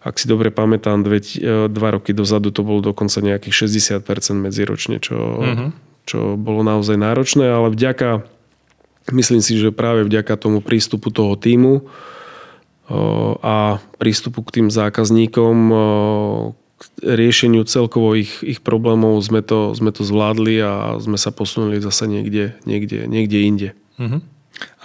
Ak 0.04 0.20
si 0.20 0.28
dobre 0.28 0.52
pamätám, 0.52 1.06
dve, 1.06 1.24
e, 1.24 1.72
dva 1.72 1.90
roky 1.96 2.12
dozadu 2.12 2.52
to 2.52 2.66
bolo 2.66 2.84
dokonca 2.84 3.24
nejakých 3.24 3.70
60% 4.04 4.04
medziročne, 4.36 5.00
čo, 5.00 5.16
uh-huh. 5.16 5.70
čo 6.04 6.36
bolo 6.36 6.66
naozaj 6.66 7.00
náročné, 7.00 7.48
ale 7.48 7.72
vďaka, 7.72 8.26
myslím 9.16 9.40
si, 9.40 9.56
že 9.56 9.72
práve 9.72 10.04
vďaka 10.04 10.36
tomu 10.36 10.60
prístupu 10.60 11.08
toho 11.14 11.40
týmu 11.40 11.88
a 13.40 13.80
prístupu 13.96 14.44
k 14.44 14.60
tým 14.60 14.68
zákazníkom, 14.68 15.56
k 16.52 16.84
riešeniu 17.00 17.64
celkovo 17.64 18.12
ich, 18.12 18.44
ich 18.44 18.60
problémov 18.60 19.16
sme 19.24 19.40
to, 19.40 19.72
sme 19.72 19.96
to 19.96 20.04
zvládli 20.04 20.60
a 20.60 21.00
sme 21.00 21.16
sa 21.16 21.32
posunuli 21.32 21.80
zase 21.80 22.12
niekde, 22.12 22.60
niekde, 22.68 23.08
niekde 23.08 23.40
inde. 23.40 23.70
Uh-huh. 23.96 24.20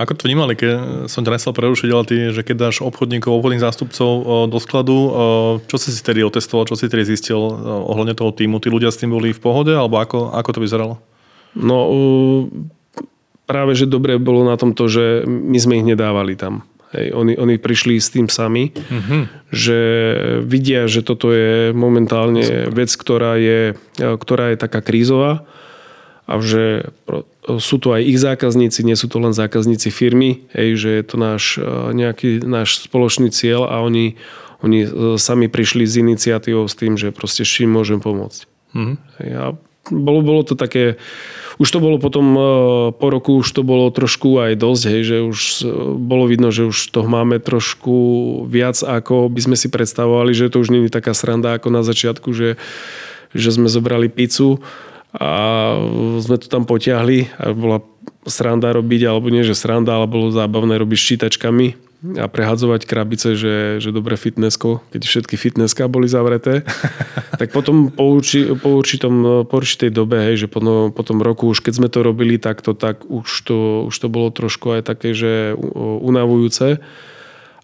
Ako 0.01 0.17
to 0.17 0.27
vnímali, 0.27 0.57
keď 0.57 1.07
som 1.13 1.23
ťa 1.23 1.37
nechcel 1.37 1.53
prerušiť, 1.53 1.89
ale 1.93 2.05
ty, 2.09 2.17
že 2.33 2.41
keď 2.41 2.57
dáš 2.57 2.81
obchodníkov, 2.81 3.31
obchodných 3.31 3.63
zástupcov 3.63 4.11
do 4.49 4.59
skladu, 4.59 4.97
čo 5.69 5.77
si 5.77 5.93
si 5.93 6.01
tedy 6.01 6.25
otestoval, 6.25 6.65
čo 6.65 6.75
si 6.75 6.89
tedy 6.89 7.05
zistil 7.05 7.39
ohľadne 7.87 8.17
toho 8.17 8.33
týmu? 8.33 8.59
Tí 8.65 8.73
ľudia 8.73 8.89
s 8.89 8.99
tým 8.99 9.13
boli 9.13 9.37
v 9.37 9.43
pohode, 9.43 9.77
alebo 9.77 10.01
ako, 10.01 10.33
ako 10.33 10.51
to 10.57 10.65
vyzeralo? 10.65 10.95
No, 11.53 11.79
práve, 13.45 13.77
že 13.77 13.85
dobre 13.85 14.17
bolo 14.17 14.49
na 14.49 14.57
tom 14.57 14.73
to, 14.73 14.89
že 14.89 15.29
my 15.29 15.59
sme 15.61 15.81
ich 15.81 15.87
nedávali 15.87 16.37
tam. 16.37 16.65
Hej, 16.97 17.13
oni, 17.13 17.37
oni 17.37 17.61
prišli 17.61 18.01
s 18.01 18.09
tým 18.09 18.33
sami, 18.33 18.73
mm-hmm. 18.73 19.53
že 19.53 19.81
vidia, 20.49 20.89
že 20.89 21.05
toto 21.05 21.29
je 21.37 21.77
momentálne 21.77 22.73
vec, 22.73 22.89
ktorá 22.89 23.37
je, 23.37 23.77
ktorá 24.01 24.57
je 24.57 24.57
taká 24.57 24.81
krízová 24.81 25.45
a 26.29 26.37
že 26.45 26.93
sú 27.57 27.81
to 27.81 27.97
aj 27.97 28.05
ich 28.05 28.21
zákazníci, 28.21 28.85
nie 28.85 28.93
sú 29.01 29.09
to 29.09 29.17
len 29.17 29.33
zákazníci 29.33 29.89
firmy, 29.89 30.45
hej, 30.53 30.77
že 30.77 30.91
je 31.01 31.05
to 31.09 31.17
náš, 31.17 31.57
e, 31.57 31.65
nejaký 31.97 32.45
náš 32.45 32.85
spoločný 32.85 33.33
cieľ 33.33 33.65
a 33.65 33.81
oni, 33.81 34.21
oni 34.61 34.85
e, 34.85 34.89
sami 35.17 35.49
prišli 35.49 35.89
s 35.89 35.97
iniciatívou 35.97 36.69
s 36.69 36.77
tým, 36.77 37.01
že 37.01 37.17
proste 37.17 37.49
s 37.49 37.51
čím 37.51 37.73
môžem 37.73 38.05
pomôcť. 38.05 38.45
Mm-hmm. 38.77 38.97
Hej, 39.25 39.31
a 39.33 39.45
bolo, 39.89 40.21
bolo 40.21 40.45
to 40.45 40.53
také, 40.53 41.01
už 41.57 41.69
to 41.73 41.81
bolo 41.81 41.97
potom 41.97 42.37
e, 42.37 42.41
po 42.93 43.09
roku, 43.09 43.41
už 43.41 43.49
to 43.49 43.65
bolo 43.65 43.89
trošku 43.89 44.37
aj 44.45 44.61
dosť, 44.61 44.85
hej, 44.85 45.03
že 45.09 45.17
už 45.25 45.39
bolo 45.97 46.29
vidno, 46.29 46.53
že 46.53 46.69
už 46.69 46.93
toho 46.93 47.09
máme 47.09 47.41
trošku 47.41 47.97
viac, 48.45 48.77
ako 48.85 49.33
by 49.33 49.41
sme 49.49 49.57
si 49.57 49.73
predstavovali, 49.73 50.37
že 50.37 50.53
to 50.53 50.61
už 50.61 50.69
nie 50.69 50.85
je 50.85 50.93
taká 50.93 51.17
sranda 51.17 51.57
ako 51.57 51.73
na 51.73 51.81
začiatku, 51.81 52.37
že, 52.37 52.61
že 53.33 53.49
sme 53.49 53.73
zobrali 53.73 54.13
pizzu 54.13 54.61
a 55.17 55.31
sme 56.21 56.37
to 56.37 56.47
tam 56.53 56.69
potiahli 56.69 57.33
a 57.41 57.57
bola 57.57 57.81
sranda 58.29 58.77
robiť, 58.77 59.09
alebo 59.09 59.33
nie, 59.33 59.41
že 59.41 59.57
sranda, 59.57 59.97
ale 59.97 60.05
bolo 60.05 60.29
zábavné 60.29 60.77
robiť 60.77 60.99
ščítačkami 61.01 61.89
a 62.23 62.31
prehadzovať 62.31 62.87
krabice, 62.87 63.35
že, 63.35 63.83
že 63.83 63.91
dobre 63.91 64.15
fitnessko, 64.15 64.87
keď 64.95 65.03
všetky 65.03 65.35
fitnesska 65.35 65.91
boli 65.91 66.07
zavreté. 66.07 66.63
tak 67.41 67.51
potom 67.51 67.91
po, 67.91 68.15
urči, 68.15 68.55
po, 68.55 68.79
určitom, 68.79 69.45
po 69.49 69.55
určitej 69.59 69.91
dobe, 69.91 70.23
hej, 70.23 70.47
že 70.47 70.49
po, 70.53 70.63
no, 70.63 70.95
po 70.95 71.03
tom 71.03 71.25
roku, 71.25 71.51
už 71.51 71.65
keď 71.65 71.73
sme 71.75 71.89
to 71.91 72.07
robili 72.07 72.39
takto, 72.39 72.77
tak 72.77 73.03
už 73.09 73.27
to, 73.49 73.59
už 73.91 73.97
to 73.99 74.07
bolo 74.07 74.31
trošku 74.31 74.79
aj 74.79 74.87
také, 74.87 75.17
že 75.17 75.57
unavujúce 76.05 76.79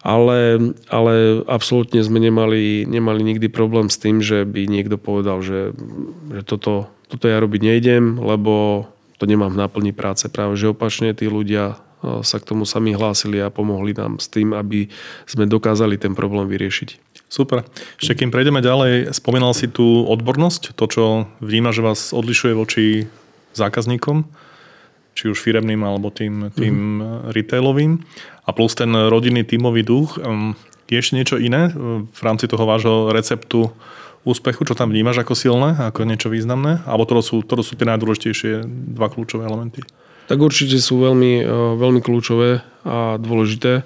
ale, 0.04 0.60
ale 0.92 1.40
absolútne 1.48 2.04
sme 2.04 2.20
nemali, 2.20 2.84
nemali 2.84 3.24
nikdy 3.24 3.48
problém 3.48 3.88
s 3.88 3.96
tým, 3.96 4.20
že 4.20 4.44
by 4.44 4.68
niekto 4.68 5.00
povedal, 5.00 5.40
že, 5.40 5.72
že 6.28 6.44
toto, 6.44 6.92
toto 7.14 7.30
ja 7.30 7.38
robiť 7.38 7.62
nejdem, 7.62 8.18
lebo 8.18 8.84
to 9.22 9.30
nemám 9.30 9.54
v 9.54 9.60
náplni 9.62 9.94
práce. 9.94 10.26
Práve 10.26 10.58
že 10.58 10.74
opačne 10.74 11.14
tí 11.14 11.30
ľudia 11.30 11.78
sa 12.20 12.36
k 12.36 12.44
tomu 12.44 12.68
sami 12.68 12.92
hlásili 12.92 13.40
a 13.40 13.48
pomohli 13.48 13.96
nám 13.96 14.20
s 14.20 14.28
tým, 14.28 14.52
aby 14.52 14.92
sme 15.24 15.48
dokázali 15.48 15.96
ten 15.96 16.12
problém 16.12 16.44
vyriešiť. 16.50 17.00
Super. 17.32 17.64
Ešte 17.96 18.20
kým 18.20 18.28
prejdeme 18.28 18.60
ďalej, 18.60 19.16
spomínal 19.16 19.56
si 19.56 19.72
tú 19.72 20.04
odbornosť, 20.04 20.76
to, 20.76 20.84
čo 20.84 21.04
vníma, 21.40 21.72
že 21.72 21.80
vás 21.80 22.12
odlišuje 22.12 22.52
voči 22.52 22.84
zákazníkom 23.56 24.28
či 25.14 25.30
už 25.30 25.38
firemným 25.38 25.80
alebo 25.86 26.10
tým, 26.10 26.50
tým 26.52 26.74
mm-hmm. 26.74 27.32
retailovým. 27.32 28.02
A 28.44 28.50
plus 28.50 28.74
ten 28.74 28.90
rodinný 28.90 29.46
tímový 29.46 29.86
duch. 29.86 30.18
Je 30.90 31.00
ešte 31.00 31.16
niečo 31.16 31.40
iné 31.40 31.72
v 32.04 32.20
rámci 32.20 32.44
toho 32.50 32.66
vášho 32.68 33.08
receptu 33.14 33.72
úspechu, 34.24 34.64
čo 34.64 34.74
tam 34.76 34.90
vnímaš 34.90 35.20
ako 35.20 35.36
silné, 35.36 35.76
ako 35.78 36.08
niečo 36.08 36.32
významné? 36.32 36.84
Alebo 36.88 37.04
to 37.04 37.20
sú, 37.20 37.44
to 37.44 37.60
sú 37.60 37.76
tie 37.76 37.88
najdôležitejšie 37.88 38.64
dva 38.96 39.12
kľúčové 39.12 39.44
elementy? 39.44 39.84
Tak 40.26 40.40
určite 40.40 40.80
sú 40.80 41.00
veľmi, 41.04 41.44
veľmi 41.76 42.00
kľúčové 42.00 42.64
a 42.88 43.20
dôležité. 43.20 43.84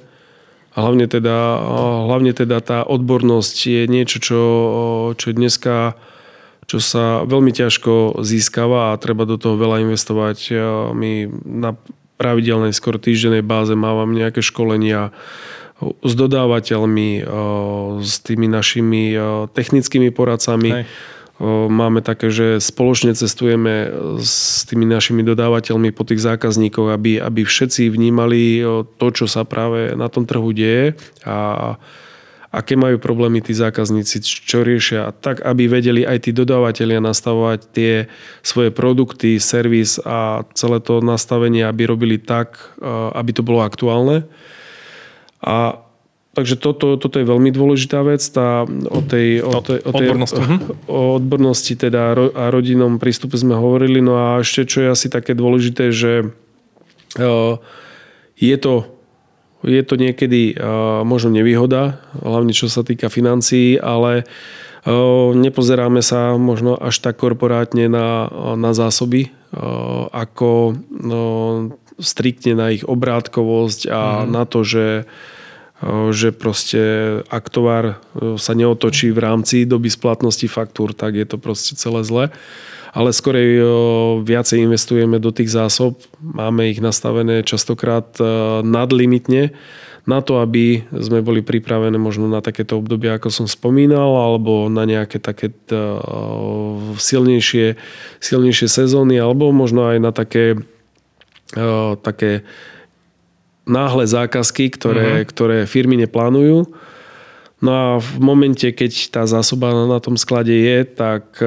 Hlavne 0.78 1.10
teda, 1.10 1.58
hlavne 2.06 2.30
teda 2.30 2.62
tá 2.62 2.86
odbornosť 2.86 3.56
je 3.66 3.82
niečo, 3.90 4.18
čo, 4.22 4.42
čo 5.18 5.34
dneska 5.34 5.98
čo 6.68 6.84
sa 6.84 7.24
veľmi 7.24 7.48
ťažko 7.48 8.20
získava 8.20 8.92
a 8.92 9.00
treba 9.00 9.24
do 9.24 9.40
toho 9.40 9.56
veľa 9.56 9.88
investovať. 9.88 10.52
My 10.92 11.24
na 11.48 11.80
pravidelnej, 12.20 12.76
skoro 12.76 13.00
týždennej 13.00 13.40
báze 13.40 13.72
mávam 13.72 14.12
nejaké 14.12 14.44
školenia 14.44 15.16
s 15.78 16.12
dodávateľmi, 16.18 17.22
s 18.02 18.14
tými 18.26 18.50
našimi 18.50 19.14
technickými 19.54 20.10
poradcami. 20.10 20.70
Hej. 20.74 20.84
Máme 21.70 22.02
také, 22.02 22.34
že 22.34 22.58
spoločne 22.58 23.14
cestujeme 23.14 23.86
s 24.18 24.66
tými 24.66 24.82
našimi 24.90 25.22
dodávateľmi 25.22 25.94
po 25.94 26.02
tých 26.02 26.18
zákazníkoch, 26.18 26.90
aby, 26.90 27.22
aby 27.22 27.46
všetci 27.46 27.94
vnímali 27.94 28.58
to, 28.98 29.06
čo 29.14 29.30
sa 29.30 29.46
práve 29.46 29.94
na 29.94 30.10
tom 30.10 30.26
trhu 30.26 30.50
deje 30.50 30.98
a 31.22 31.78
aké 32.50 32.74
majú 32.74 32.98
problémy 32.98 33.38
tí 33.38 33.54
zákazníci, 33.54 34.18
čo 34.24 34.66
riešia, 34.66 35.14
tak 35.22 35.44
aby 35.46 35.70
vedeli 35.70 36.02
aj 36.02 36.26
tí 36.26 36.34
dodávateľia 36.34 36.98
nastavovať 36.98 37.58
tie 37.70 38.10
svoje 38.42 38.74
produkty, 38.74 39.38
servis 39.38 40.02
a 40.02 40.42
celé 40.58 40.82
to 40.82 40.98
nastavenie, 41.04 41.62
aby 41.62 41.86
robili 41.86 42.18
tak, 42.18 42.58
aby 43.14 43.30
to 43.30 43.46
bolo 43.46 43.62
aktuálne. 43.62 44.26
A 45.42 45.84
Takže 46.38 46.54
toto, 46.54 46.94
toto 46.94 47.18
je 47.18 47.26
veľmi 47.26 47.50
dôležitá 47.50 47.98
vec. 48.06 48.22
Tá, 48.22 48.62
o 48.62 49.00
tej, 49.02 49.42
o 49.42 49.58
tej, 49.58 49.82
o 49.82 49.90
tej 49.90 50.06
odbornosti. 50.06 50.38
Mhm. 50.38 50.56
O 50.86 51.18
odbornosti 51.18 51.74
teda 51.74 52.14
a 52.14 52.54
rodinnom 52.54 53.02
prístupe 53.02 53.34
sme 53.34 53.58
hovorili. 53.58 53.98
No 53.98 54.14
a 54.14 54.38
ešte 54.38 54.62
čo 54.62 54.86
je 54.86 54.94
asi 54.94 55.10
také 55.10 55.34
dôležité, 55.34 55.90
že 55.90 56.30
je 58.38 58.56
to, 58.62 58.74
je 59.66 59.82
to 59.82 59.94
niekedy 59.98 60.54
možno 61.02 61.34
nevýhoda, 61.34 62.06
hlavne 62.22 62.54
čo 62.54 62.70
sa 62.70 62.86
týka 62.86 63.10
financií, 63.10 63.74
ale 63.74 64.22
nepozeráme 65.34 66.04
sa 66.06 66.38
možno 66.38 66.78
až 66.78 67.02
tak 67.02 67.18
korporátne 67.18 67.90
na, 67.90 68.30
na 68.54 68.70
zásoby, 68.78 69.34
ako 70.14 70.78
no, 70.92 71.22
striktne 71.98 72.54
na 72.54 72.70
ich 72.72 72.86
obrátkovosť 72.86 73.80
a 73.90 74.02
mm. 74.22 74.30
na 74.30 74.42
to, 74.46 74.62
že 74.64 74.86
že 76.10 76.34
proste 76.34 76.82
ak 77.30 77.54
tovar 77.54 78.02
sa 78.34 78.50
neotočí 78.50 79.14
v 79.14 79.22
rámci 79.22 79.62
doby 79.62 79.86
splatnosti 79.86 80.50
faktúr, 80.50 80.90
tak 80.90 81.14
je 81.14 81.22
to 81.22 81.38
proste 81.38 81.78
celé 81.78 82.02
zle. 82.02 82.34
Ale 82.90 83.14
skorej 83.14 83.62
viacej 84.26 84.66
investujeme 84.66 85.22
do 85.22 85.30
tých 85.30 85.54
zásob, 85.54 86.02
máme 86.18 86.74
ich 86.74 86.82
nastavené 86.82 87.46
častokrát 87.46 88.10
nadlimitne 88.66 89.54
na 90.02 90.18
to, 90.18 90.42
aby 90.42 90.82
sme 90.90 91.22
boli 91.22 91.46
pripravené 91.46 91.94
možno 91.94 92.26
na 92.26 92.42
takéto 92.42 92.82
obdobie, 92.82 93.14
ako 93.14 93.30
som 93.30 93.46
spomínal, 93.46 94.18
alebo 94.18 94.66
na 94.66 94.82
nejaké 94.82 95.22
také 95.22 95.54
silnejšie, 96.98 97.78
silnejšie 98.18 98.66
sezóny, 98.66 99.14
alebo 99.14 99.54
možno 99.54 99.94
aj 99.94 99.98
na 100.02 100.10
také, 100.10 100.58
také 102.04 102.44
náhle 103.68 104.04
zákazky, 104.08 104.72
ktoré, 104.72 105.22
uh-huh. 105.22 105.28
ktoré 105.28 105.58
firmy 105.68 106.00
neplánujú. 106.00 106.68
No 107.58 107.70
a 107.74 107.86
v 107.98 108.22
momente, 108.22 108.70
keď 108.70 109.10
tá 109.10 109.26
zásoba 109.26 109.74
na 109.74 109.98
tom 109.98 110.14
sklade 110.14 110.54
je, 110.54 110.86
tak 110.86 111.42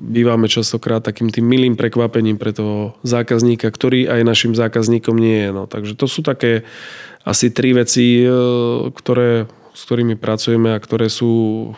bývame 0.00 0.48
častokrát 0.48 1.04
takým 1.04 1.28
tým 1.28 1.44
milým 1.44 1.76
prekvapením 1.76 2.40
pre 2.40 2.56
toho 2.56 2.96
zákazníka, 3.04 3.68
ktorý 3.68 4.08
aj 4.08 4.24
našim 4.24 4.56
zákazníkom 4.56 5.20
nie 5.20 5.44
je. 5.44 5.50
No, 5.52 5.68
takže 5.68 6.00
to 6.00 6.08
sú 6.08 6.24
také 6.24 6.64
asi 7.28 7.52
tri 7.52 7.76
veci, 7.76 8.24
ktoré, 8.96 9.44
s 9.76 9.80
ktorými 9.84 10.16
pracujeme 10.16 10.72
a 10.72 10.80
ktoré 10.80 11.12
sú 11.12 11.76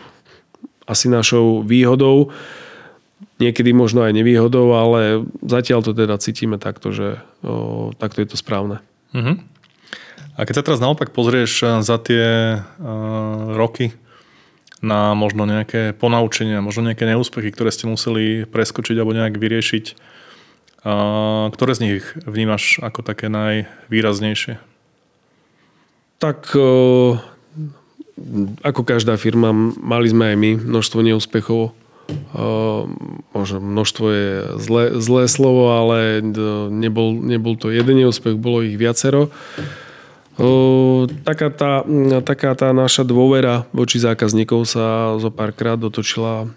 asi 0.87 1.11
našou 1.11 1.59
výhodou. 1.59 2.31
Niekedy 3.41 3.73
možno 3.73 4.05
aj 4.05 4.13
nevýhodou, 4.13 4.69
ale 4.77 5.25
zatiaľ 5.41 5.81
to 5.81 5.97
teda 5.97 6.21
cítime 6.21 6.61
takto, 6.61 6.93
že 6.93 7.17
uh, 7.41 7.89
takto 7.97 8.21
je 8.21 8.29
to 8.29 8.37
správne. 8.37 8.77
Uh-huh. 9.17 9.41
A 10.37 10.45
keď 10.45 10.61
sa 10.61 10.65
teraz 10.65 10.79
naopak 10.79 11.09
pozrieš 11.09 11.65
eh, 11.65 11.69
za 11.81 11.97
tie 11.97 12.25
uh, 12.61 13.57
roky 13.57 13.97
na 14.81 15.13
možno 15.13 15.45
nejaké 15.45 15.93
ponaučenia, 15.93 16.61
možno 16.65 16.89
nejaké 16.89 17.05
neúspechy, 17.05 17.53
ktoré 17.53 17.69
ste 17.69 17.85
museli 17.85 18.49
preskočiť 18.49 18.97
alebo 18.97 19.13
nejak 19.13 19.37
vyriešiť, 19.37 19.85
uh, 20.85 21.49
ktoré 21.53 21.71
z 21.77 21.81
nich 21.81 22.03
vnímaš 22.25 22.81
ako 22.81 23.05
také 23.05 23.29
najvýraznejšie? 23.29 24.57
Tak 26.17 26.53
uh, 26.57 27.17
ako 28.61 28.81
každá 28.85 29.17
firma, 29.17 29.53
mali 29.81 30.09
sme 30.09 30.33
aj 30.33 30.37
my 30.37 30.51
množstvo 30.61 30.99
neúspechov. 31.01 31.73
Možno 33.31 33.57
množstvo 33.59 34.05
je 34.09 34.31
zlé, 34.59 34.83
zlé 34.99 35.23
slovo, 35.27 35.71
ale 35.75 36.23
nebol, 36.71 37.15
nebol 37.17 37.55
to 37.55 37.71
jeden 37.71 37.99
neúspech, 37.99 38.39
bolo 38.39 38.63
ich 38.63 38.75
viacero. 38.75 39.33
Taká 41.21 41.53
tá, 41.53 41.85
taká 42.23 42.55
tá 42.55 42.71
naša 42.73 43.05
dôvera 43.05 43.69
voči 43.75 44.01
zákazníkov 44.01 44.63
sa 44.63 45.19
zo 45.21 45.29
párkrát 45.29 45.77
otočila, 45.77 46.49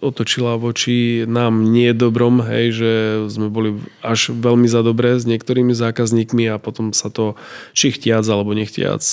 otočila 0.00 0.58
voči 0.58 1.22
nám 1.28 1.68
nie 1.70 1.92
dobrom, 1.94 2.40
hej, 2.42 2.72
že 2.74 2.92
sme 3.30 3.46
boli 3.52 3.78
až 4.02 4.32
veľmi 4.32 4.66
za 4.66 4.82
dobré 4.82 5.20
s 5.20 5.28
niektorými 5.28 5.70
zákazníkmi 5.76 6.50
a 6.50 6.58
potom 6.58 6.90
sa 6.96 7.12
to 7.12 7.38
či 7.76 7.94
chtiac 7.94 8.24
alebo 8.26 8.56
nechtiac 8.56 9.04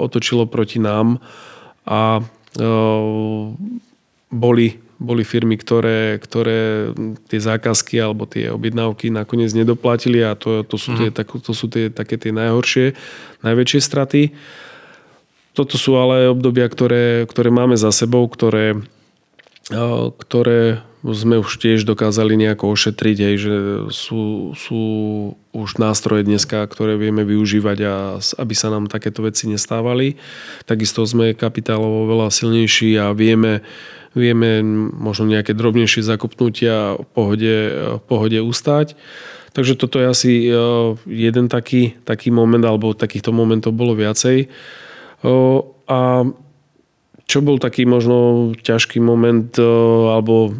otočilo 0.00 0.48
proti 0.48 0.80
nám 0.80 1.20
a 1.84 2.24
boli 4.32 4.83
boli 5.04 5.22
firmy, 5.22 5.60
ktoré, 5.60 6.16
ktoré 6.16 6.90
tie 7.28 7.40
zákazky 7.40 8.00
alebo 8.00 8.24
tie 8.24 8.48
objednávky 8.48 9.12
nakoniec 9.12 9.52
nedoplatili 9.52 10.24
a 10.24 10.32
to, 10.32 10.64
to, 10.64 10.80
sú, 10.80 10.96
tie, 10.96 11.12
mhm. 11.12 11.16
tak, 11.20 11.28
to 11.28 11.52
sú 11.52 11.68
tie, 11.68 11.92
také 11.92 12.16
tie 12.16 12.32
najhoršie, 12.32 12.96
najväčšie 13.44 13.80
straty. 13.84 14.22
Toto 15.54 15.78
sú 15.78 15.94
ale 15.94 16.32
obdobia, 16.32 16.66
ktoré, 16.66 17.28
ktoré 17.30 17.52
máme 17.54 17.78
za 17.78 17.94
sebou, 17.94 18.26
ktoré, 18.26 18.82
ktoré 20.18 20.82
sme 21.12 21.36
už 21.36 21.60
tiež 21.60 21.84
dokázali 21.84 22.32
nejako 22.32 22.72
ošetriť, 22.72 23.18
aj, 23.20 23.34
že 23.36 23.54
sú, 23.92 24.50
sú 24.56 24.82
už 25.52 25.76
nástroje 25.76 26.24
dneska, 26.24 26.64
ktoré 26.64 26.96
vieme 26.96 27.28
využívať 27.28 27.78
a 27.84 27.94
aby 28.40 28.54
sa 28.56 28.72
nám 28.72 28.88
takéto 28.88 29.20
veci 29.20 29.44
nestávali. 29.44 30.16
Takisto 30.64 31.04
sme 31.04 31.36
kapitálovo 31.36 32.08
veľa 32.08 32.32
silnejší 32.32 32.96
a 32.96 33.12
vieme, 33.12 33.60
vieme 34.14 34.62
možno 34.94 35.26
nejaké 35.26 35.52
drobnejšie 35.52 36.06
zakopnutia 36.06 36.94
v 36.96 37.06
pohode, 37.12 37.54
v 37.98 38.02
pohode 38.06 38.38
ustať. 38.38 38.94
Takže 39.54 39.78
toto 39.78 40.02
je 40.02 40.06
asi 40.10 40.32
e, 40.46 40.50
jeden 41.06 41.46
taký, 41.46 41.94
taký 42.02 42.34
moment, 42.34 42.62
alebo 42.66 42.90
takýchto 42.90 43.30
momentov 43.30 43.70
bolo 43.78 43.94
viacej. 43.94 44.38
E, 44.42 44.46
a 45.86 46.00
čo 47.24 47.38
bol 47.38 47.62
taký 47.62 47.86
možno 47.86 48.50
ťažký 48.58 48.98
moment, 48.98 49.54
e, 49.54 49.62
alebo 50.10 50.50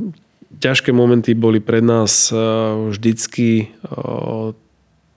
ťažké 0.63 0.95
momenty 0.95 1.35
boli 1.35 1.59
pre 1.59 1.83
nás 1.83 2.31
vždycky 2.89 3.75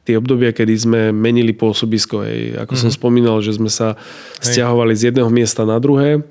tie 0.04 0.16
obdobia, 0.18 0.52
kedy 0.52 0.74
sme 0.74 1.02
menili 1.14 1.54
pôsobisko. 1.54 2.26
Hej. 2.26 2.58
Ako 2.66 2.74
mm-hmm. 2.74 2.82
som 2.82 2.92
mhm. 2.92 2.98
spomínal, 2.98 3.38
že 3.46 3.56
sme 3.56 3.70
sa 3.70 3.96
stiahovali 4.42 4.98
z 4.98 5.14
jedného 5.14 5.30
miesta 5.30 5.64
na 5.64 5.78
druhé 5.78 6.26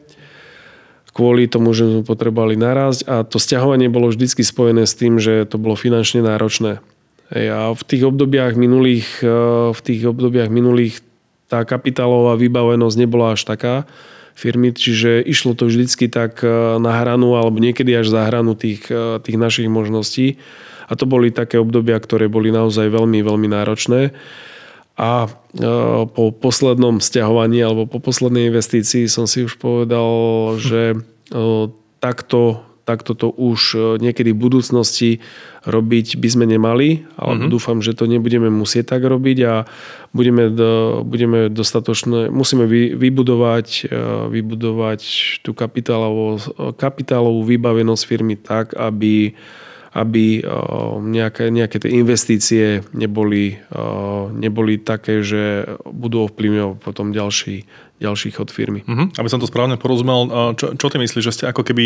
kvôli 1.17 1.49
tomu, 1.49 1.73
že 1.73 1.89
sme 1.89 2.03
potrebovali 2.05 2.61
narásť 2.61 3.09
a 3.09 3.25
to 3.25 3.41
stiahovanie 3.41 3.89
bolo 3.89 4.13
vždy 4.13 4.29
spojené 4.29 4.85
s 4.85 4.93
tým, 4.93 5.17
že 5.17 5.49
to 5.49 5.57
bolo 5.57 5.73
finančne 5.73 6.21
náročné. 6.21 6.85
A 7.33 7.73
v 7.73 7.83
tých 7.89 8.05
obdobiach 8.05 8.53
minulých, 8.55 9.25
e, 9.25 9.33
v 9.73 9.81
tých 9.81 10.05
obdobiach 10.05 10.53
minulých 10.53 11.01
tá 11.49 11.65
kapitálová 11.65 12.37
vybavenosť 12.37 12.97
nebola 13.01 13.35
až 13.35 13.49
taká 13.49 13.89
firmy, 14.37 14.71
čiže 14.77 15.25
išlo 15.25 15.57
to 15.57 15.67
vždycky 15.67 16.13
tak 16.13 16.45
e, 16.45 16.77
na 16.77 16.93
hranu 17.01 17.35
alebo 17.35 17.57
niekedy 17.57 17.97
až 17.97 18.13
za 18.13 18.29
hranu 18.29 18.53
tých, 18.53 18.85
e, 18.93 19.19
tých 19.25 19.41
našich 19.41 19.67
možností. 19.73 20.37
A 20.87 20.95
to 20.95 21.09
boli 21.09 21.35
také 21.35 21.59
obdobia, 21.59 21.99
ktoré 21.99 22.31
boli 22.31 22.55
naozaj 22.55 22.93
veľmi, 22.93 23.25
veľmi 23.25 23.49
náročné. 23.51 24.15
A 24.97 25.29
po 26.17 26.33
poslednom 26.33 27.05
stiahovaní 27.05 27.61
alebo 27.61 27.85
po 27.85 28.01
poslednej 28.01 28.49
investícii 28.49 29.05
som 29.13 29.29
si 29.29 29.45
už 29.45 29.61
povedal, 29.61 30.09
že 30.57 30.97
takto, 32.01 32.63
takto 32.87 33.19
to 33.19 33.29
už 33.35 33.61
e, 33.75 33.79
niekedy 33.99 34.31
v 34.31 34.43
budúcnosti 34.47 35.11
robiť 35.67 36.23
by 36.23 36.29
sme 36.31 36.45
nemali, 36.47 37.03
ale 37.19 37.33
mm-hmm. 37.35 37.51
dúfam, 37.51 37.83
že 37.83 37.99
to 37.99 38.07
nebudeme 38.07 38.47
musieť 38.47 38.95
tak 38.95 39.03
robiť 39.03 39.39
a 39.43 39.55
budeme, 40.15 40.55
do, 40.55 41.03
budeme 41.03 41.51
dostatočné, 41.51 42.31
musíme 42.31 42.71
vy, 42.71 42.95
vybudovať, 42.95 43.91
e, 43.91 43.99
vybudovať 44.31 45.01
tú 45.43 45.51
kapitálovú, 45.51 46.39
kapitálovú 46.79 47.43
vybavenosť 47.43 48.03
firmy 48.07 48.39
tak, 48.39 48.79
aby 48.79 49.35
aby 49.97 50.45
nejaké, 51.01 51.49
nejaké 51.49 51.81
tie 51.81 51.91
investície 51.97 52.85
neboli, 52.93 53.57
neboli 54.37 54.77
také, 54.77 55.25
že 55.25 55.65
budú 55.89 56.29
ovplyvňovať 56.29 56.77
potom 56.85 57.17
ďalší, 57.17 57.65
ďalší 57.97 58.29
chod 58.37 58.53
firmy. 58.53 58.85
Uh-huh. 58.85 59.09
Aby 59.17 59.29
som 59.33 59.41
to 59.41 59.49
správne 59.49 59.81
porozumel, 59.81 60.53
čo, 60.61 60.77
čo 60.77 60.87
ty 60.93 61.01
myslíš, 61.01 61.25
že 61.25 61.33
ste 61.33 61.45
ako 61.49 61.65
keby, 61.65 61.85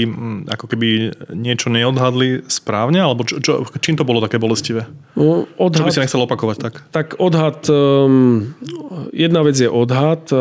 ako 0.51 0.67
keby 0.67 1.15
niečo 1.39 1.71
neodhadli 1.71 2.43
správne, 2.51 2.99
alebo 2.99 3.23
čo, 3.23 3.39
čo, 3.39 3.63
čím 3.79 3.95
to 3.95 4.03
bolo 4.03 4.19
také 4.19 4.43
bolestivé? 4.43 4.91
No, 5.15 5.47
odhad, 5.55 5.79
čo 5.79 5.87
by 5.87 5.95
si 5.95 6.03
nechcel 6.03 6.27
opakovať 6.27 6.57
tak? 6.59 6.75
Tak 6.91 7.07
odhad, 7.23 7.63
um, 7.71 8.51
jedna 9.15 9.47
vec 9.47 9.55
je 9.55 9.71
odhad, 9.71 10.35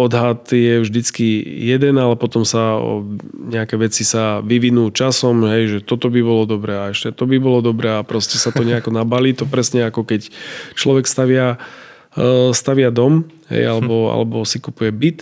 odhad 0.00 0.48
je 0.48 0.80
vždycky 0.80 1.44
jeden, 1.68 2.00
ale 2.00 2.16
potom 2.16 2.48
sa 2.48 2.80
uh, 2.80 3.04
nejaké 3.36 3.76
veci 3.76 4.08
sa 4.08 4.40
vyvinú 4.40 4.88
časom, 4.88 5.44
hej, 5.52 5.62
že 5.68 5.78
toto 5.84 6.08
by 6.08 6.20
bolo 6.24 6.48
dobré 6.48 6.80
a 6.80 6.96
ešte 6.96 7.12
to 7.12 7.28
by 7.28 7.36
bolo 7.36 7.60
dobré 7.60 8.00
a 8.00 8.06
proste 8.06 8.40
sa 8.40 8.56
to 8.56 8.64
nejako 8.64 8.88
nabalí, 9.00 9.36
to 9.36 9.44
presne 9.44 9.84
ako 9.84 10.08
keď 10.08 10.32
človek 10.80 11.04
stavia 11.04 11.60
uh, 12.16 12.56
stavia 12.56 12.88
dom 12.88 13.28
hej, 13.50 13.66
alebo, 13.66 14.08
hm. 14.08 14.10
alebo 14.14 14.36
si 14.46 14.62
kupuje 14.62 14.90
byt. 14.94 15.18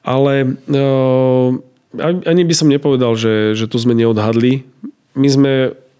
Ale 0.00 0.56
uh, 0.70 1.50
ani 2.00 2.42
by 2.46 2.54
som 2.54 2.70
nepovedal, 2.70 3.18
že, 3.18 3.58
že 3.58 3.66
to 3.66 3.76
sme 3.76 3.92
neodhadli. 3.98 4.62
My 5.18 5.28
sme, 5.28 5.52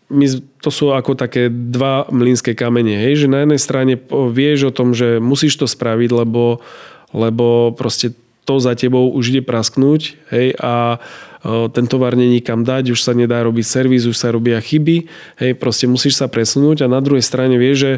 my, 0.09 0.27
to 0.63 0.71
sú 0.71 0.95
ako 0.95 1.19
také 1.19 1.51
dva 1.51 2.07
mlínske 2.09 2.55
kamene. 2.55 2.95
Hej, 2.95 3.27
že 3.27 3.33
na 3.33 3.43
jednej 3.43 3.61
strane 3.61 3.95
vieš 4.31 4.71
o 4.71 4.75
tom, 4.75 4.95
že 4.95 5.19
musíš 5.19 5.59
to 5.59 5.67
spraviť, 5.67 6.11
lebo, 6.15 6.63
lebo 7.11 7.75
proste 7.75 8.15
to 8.47 8.63
za 8.63 8.79
tebou 8.79 9.11
už 9.13 9.35
ide 9.35 9.43
prasknúť 9.45 10.17
hej, 10.33 10.55
a 10.59 11.03
ten 11.47 11.89
tovar 11.89 12.21
není 12.21 12.45
kam 12.45 12.69
dať, 12.69 12.93
už 12.93 13.01
sa 13.01 13.17
nedá 13.17 13.41
robiť 13.41 13.65
servis, 13.65 14.05
už 14.05 14.13
sa 14.13 14.29
robia 14.29 14.61
chyby, 14.61 15.09
hej, 15.41 15.53
proste 15.57 15.89
musíš 15.89 16.21
sa 16.21 16.29
presunúť 16.29 16.85
a 16.85 16.93
na 16.93 17.01
druhej 17.01 17.25
strane 17.25 17.57
vieš, 17.57 17.77
že 17.81 17.93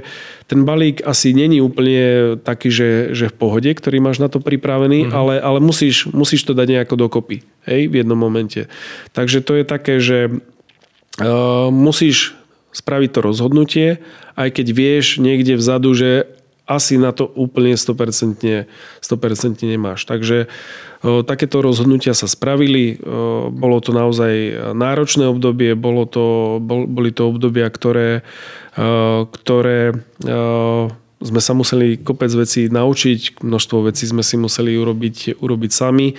ten 0.46 0.62
balík 0.62 1.02
asi 1.02 1.34
není 1.34 1.58
úplne 1.58 2.38
taký, 2.38 2.70
že, 2.70 2.90
že 3.10 3.26
v 3.30 3.34
pohode, 3.34 3.70
ktorý 3.74 3.98
máš 3.98 4.22
na 4.22 4.30
to 4.30 4.38
pripravený, 4.38 5.10
mm-hmm. 5.10 5.18
ale, 5.18 5.34
ale 5.42 5.58
musíš, 5.58 6.06
musíš 6.14 6.46
to 6.46 6.54
dať 6.54 6.66
nejako 6.70 6.94
dokopy, 6.94 7.42
hej, 7.66 7.90
v 7.90 7.94
jednom 8.06 8.18
momente. 8.18 8.70
Takže 9.10 9.42
to 9.42 9.58
je 9.58 9.64
také, 9.66 9.98
že 9.98 10.30
uh, 10.30 11.66
musíš 11.74 12.38
spraviť 12.70 13.10
to 13.10 13.20
rozhodnutie, 13.26 13.88
aj 14.38 14.48
keď 14.54 14.66
vieš 14.70 15.06
niekde 15.18 15.58
vzadu, 15.58 15.92
že 15.92 16.10
asi 16.72 16.96
na 16.96 17.12
to 17.12 17.28
úplne 17.28 17.76
100%, 17.76 18.68
100% 19.00 19.68
nemáš. 19.68 20.04
Takže 20.04 20.48
takéto 21.02 21.60
rozhodnutia 21.60 22.14
sa 22.14 22.30
spravili. 22.30 22.98
Bolo 23.50 23.82
to 23.82 23.90
naozaj 23.90 24.32
náročné 24.72 25.26
obdobie, 25.26 25.74
bolo 25.74 26.06
to, 26.06 26.58
bol, 26.62 26.86
boli 26.86 27.10
to 27.10 27.28
obdobia, 27.28 27.66
ktoré, 27.68 28.22
o, 28.78 29.26
ktoré 29.26 29.98
sme 31.22 31.40
sa 31.40 31.52
museli 31.54 32.02
kopec 32.02 32.30
vecí 32.34 32.66
naučiť, 32.66 33.42
množstvo 33.46 33.86
vecí 33.86 34.10
sme 34.10 34.26
si 34.26 34.34
museli 34.34 34.74
urobiť, 34.74 35.38
urobiť 35.38 35.70
sami, 35.70 36.18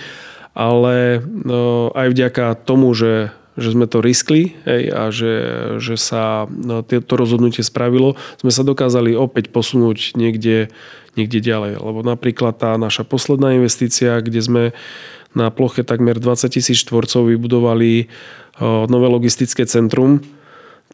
ale 0.56 1.20
aj 1.92 2.06
vďaka 2.08 2.56
tomu, 2.64 2.94
že 2.96 3.34
že 3.54 3.70
sme 3.70 3.86
to 3.86 4.02
riskli 4.02 4.58
hej, 4.66 4.90
a 4.90 5.14
že, 5.14 5.34
že 5.78 5.94
sa 5.94 6.50
no, 6.50 6.82
to 6.82 7.14
rozhodnutie 7.14 7.62
spravilo, 7.62 8.18
sme 8.42 8.50
sa 8.50 8.66
dokázali 8.66 9.14
opäť 9.14 9.54
posunúť 9.54 10.18
niekde, 10.18 10.74
niekde 11.14 11.38
ďalej. 11.38 11.78
Lebo 11.78 12.02
napríklad 12.02 12.58
tá 12.58 12.74
naša 12.74 13.06
posledná 13.06 13.54
investícia, 13.54 14.18
kde 14.18 14.40
sme 14.42 14.62
na 15.34 15.50
ploche 15.50 15.86
takmer 15.86 16.18
20 16.18 16.50
tisíc 16.50 16.82
štvorcov 16.82 17.30
vybudovali 17.30 18.06
nové 18.62 19.06
logistické 19.10 19.66
centrum, 19.66 20.22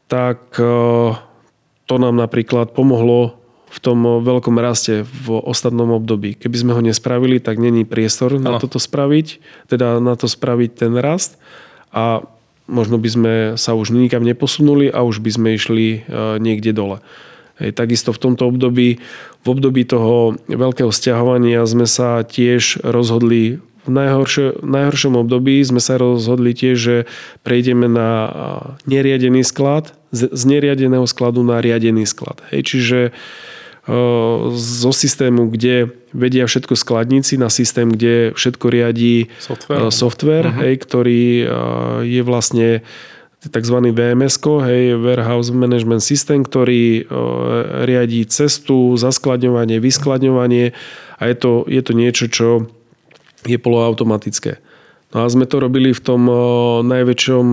tak 0.08 0.56
to 0.56 1.94
nám 1.96 2.16
napríklad 2.16 2.72
pomohlo 2.72 3.40
v 3.70 3.78
tom 3.78 4.02
veľkom 4.02 4.58
raste 4.58 5.06
v 5.06 5.38
ostatnom 5.46 5.94
období. 5.94 6.34
Keby 6.34 6.56
sme 6.58 6.72
ho 6.74 6.82
nespravili, 6.82 7.38
tak 7.38 7.62
není 7.62 7.86
priestor 7.86 8.34
ano. 8.34 8.42
na 8.42 8.52
toto 8.58 8.82
spraviť, 8.82 9.38
teda 9.70 10.02
na 10.02 10.18
to 10.18 10.26
spraviť 10.26 10.70
ten 10.74 10.98
rast. 10.98 11.38
A 11.94 12.26
možno 12.71 12.97
by 13.03 13.09
sme 13.11 13.35
sa 13.59 13.75
už 13.75 13.91
nikam 13.91 14.23
neposunuli 14.23 14.87
a 14.87 15.03
už 15.03 15.18
by 15.18 15.31
sme 15.35 15.49
išli 15.59 15.87
e, 15.91 15.99
niekde 16.39 16.71
dole. 16.71 17.03
Takisto 17.61 18.16
v 18.16 18.23
tomto 18.25 18.49
období, 18.49 19.05
v 19.45 19.47
období 19.53 19.85
toho 19.85 20.41
veľkého 20.49 20.89
stiahovania 20.89 21.61
sme 21.68 21.85
sa 21.85 22.25
tiež 22.25 22.81
rozhodli 22.81 23.61
v 23.85 23.91
najhoršie, 23.93 24.64
najhoršom 24.64 25.21
období 25.21 25.61
sme 25.61 25.81
sa 25.81 26.01
rozhodli 26.01 26.53
tiež, 26.53 26.77
že 26.77 26.97
prejdeme 27.45 27.85
na 27.89 28.09
e, 28.09 28.31
neriadený 28.89 29.45
sklad, 29.45 29.93
z, 30.14 30.31
z 30.31 30.43
neriadeného 30.47 31.05
skladu 31.05 31.45
na 31.45 31.62
riadený 31.62 32.05
sklad. 32.05 32.43
Hej, 32.51 32.61
čiže 32.77 32.99
zo 34.55 34.91
systému, 34.95 35.51
kde 35.51 35.91
vedia 36.14 36.47
všetko 36.47 36.78
skladníci 36.78 37.34
na 37.41 37.51
systém, 37.51 37.91
kde 37.91 38.30
všetko 38.38 38.66
riadí 38.70 39.26
software, 39.43 39.91
software 39.91 40.47
uh-huh. 40.47 40.62
hej, 40.62 40.74
ktorý 40.78 41.22
je 42.07 42.22
vlastne 42.22 42.86
tzv. 43.41 43.76
VMS, 43.91 44.36
hej, 44.45 45.01
Warehouse 45.01 45.49
Management 45.49 46.05
System, 46.05 46.45
ktorý 46.45 47.09
riadí 47.88 48.28
cestu, 48.28 49.01
zaskladňovanie, 49.01 49.80
vyskladňovanie 49.80 50.76
a 51.16 51.22
je 51.24 51.36
to, 51.41 51.64
je 51.64 51.80
to 51.80 51.93
niečo, 51.97 52.28
čo 52.28 52.49
je 53.49 53.57
poloautomatické. 53.57 54.61
No 55.16 55.24
a 55.24 55.32
sme 55.32 55.49
to 55.49 55.59
robili 55.59 55.97
v 55.97 56.05
tom 56.05 56.28
najväčšom 56.84 57.47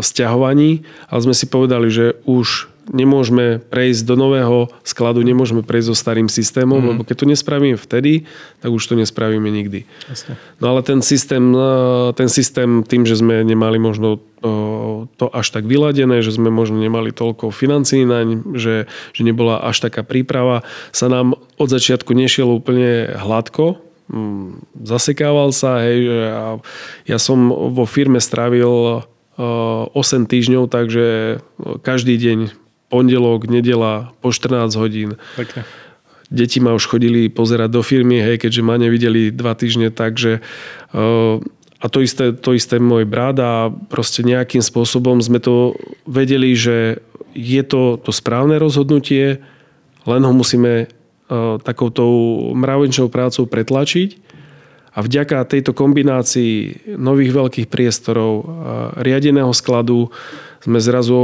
stiahovaní, 0.00 0.82
ale 1.12 1.20
sme 1.22 1.34
si 1.36 1.46
povedali, 1.46 1.92
že 1.92 2.18
už 2.24 2.72
nemôžeme 2.92 3.60
prejsť 3.60 4.02
do 4.04 4.14
nového 4.16 4.72
skladu, 4.84 5.20
nemôžeme 5.24 5.64
prejsť 5.64 5.88
so 5.92 5.96
starým 5.96 6.28
systémom, 6.28 6.80
mm. 6.80 6.88
lebo 6.94 7.00
keď 7.04 7.16
to 7.24 7.26
nespravíme 7.30 7.76
vtedy, 7.76 8.28
tak 8.60 8.70
už 8.72 8.82
to 8.84 8.94
nespravíme 8.96 9.48
nikdy. 9.48 9.84
Jasne. 10.08 10.40
No 10.58 10.76
ale 10.76 10.80
ten 10.82 11.04
systém, 11.04 11.52
e, 11.52 12.12
ten 12.16 12.28
systém 12.28 12.82
tým, 12.82 13.04
že 13.04 13.20
sme 13.20 13.44
nemali 13.44 13.76
možno 13.80 14.20
to 15.18 15.26
až 15.34 15.50
tak 15.50 15.66
vyladené, 15.66 16.22
že 16.22 16.30
sme 16.30 16.50
možno 16.50 16.78
nemali 16.78 17.10
toľko 17.10 17.50
financií 17.50 18.06
naň, 18.06 18.54
že, 18.54 18.86
že 19.10 19.22
nebola 19.26 19.58
až 19.58 19.90
taká 19.90 20.06
príprava, 20.06 20.62
sa 20.94 21.10
nám 21.10 21.34
od 21.58 21.68
začiatku 21.68 22.14
nešiel 22.14 22.46
úplne 22.46 23.18
hladko, 23.18 23.82
mm, 24.06 24.78
zasekával 24.86 25.50
sa, 25.50 25.82
hej, 25.82 25.98
ja, 26.06 26.46
ja 27.06 27.18
som 27.18 27.50
vo 27.50 27.82
firme 27.82 28.22
strávil 28.22 29.02
8 29.38 29.90
e, 29.90 30.26
týždňov, 30.30 30.64
takže 30.70 31.06
každý 31.82 32.14
deň 32.18 32.38
pondelok, 32.88 33.48
nedela 33.48 34.12
po 34.20 34.32
14 34.32 34.72
hodín. 34.80 35.20
Pekne. 35.36 35.64
Deti 36.28 36.60
ma 36.60 36.76
už 36.76 36.84
chodili 36.84 37.32
pozerať 37.32 37.72
do 37.72 37.80
firmy, 37.80 38.20
hej, 38.20 38.36
keďže 38.36 38.60
ma 38.60 38.76
nevideli 38.76 39.32
dva 39.32 39.56
týždne, 39.56 39.88
takže 39.88 40.44
uh, 40.92 41.40
a 41.78 41.86
to 41.88 42.04
isté, 42.04 42.34
to 42.36 42.52
isté 42.52 42.76
môj 42.76 43.08
brat 43.08 43.38
a 43.40 43.70
proste 43.70 44.26
nejakým 44.26 44.60
spôsobom 44.60 45.22
sme 45.24 45.40
to 45.40 45.78
vedeli, 46.04 46.52
že 46.52 47.00
je 47.32 47.62
to 47.64 47.96
to 48.02 48.10
správne 48.12 48.58
rozhodnutie, 48.60 49.40
len 50.04 50.22
ho 50.26 50.32
musíme 50.36 50.84
uh, 50.84 51.56
takouto 51.62 52.04
mravenčou 52.52 53.08
prácou 53.08 53.48
pretlačiť 53.48 54.28
a 54.98 55.02
vďaka 55.06 55.46
tejto 55.46 55.78
kombinácii 55.78 56.90
nových 56.98 57.30
veľkých 57.30 57.70
priestorov, 57.70 58.42
riadeného 58.98 59.54
skladu, 59.54 60.10
sme 60.58 60.82
zrazu 60.82 61.14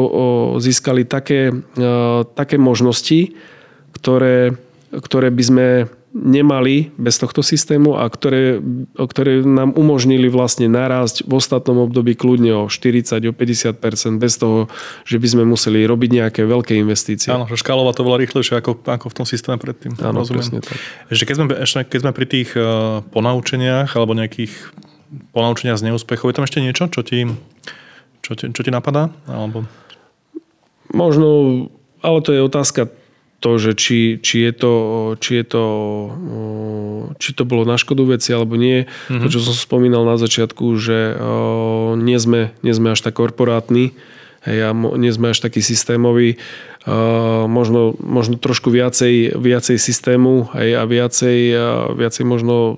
získali 0.62 1.02
také, 1.02 1.50
také 2.38 2.54
možnosti, 2.54 3.34
ktoré, 3.98 4.54
ktoré 4.94 5.34
by 5.34 5.42
sme 5.42 5.66
nemali 6.14 6.94
bez 6.94 7.18
tohto 7.18 7.42
systému 7.42 7.98
a 7.98 8.06
ktoré, 8.06 8.62
ktoré 8.94 9.42
nám 9.42 9.74
umožnili 9.74 10.30
vlastne 10.30 10.70
narásť 10.70 11.26
v 11.26 11.32
ostatnom 11.34 11.82
období 11.82 12.14
kľudne 12.14 12.54
o 12.54 12.64
40, 12.70 13.18
o 13.18 13.34
50% 13.34 14.22
bez 14.22 14.38
toho, 14.38 14.70
že 15.02 15.18
by 15.18 15.26
sme 15.26 15.42
museli 15.42 15.82
robiť 15.82 16.10
nejaké 16.22 16.46
veľké 16.46 16.78
investície. 16.78 17.34
Áno, 17.34 17.50
že 17.50 17.58
škálovať 17.58 17.98
to 17.98 18.06
veľa 18.06 18.18
rýchlejšie 18.22 18.54
ako, 18.62 18.86
ako 18.86 19.06
v 19.10 19.14
tom 19.18 19.26
systéme 19.26 19.58
predtým. 19.58 19.98
Áno, 19.98 20.22
Rozumiem. 20.22 20.38
presne 20.38 20.58
tak. 20.62 20.78
Ešte 21.10 21.24
keď 21.26 21.34
sme, 21.34 21.46
ešte 21.58 21.78
keď 21.82 21.98
sme 22.06 22.12
pri 22.14 22.26
tých 22.30 22.50
uh, 22.54 23.02
ponaučeniach 23.10 23.90
alebo 23.98 24.14
nejakých 24.14 24.54
ponaučeniach 25.34 25.82
z 25.82 25.90
neúspechov, 25.90 26.30
je 26.30 26.36
tam 26.38 26.46
ešte 26.46 26.62
niečo, 26.62 26.86
čo 26.86 27.02
ti 27.02 27.26
čo 28.24 28.32
ti, 28.32 28.48
čo 28.48 28.62
ti 28.64 28.72
napadá? 28.72 29.12
Alebo... 29.28 29.68
Možno, 30.96 31.28
ale 32.00 32.18
to 32.24 32.32
je 32.32 32.40
otázka 32.40 32.88
to, 33.44 33.60
že 33.60 33.76
či, 33.76 34.16
či, 34.24 34.48
je 34.48 34.52
to, 34.56 34.72
či 35.20 35.44
je 35.44 35.44
to 35.44 35.64
či 37.20 37.36
to 37.36 37.44
bolo 37.44 37.68
na 37.68 37.76
škodu 37.76 38.16
veci 38.16 38.32
alebo 38.32 38.56
nie. 38.56 38.88
Mm-hmm. 38.88 39.20
To, 39.20 39.26
čo 39.28 39.44
som 39.44 39.52
spomínal 39.52 40.08
na 40.08 40.16
začiatku, 40.16 40.64
že 40.80 41.12
nie 42.00 42.16
sme, 42.16 42.56
nie 42.64 42.72
sme 42.72 42.96
až 42.96 43.04
tak 43.04 43.20
korporátni, 43.20 43.92
hej, 44.48 44.58
a 44.64 44.70
nie 44.72 45.12
sme 45.12 45.36
až 45.36 45.44
taký 45.44 45.60
systémový. 45.60 46.40
Možno, 47.48 47.96
možno 48.00 48.36
trošku 48.36 48.68
viacej, 48.68 49.40
viacej 49.40 49.76
systému 49.80 50.52
hej, 50.52 50.76
a 50.76 50.84
viacej, 50.84 51.38
viacej 51.96 52.24
možno 52.28 52.76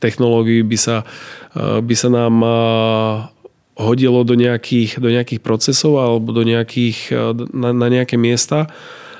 technológií 0.00 0.64
by 0.64 0.78
sa, 0.80 0.96
by 1.56 1.94
sa 1.96 2.08
nám 2.08 2.36
hodilo 3.74 4.24
do 4.24 4.32
nejakých, 4.38 4.96
do 4.96 5.12
nejakých 5.12 5.44
procesov 5.44 6.00
alebo 6.00 6.32
do 6.32 6.40
nejakých, 6.40 7.12
na, 7.52 7.76
na 7.76 7.88
nejaké 7.92 8.16
miesta 8.16 8.72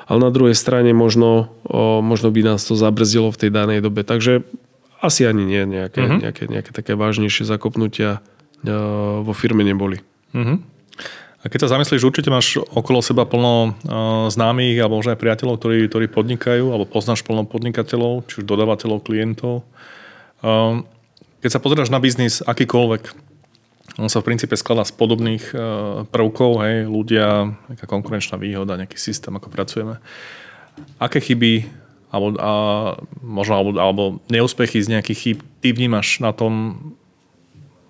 ale 0.05 0.18
na 0.20 0.30
druhej 0.30 0.52
strane 0.52 0.92
možno, 0.92 1.48
možno 2.05 2.28
by 2.28 2.55
nás 2.55 2.64
to 2.64 2.76
zabrzdilo 2.76 3.32
v 3.32 3.40
tej 3.40 3.50
danej 3.50 3.80
dobe. 3.80 4.05
Takže 4.05 4.44
asi 5.00 5.24
ani 5.28 5.44
nie 5.44 5.64
nejaké, 5.64 6.00
uh-huh. 6.00 6.20
nejaké, 6.20 6.44
nejaké 6.48 6.70
také 6.72 6.96
vážnejšie 6.96 7.44
zakopnutia 7.44 8.24
vo 9.20 9.32
firme 9.36 9.64
neboli. 9.64 10.00
Uh-huh. 10.32 10.61
A 11.44 11.52
keď 11.52 11.68
sa 11.68 11.76
zamyslíš, 11.76 12.09
určite 12.09 12.32
máš 12.32 12.57
okolo 12.57 13.05
seba 13.05 13.28
plno 13.28 13.76
známych 14.32 14.80
alebo 14.80 14.96
možno 14.96 15.12
aj 15.12 15.20
priateľov, 15.20 15.61
ktorí, 15.61 15.92
ktorí 15.92 16.07
podnikajú, 16.09 16.72
alebo 16.72 16.88
poznáš 16.88 17.20
plno 17.20 17.44
podnikateľov, 17.44 18.24
či 18.32 18.40
už 18.40 18.48
dodávateľov, 18.48 19.05
klientov. 19.05 19.68
Keď 21.44 21.50
sa 21.52 21.61
pozeráš 21.61 21.92
na 21.92 22.00
biznis 22.00 22.40
akýkoľvek, 22.40 23.24
on 23.95 24.11
sa 24.11 24.24
v 24.24 24.32
princípe 24.32 24.57
skladá 24.59 24.82
z 24.82 24.97
podobných 24.97 25.45
e, 25.53 25.57
prvkov, 26.09 26.51
hej, 26.66 26.91
ľudia, 26.91 27.55
nejaká 27.70 27.87
konkurenčná 27.87 28.41
výhoda, 28.41 28.80
nejaký 28.80 28.99
systém, 28.99 29.30
ako 29.30 29.53
pracujeme. 29.53 30.03
Aké 30.99 31.22
chyby 31.22 31.68
alebo, 32.11 32.39
a, 32.39 32.53
možno, 33.22 33.55
alebo, 33.55 33.70
alebo 33.78 34.03
neúspechy 34.30 34.82
z 34.82 34.99
nejakých 34.99 35.18
chyb 35.18 35.39
ty 35.62 35.74
vnímaš 35.74 36.22
na 36.22 36.30
tom 36.30 36.78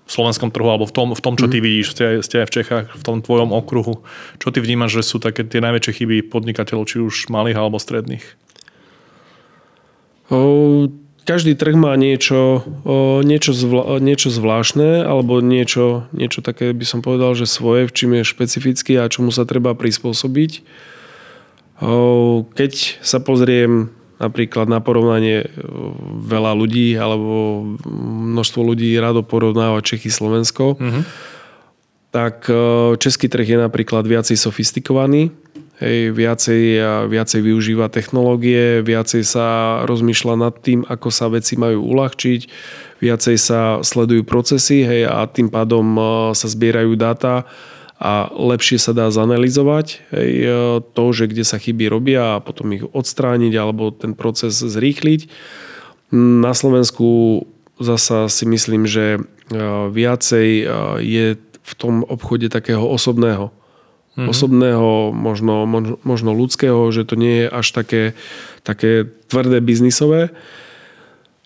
slovenskom 0.05 0.53
trhu 0.53 0.69
alebo 0.69 0.85
v 0.85 0.93
tom, 0.93 1.09
v 1.17 1.23
tom 1.25 1.35
čo 1.37 1.49
ty 1.49 1.61
mhm. 1.61 1.65
vidíš, 1.65 1.87
ste, 1.97 2.07
ste 2.21 2.37
aj 2.45 2.47
v 2.49 2.55
Čechách, 2.61 2.87
v 2.93 3.03
tom 3.05 3.25
tvojom 3.25 3.53
okruhu. 3.57 4.05
Čo 4.41 4.53
ty 4.53 4.61
vnímaš, 4.61 5.01
že 5.01 5.03
sú 5.09 5.17
také 5.21 5.45
tie 5.45 5.65
najväčšie 5.65 5.93
chyby 6.05 6.17
podnikateľov, 6.29 6.85
či 6.89 7.01
už 7.01 7.33
malých 7.33 7.57
alebo 7.57 7.81
stredných? 7.81 8.25
O, 10.33 10.89
každý 11.25 11.57
trh 11.57 11.75
má 11.75 11.97
niečo, 11.97 12.63
niečo, 13.25 13.57
zvla, 13.57 13.99
niečo 13.99 14.29
zvláštne 14.29 15.03
alebo 15.03 15.41
niečo, 15.41 16.07
niečo 16.13 16.45
také, 16.45 16.77
by 16.77 16.85
som 16.85 17.01
povedal, 17.01 17.33
že 17.33 17.49
svoje, 17.49 17.89
v 17.89 17.95
čím 17.97 18.11
je 18.21 18.29
špecifický 18.29 19.01
a 19.01 19.09
čomu 19.09 19.33
sa 19.33 19.49
treba 19.49 19.73
prispôsobiť. 19.73 20.63
Keď 22.55 22.73
sa 23.03 23.19
pozriem 23.19 23.91
napríklad 24.23 24.71
na 24.71 24.79
porovnanie 24.79 25.51
veľa 26.25 26.53
ľudí 26.55 26.95
alebo 26.95 27.67
množstvo 28.31 28.61
ľudí 28.63 28.95
rado 29.01 29.27
porovnáva 29.27 29.83
Čechy 29.83 30.09
Slovensko, 30.09 30.79
mm-hmm. 30.79 31.03
tak 32.15 32.47
český 33.03 33.27
trh 33.27 33.45
je 33.45 33.59
napríklad 33.59 34.07
viacej 34.07 34.39
sofistikovaný 34.39 35.35
Hej, 35.85 36.17
viacej, 36.17 36.81
viacej 37.13 37.41
využíva 37.45 37.93
technológie, 37.93 38.81
viacej 38.81 39.21
sa 39.21 39.47
rozmýšľa 39.85 40.35
nad 40.41 40.57
tým, 40.57 40.81
ako 40.89 41.13
sa 41.13 41.29
veci 41.29 41.61
majú 41.61 41.85
uľahčiť, 41.93 42.41
viacej 43.05 43.37
sa 43.37 43.85
sledujú 43.85 44.25
procesy 44.25 44.81
hej, 44.81 45.05
a 45.05 45.29
tým 45.29 45.53
pádom 45.53 45.85
sa 46.33 46.49
zbierajú 46.49 46.97
dáta 46.97 47.45
a 48.01 48.33
lepšie 48.33 48.81
sa 48.81 48.97
dá 48.97 49.13
zanalizovať 49.13 50.09
hej, 50.09 50.33
to, 50.97 51.05
že 51.13 51.29
kde 51.29 51.45
sa 51.45 51.61
chyby 51.61 51.93
robia 51.93 52.41
a 52.41 52.43
potom 52.43 52.73
ich 52.73 52.89
odstrániť 52.89 53.53
alebo 53.53 53.93
ten 53.93 54.17
proces 54.17 54.57
zrýchliť. 54.57 55.29
Na 56.17 56.57
Slovensku 56.57 57.45
zasa 57.77 58.33
si 58.33 58.49
myslím, 58.49 58.89
že 58.89 59.21
viacej 59.93 60.49
je 61.05 61.27
v 61.61 61.73
tom 61.77 62.09
obchode 62.09 62.49
takého 62.49 62.89
osobného 62.89 63.53
mm-hmm. 64.15 64.31
osobného, 64.31 65.11
možno, 65.11 65.67
možno 66.03 66.31
ľudského, 66.35 66.91
že 66.95 67.03
to 67.07 67.19
nie 67.19 67.45
je 67.45 67.47
až 67.51 67.67
také, 67.75 68.03
také 68.63 69.11
tvrdé 69.29 69.59
biznisové. 69.59 70.31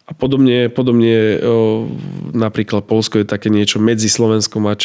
A 0.09 0.17
podobne, 0.17 0.73
podobne 0.73 1.37
o, 1.45 1.85
napríklad 2.33 2.89
Polsko 2.89 3.21
je 3.21 3.29
také 3.29 3.53
niečo 3.53 3.77
medzi 3.77 4.09
Slovenskom 4.09 4.65
a 4.65 4.73
o, 4.73 4.79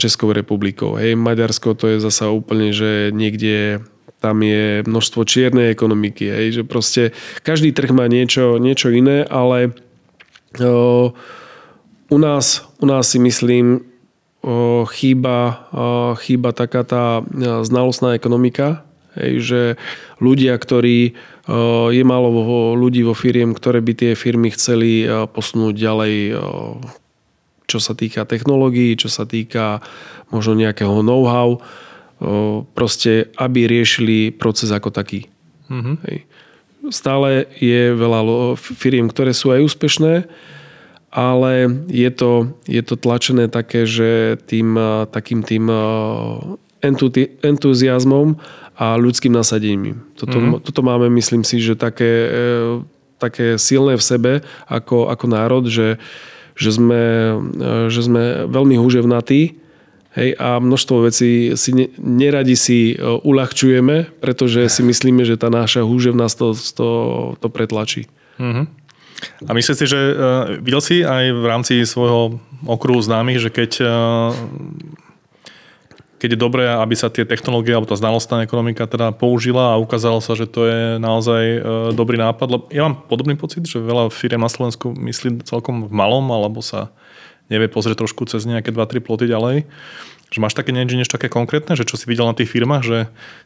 Českou 0.00 0.32
republikou. 0.32 0.96
Hej, 0.96 1.12
Maďarsko 1.12 1.76
to 1.76 1.92
je 1.92 2.00
zasa 2.00 2.32
úplne, 2.32 2.72
že 2.72 3.12
niekde 3.12 3.84
tam 4.16 4.40
je 4.40 4.80
množstvo 4.88 5.28
čiernej 5.28 5.68
ekonomiky. 5.76 6.24
Hej, 6.32 6.46
že 6.56 6.62
proste 6.64 7.02
každý 7.44 7.76
trh 7.76 7.92
má 7.92 8.08
niečo, 8.08 8.56
niečo 8.56 8.88
iné, 8.88 9.28
ale 9.28 9.76
o, 10.56 11.12
u 12.08 12.16
nás, 12.16 12.64
u 12.80 12.86
nás 12.88 13.12
si 13.12 13.20
myslím, 13.20 13.84
chýba, 14.94 15.66
chýba 16.22 16.50
taká 16.54 16.86
tá 16.86 17.26
znalostná 17.66 18.14
ekonomika, 18.14 18.86
hej, 19.18 19.32
že 19.42 19.60
ľudia, 20.22 20.54
ktorí 20.54 21.18
je 21.90 22.02
málo 22.06 22.30
ľudí 22.78 23.02
vo 23.02 23.14
firiem, 23.14 23.54
ktoré 23.54 23.82
by 23.82 23.92
tie 23.94 24.12
firmy 24.14 24.54
chceli 24.54 25.06
posunúť 25.06 25.74
ďalej, 25.74 26.14
čo 27.66 27.78
sa 27.82 27.98
týka 27.98 28.22
technológií, 28.22 28.94
čo 28.94 29.10
sa 29.10 29.26
týka 29.26 29.82
možno 30.30 30.54
nejakého 30.54 31.02
know-how, 31.02 31.58
proste 32.74 33.34
aby 33.34 33.66
riešili 33.66 34.30
proces 34.30 34.70
ako 34.70 34.94
taký. 34.94 35.26
Mm-hmm. 35.66 35.96
Hej. 36.06 36.18
Stále 36.94 37.50
je 37.58 37.90
veľa 37.98 38.54
firiem, 38.58 39.10
ktoré 39.10 39.34
sú 39.34 39.50
aj 39.50 39.66
úspešné, 39.66 40.30
ale 41.16 41.72
je 41.88 42.10
to, 42.12 42.52
je 42.68 42.84
to 42.84 43.00
tlačené 43.00 43.48
také, 43.48 43.88
že 43.88 44.36
tým 44.44 44.76
takým 45.08 45.40
tým 45.40 45.72
entuziasmom 47.40 48.36
a 48.76 49.00
ľudským 49.00 49.32
nasadením. 49.32 50.04
Toto, 50.20 50.36
mm-hmm. 50.36 50.60
toto 50.60 50.80
máme, 50.84 51.08
myslím 51.16 51.40
si, 51.40 51.64
že 51.64 51.80
také, 51.80 52.28
e, 52.28 52.30
také 53.16 53.56
silné 53.56 53.96
v 53.96 54.04
sebe 54.04 54.32
ako, 54.68 55.08
ako 55.08 55.24
národ, 55.32 55.64
že, 55.64 55.96
že, 56.52 56.76
sme, 56.76 57.04
e, 57.56 57.88
že 57.88 58.04
sme 58.04 58.44
veľmi 58.44 58.76
húževnatí 58.76 59.56
hej, 60.12 60.30
a 60.36 60.60
množstvo 60.60 61.08
vecí 61.08 61.56
si 61.56 61.70
ne, 61.72 61.88
neradi 61.96 62.52
si 62.52 62.92
e, 62.92 62.94
uľahčujeme, 63.00 64.20
pretože 64.20 64.68
si 64.68 64.84
myslíme, 64.84 65.24
že 65.24 65.40
tá 65.40 65.48
naša 65.48 65.80
húževnosť 65.80 66.34
to, 66.36 66.48
to, 66.76 66.88
to 67.40 67.48
pretlačí. 67.48 68.04
Mm-hmm. 68.36 68.85
A 69.46 69.50
myslíš 69.52 69.76
si, 69.78 69.86
že 69.88 69.98
uh, 69.98 70.14
videl 70.58 70.82
si 70.82 70.96
aj 71.02 71.24
v 71.32 71.44
rámci 71.44 71.74
svojho 71.82 72.40
okruhu 72.64 73.00
známych, 73.02 73.42
že 73.42 73.50
keď, 73.52 73.70
uh, 73.84 74.32
keď 76.16 76.28
je 76.34 76.38
dobré, 76.38 76.64
aby 76.66 76.94
sa 76.96 77.12
tie 77.12 77.28
technológie 77.28 77.76
alebo 77.76 77.90
tá 77.90 77.96
znalostná 77.96 78.42
ekonomika 78.42 78.88
teda 78.88 79.12
použila 79.12 79.76
a 79.76 79.80
ukázalo 79.80 80.24
sa, 80.24 80.32
že 80.34 80.48
to 80.48 80.64
je 80.66 80.80
naozaj 80.96 81.42
uh, 81.42 81.60
dobrý 81.92 82.16
nápad. 82.16 82.48
Lebo 82.48 82.64
ja 82.72 82.88
mám 82.88 83.04
podobný 83.06 83.36
pocit, 83.36 83.66
že 83.68 83.82
veľa 83.82 84.08
firiem 84.08 84.40
na 84.40 84.50
Slovensku 84.50 84.94
myslí 84.96 85.44
celkom 85.44 85.86
v 85.86 85.92
malom 85.92 86.26
alebo 86.32 86.64
sa 86.64 86.90
nevie 87.46 87.70
pozrieť 87.70 88.02
trošku 88.02 88.26
cez 88.26 88.42
nejaké 88.42 88.74
2-3 88.74 89.06
ploty 89.06 89.30
ďalej. 89.30 89.66
Že 90.26 90.42
máš 90.42 90.58
také 90.58 90.74
niečo, 90.74 90.98
niečo 90.98 91.14
také 91.14 91.30
konkrétne, 91.30 91.78
že 91.78 91.86
čo 91.86 91.94
si 91.94 92.10
videl 92.10 92.26
na 92.26 92.34
tých 92.34 92.50
firmách, 92.50 92.82
že 92.82 92.98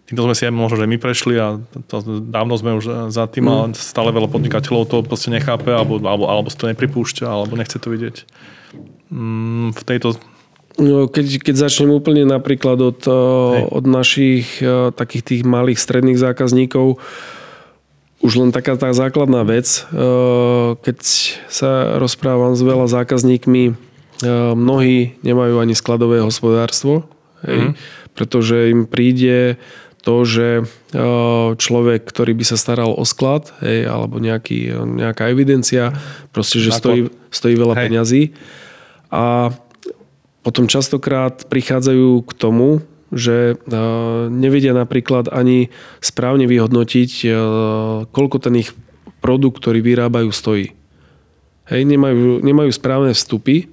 týmto 0.09 0.25
sme 0.25 0.35
si 0.35 0.49
aj 0.49 0.55
možno, 0.57 0.81
že 0.81 0.89
my 0.89 0.97
prešli 0.97 1.37
a 1.37 1.61
to, 1.93 2.01
dávno 2.25 2.57
sme 2.57 2.73
už 2.81 3.13
za 3.13 3.29
tým, 3.29 3.45
mm. 3.45 3.53
ale 3.53 3.67
stále 3.77 4.17
veľa 4.17 4.33
podnikateľov 4.33 4.89
to 4.89 4.97
proste 5.05 5.29
nechápe 5.29 5.69
alebo, 5.69 6.01
alebo, 6.01 6.25
alebo 6.25 6.49
si 6.49 6.57
to 6.57 6.73
nepripúšťa, 6.73 7.29
alebo 7.29 7.53
nechce 7.53 7.77
to 7.77 7.93
vidieť. 7.93 8.25
Mm, 9.13 9.77
v 9.77 9.83
tejto 9.85 10.17
No, 10.81 11.11
keď, 11.11 11.45
keď 11.45 11.69
začnem 11.69 11.93
úplne 11.93 12.25
napríklad 12.25 12.79
od, 12.81 13.01
Hej. 13.05 13.63
od 13.69 13.85
našich 13.85 14.65
takých 14.97 15.23
tých 15.27 15.43
malých 15.45 15.77
stredných 15.77 16.17
zákazníkov, 16.17 16.97
už 18.21 18.33
len 18.37 18.51
taká 18.53 18.77
tá 18.77 18.93
základná 18.93 19.45
vec, 19.45 19.85
keď 20.81 20.99
sa 21.49 22.01
rozprávam 22.01 22.53
s 22.57 22.63
veľa 22.65 22.87
zákazníkmi, 22.87 23.90
mnohí 24.29 25.17
nemajú 25.25 25.63
ani 25.63 25.73
skladové 25.73 26.21
hospodárstvo, 26.21 27.09
hej, 27.45 27.71
mm. 27.71 27.73
pretože 28.13 28.73
im 28.73 28.85
príde 28.85 29.57
to, 30.01 30.25
že 30.25 30.49
e, 30.61 30.65
človek, 31.61 32.09
ktorý 32.09 32.33
by 32.33 32.45
sa 32.45 32.57
staral 32.57 32.97
o 32.97 33.05
sklad, 33.05 33.53
hej, 33.61 33.85
alebo 33.85 34.17
nejaký, 34.17 34.73
nejaká 34.97 35.29
evidencia, 35.29 35.93
proste, 36.33 36.57
že 36.61 36.73
stojí, 36.73 37.13
stojí 37.29 37.55
veľa 37.57 37.75
hej. 37.77 37.83
peňazí. 37.89 38.23
A 39.13 39.53
potom 40.41 40.65
častokrát 40.73 41.45
prichádzajú 41.53 42.25
k 42.25 42.33
tomu, 42.33 42.81
že 43.13 43.55
e, 43.61 43.85
nevedia 44.33 44.73
napríklad 44.73 45.29
ani 45.29 45.69
správne 46.01 46.49
vyhodnotiť, 46.49 47.29
koľko 48.09 48.37
ten 48.41 48.55
ich 48.57 48.73
produkt, 49.21 49.61
ktorý 49.61 49.85
vyrábajú, 49.85 50.33
stojí. 50.33 50.73
Hej, 51.69 51.83
nemajú, 51.87 52.41
nemajú 52.41 52.71
správne 52.73 53.13
vstupy 53.13 53.69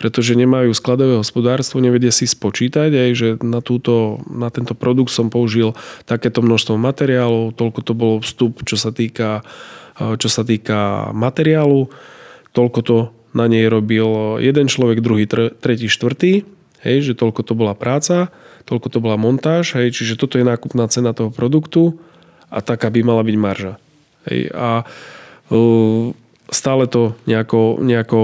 pretože 0.00 0.32
nemajú 0.32 0.72
skladové 0.72 1.20
hospodárstvo, 1.20 1.84
nevedia 1.84 2.08
si 2.08 2.24
spočítať 2.24 2.88
aj, 2.88 3.10
že 3.12 3.28
na, 3.44 3.60
túto, 3.60 4.24
na 4.32 4.48
tento 4.48 4.72
produkt 4.72 5.12
som 5.12 5.28
použil 5.28 5.76
takéto 6.08 6.40
množstvo 6.40 6.80
materiálov, 6.80 7.52
toľko 7.52 7.80
to 7.84 7.92
bolo 7.92 8.14
vstup, 8.24 8.64
čo 8.64 8.80
sa 8.80 8.88
týka 8.88 9.44
čo 10.00 10.28
sa 10.32 10.42
týka 10.46 11.12
materiálu, 11.12 11.92
toľko 12.56 12.80
to 12.80 12.96
na 13.36 13.46
nej 13.46 13.68
robil 13.70 14.40
jeden 14.42 14.66
človek, 14.66 15.04
druhý, 15.04 15.28
tretí, 15.28 15.86
štvrtý, 15.86 16.42
hej, 16.82 16.96
že 17.04 17.12
toľko 17.14 17.40
to 17.44 17.52
bola 17.54 17.76
práca, 17.76 18.32
toľko 18.66 18.88
to 18.90 18.98
bola 18.98 19.20
montáž, 19.20 19.78
hej, 19.78 19.92
čiže 19.94 20.18
toto 20.18 20.40
je 20.40 20.48
nákupná 20.48 20.88
cena 20.90 21.14
toho 21.14 21.30
produktu 21.30 22.00
a 22.50 22.64
taká 22.64 22.90
by 22.90 23.04
mala 23.06 23.22
byť 23.22 23.36
marža. 23.38 23.74
Hej, 24.26 24.50
a 24.50 24.82
uh, 25.52 26.10
stále 26.50 26.84
to 26.90 27.14
nejako, 27.30 27.78
nejako 27.78 28.20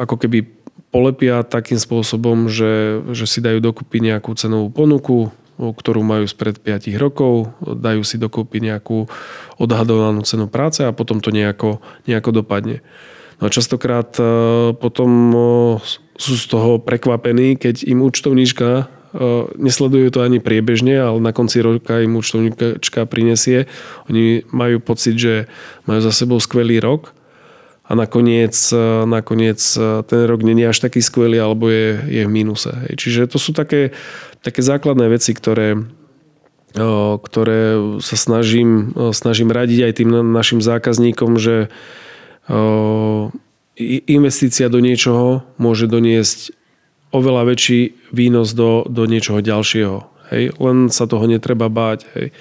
ako 0.00 0.14
keby 0.16 0.57
polepia 0.88 1.44
takým 1.44 1.76
spôsobom, 1.76 2.48
že, 2.48 3.04
že 3.12 3.24
si 3.28 3.44
dajú 3.44 3.60
dokúpiť 3.60 4.14
nejakú 4.14 4.32
cenovú 4.34 4.72
ponuku, 4.72 5.28
ktorú 5.58 6.06
majú 6.06 6.24
spred 6.30 6.62
5 6.62 6.94
rokov, 7.02 7.50
dajú 7.60 8.06
si 8.06 8.14
dokúpiť 8.14 8.72
nejakú 8.72 9.10
odhadovanú 9.58 10.22
cenu 10.22 10.46
práce 10.46 10.86
a 10.86 10.94
potom 10.94 11.18
to 11.18 11.34
nejako, 11.34 11.82
nejako 12.06 12.30
dopadne. 12.42 12.80
No 13.42 13.50
a 13.50 13.54
častokrát 13.54 14.14
e, 14.18 14.22
potom 14.78 15.10
e, 15.30 15.38
sú 16.18 16.34
z 16.34 16.46
toho 16.46 16.78
prekvapení, 16.82 17.58
keď 17.58 17.86
im 17.86 18.02
účtovníčka 18.02 18.68
e, 18.70 18.84
nesledujú 19.58 20.14
to 20.14 20.22
ani 20.22 20.42
priebežne, 20.42 20.94
ale 20.98 21.18
na 21.22 21.30
konci 21.34 21.62
roka 21.62 22.02
im 22.02 22.18
účtovníčka 22.18 23.06
prinesie. 23.06 23.70
Oni 24.10 24.42
majú 24.50 24.82
pocit, 24.82 25.18
že 25.18 25.46
majú 25.86 26.02
za 26.02 26.10
sebou 26.14 26.38
skvelý 26.42 26.82
rok 26.82 27.17
a 27.88 27.92
nakoniec, 27.96 28.52
nakoniec 29.08 29.60
ten 30.04 30.20
rok 30.28 30.44
není 30.44 30.68
až 30.68 30.84
taký 30.84 31.00
skvelý 31.00 31.40
alebo 31.40 31.72
je, 31.72 31.96
je 32.04 32.22
v 32.28 32.30
mínuse. 32.30 32.68
Čiže 32.92 33.32
to 33.32 33.40
sú 33.40 33.56
také, 33.56 33.96
také 34.44 34.60
základné 34.60 35.08
veci, 35.08 35.32
ktoré, 35.32 35.88
ktoré 37.24 37.62
sa 38.04 38.16
snažím, 38.20 38.92
snažím 39.16 39.48
radiť 39.48 39.88
aj 39.88 39.92
tým 40.04 40.10
našim 40.36 40.60
zákazníkom, 40.60 41.40
že 41.40 41.72
investícia 44.04 44.68
do 44.68 44.84
niečoho 44.84 45.48
môže 45.56 45.88
doniesť 45.88 46.52
oveľa 47.08 47.56
väčší 47.56 47.96
výnos 48.12 48.52
do, 48.52 48.84
do 48.84 49.08
niečoho 49.08 49.40
ďalšieho. 49.40 50.04
Hej? 50.28 50.52
Len 50.60 50.92
sa 50.92 51.08
toho 51.08 51.24
netreba 51.24 51.72
báť. 51.72 52.04
Hej? 52.12 52.36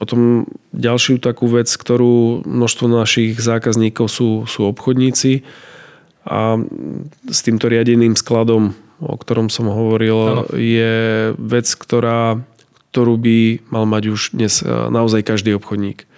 Potom 0.00 0.48
ďalšiu 0.72 1.20
takú 1.20 1.44
vec, 1.44 1.68
ktorú 1.68 2.48
množstvo 2.48 2.88
našich 2.88 3.36
zákazníkov 3.36 4.08
sú, 4.08 4.48
sú 4.48 4.64
obchodníci 4.72 5.44
a 6.24 6.56
s 7.28 7.44
týmto 7.44 7.68
riadeným 7.68 8.16
skladom, 8.16 8.72
o 8.96 9.14
ktorom 9.20 9.52
som 9.52 9.68
hovoril, 9.68 10.16
ano. 10.16 10.44
je 10.56 10.92
vec, 11.36 11.68
ktorá, 11.68 12.40
ktorú 12.92 13.20
by 13.20 13.38
mal 13.68 13.84
mať 13.84 14.02
už 14.08 14.20
dnes 14.32 14.64
naozaj 14.64 15.20
každý 15.20 15.60
obchodník. 15.60 16.08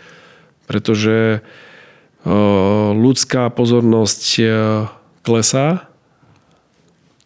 Pretože 0.71 1.43
ľudská 2.95 3.51
pozornosť 3.51 4.23
klesá. 5.27 5.91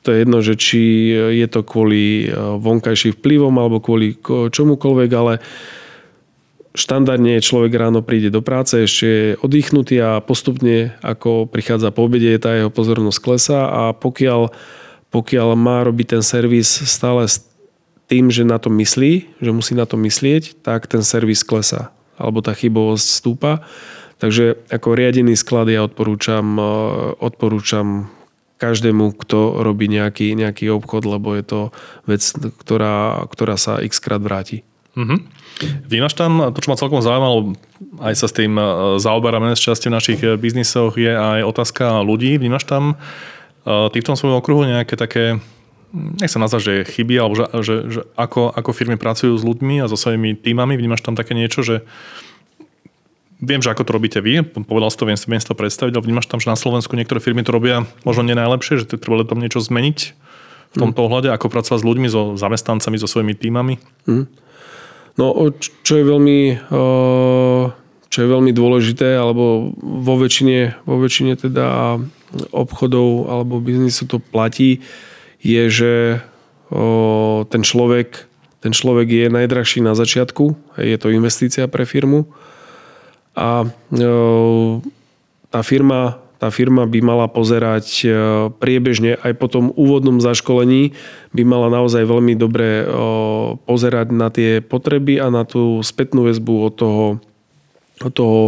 To 0.04 0.08
je 0.08 0.24
jedno, 0.24 0.40
že 0.40 0.56
či 0.56 1.12
je 1.36 1.46
to 1.52 1.60
kvôli 1.60 2.32
vonkajším 2.32 3.12
vplyvom 3.20 3.52
alebo 3.60 3.84
kvôli 3.84 4.16
čomukoľvek, 4.24 5.10
ale 5.12 5.44
štandardne 6.76 7.40
človek 7.40 7.72
ráno 7.74 8.04
príde 8.04 8.28
do 8.28 8.44
práce, 8.44 8.84
ešte 8.84 9.06
je 9.08 9.24
oddychnutý 9.40 9.96
a 9.98 10.20
postupne, 10.20 10.94
ako 11.00 11.48
prichádza 11.48 11.90
po 11.90 12.04
obede, 12.04 12.36
tá 12.36 12.52
jeho 12.52 12.68
pozornosť 12.68 13.18
klesá 13.18 13.60
a 13.66 13.82
pokiaľ, 13.96 14.52
pokiaľ 15.10 15.48
má 15.56 15.82
robiť 15.82 16.20
ten 16.20 16.22
servis 16.22 16.68
stále 16.68 17.24
s 17.24 17.42
tým, 18.06 18.30
že 18.30 18.44
na 18.44 18.60
to 18.60 18.70
myslí, 18.70 19.42
že 19.42 19.50
musí 19.50 19.74
na 19.74 19.88
to 19.88 19.98
myslieť, 19.98 20.62
tak 20.62 20.86
ten 20.86 21.00
servis 21.00 21.42
klesá 21.42 21.90
alebo 22.16 22.40
tá 22.40 22.56
chybovosť 22.56 23.06
stúpa 23.08 23.66
Takže 24.16 24.72
ako 24.72 24.96
riadený 24.96 25.36
sklad 25.36 25.68
ja 25.68 25.84
odporúčam, 25.84 26.56
e, 26.56 26.72
odporúčam 27.20 28.08
každému, 28.56 29.12
kto 29.20 29.60
robí 29.60 29.92
nejaký, 29.92 30.32
nejaký 30.32 30.72
obchod, 30.72 31.04
lebo 31.04 31.36
je 31.36 31.44
to 31.44 31.60
vec, 32.08 32.24
ktorá, 32.56 33.20
ktorá 33.28 33.60
sa 33.60 33.84
x 33.84 34.00
krát 34.00 34.24
vráti. 34.24 34.64
Mm-hmm. 34.96 35.18
Vnímaš 35.92 36.14
tam, 36.16 36.52
to 36.56 36.58
čo 36.64 36.72
ma 36.72 36.76
celkom 36.80 37.04
zaujímalo, 37.04 37.52
aj 38.00 38.14
sa 38.16 38.26
s 38.28 38.36
tým 38.36 38.56
e, 38.56 38.64
zaoberáme 38.96 39.52
z 39.52 39.60
časti 39.60 39.92
v 39.92 39.96
našich 39.96 40.20
e, 40.24 40.40
biznisoch, 40.40 40.96
je 40.96 41.12
aj 41.12 41.44
otázka 41.44 42.00
ľudí. 42.00 42.40
Vnímaš 42.40 42.64
tam 42.64 42.96
ty 43.66 43.98
v 43.98 44.06
tom 44.06 44.14
svojom 44.14 44.38
okruhu 44.38 44.62
nejaké 44.62 44.94
také, 44.94 45.42
nechcem 45.90 46.38
nazvať, 46.38 46.62
že 46.62 46.74
chyby, 46.86 47.18
alebo 47.18 47.34
že, 47.34 47.44
že, 47.66 47.74
že 47.90 48.00
ako, 48.14 48.54
ako 48.54 48.70
firmy 48.70 48.94
pracujú 48.94 49.34
s 49.34 49.42
ľuďmi 49.42 49.82
a 49.82 49.90
so 49.90 49.98
svojimi 49.98 50.38
týmami, 50.38 50.78
vnímaš 50.78 51.02
tam 51.02 51.18
také 51.18 51.34
niečo, 51.34 51.66
že 51.66 51.82
Viem, 53.36 53.60
že 53.60 53.68
ako 53.68 53.84
to 53.84 53.92
robíte 53.92 54.18
vy, 54.24 54.40
povedal 54.64 54.88
si 54.88 54.96
to, 54.96 55.04
viem 55.04 55.18
si, 55.20 55.28
viem 55.28 55.36
si 55.36 55.44
to 55.44 55.52
predstaviť, 55.52 55.92
ale 55.92 56.06
vnímaš 56.08 56.24
tam, 56.24 56.40
že 56.40 56.48
na 56.48 56.56
Slovensku 56.56 56.96
niektoré 56.96 57.20
firmy 57.20 57.44
to 57.44 57.52
robia 57.52 57.84
možno 58.00 58.24
nie 58.24 58.32
najlepšie, 58.32 58.80
že 58.80 58.96
treba 58.96 59.28
tam 59.28 59.44
niečo 59.44 59.60
zmeniť 59.60 59.98
v 60.72 60.76
tomto 60.80 60.96
mm. 60.96 61.04
ohľade, 61.04 61.28
ako 61.36 61.52
pracovať 61.52 61.84
s 61.84 61.84
ľuďmi, 61.84 62.08
so 62.08 62.32
zamestnancami, 62.40 62.96
so 62.96 63.04
svojimi 63.04 63.36
týmami? 63.36 63.76
Mm. 64.08 64.24
No, 65.16 65.32
čo 65.56 65.92
je 65.96 66.04
veľmi, 66.04 66.40
čo 68.12 68.18
je 68.20 68.28
veľmi 68.28 68.52
dôležité, 68.52 69.16
alebo 69.16 69.72
vo 69.80 70.14
väčšine, 70.20 70.84
vo 70.84 71.00
väčšine 71.00 71.40
teda 71.40 71.96
obchodov 72.52 73.32
alebo 73.32 73.64
biznisu 73.64 74.04
to 74.04 74.20
platí, 74.20 74.84
je, 75.40 75.62
že 75.72 75.92
ten 77.48 77.62
človek, 77.64 78.28
ten 78.60 78.72
človek 78.76 79.08
je 79.08 79.26
najdrahší 79.32 79.80
na 79.80 79.96
začiatku, 79.96 80.52
je 80.76 80.96
to 81.00 81.08
investícia 81.14 81.64
pre 81.64 81.88
firmu 81.88 82.28
a 83.32 83.64
tá 85.48 85.60
firma, 85.62 86.20
tá 86.36 86.52
firma 86.52 86.84
by 86.84 87.00
mala 87.00 87.26
pozerať 87.32 87.86
e, 88.04 88.08
priebežne 88.60 89.16
aj 89.20 89.32
po 89.40 89.48
tom 89.48 89.72
úvodnom 89.72 90.20
zaškolení 90.20 90.92
by 91.32 91.42
mala 91.48 91.72
naozaj 91.72 92.04
veľmi 92.04 92.36
dobre 92.36 92.82
e, 92.82 92.84
pozerať 93.64 94.06
na 94.12 94.28
tie 94.28 94.60
potreby 94.60 95.16
a 95.16 95.32
na 95.32 95.48
tú 95.48 95.80
spätnú 95.80 96.28
väzbu 96.28 96.54
od 96.60 96.74
toho, 96.76 97.06
od 98.04 98.12
toho 98.12 98.40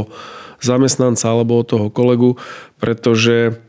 zamestnanca 0.61 1.33
alebo 1.33 1.63
od 1.63 1.67
toho 1.71 1.87
kolegu, 1.89 2.35
pretože 2.83 3.63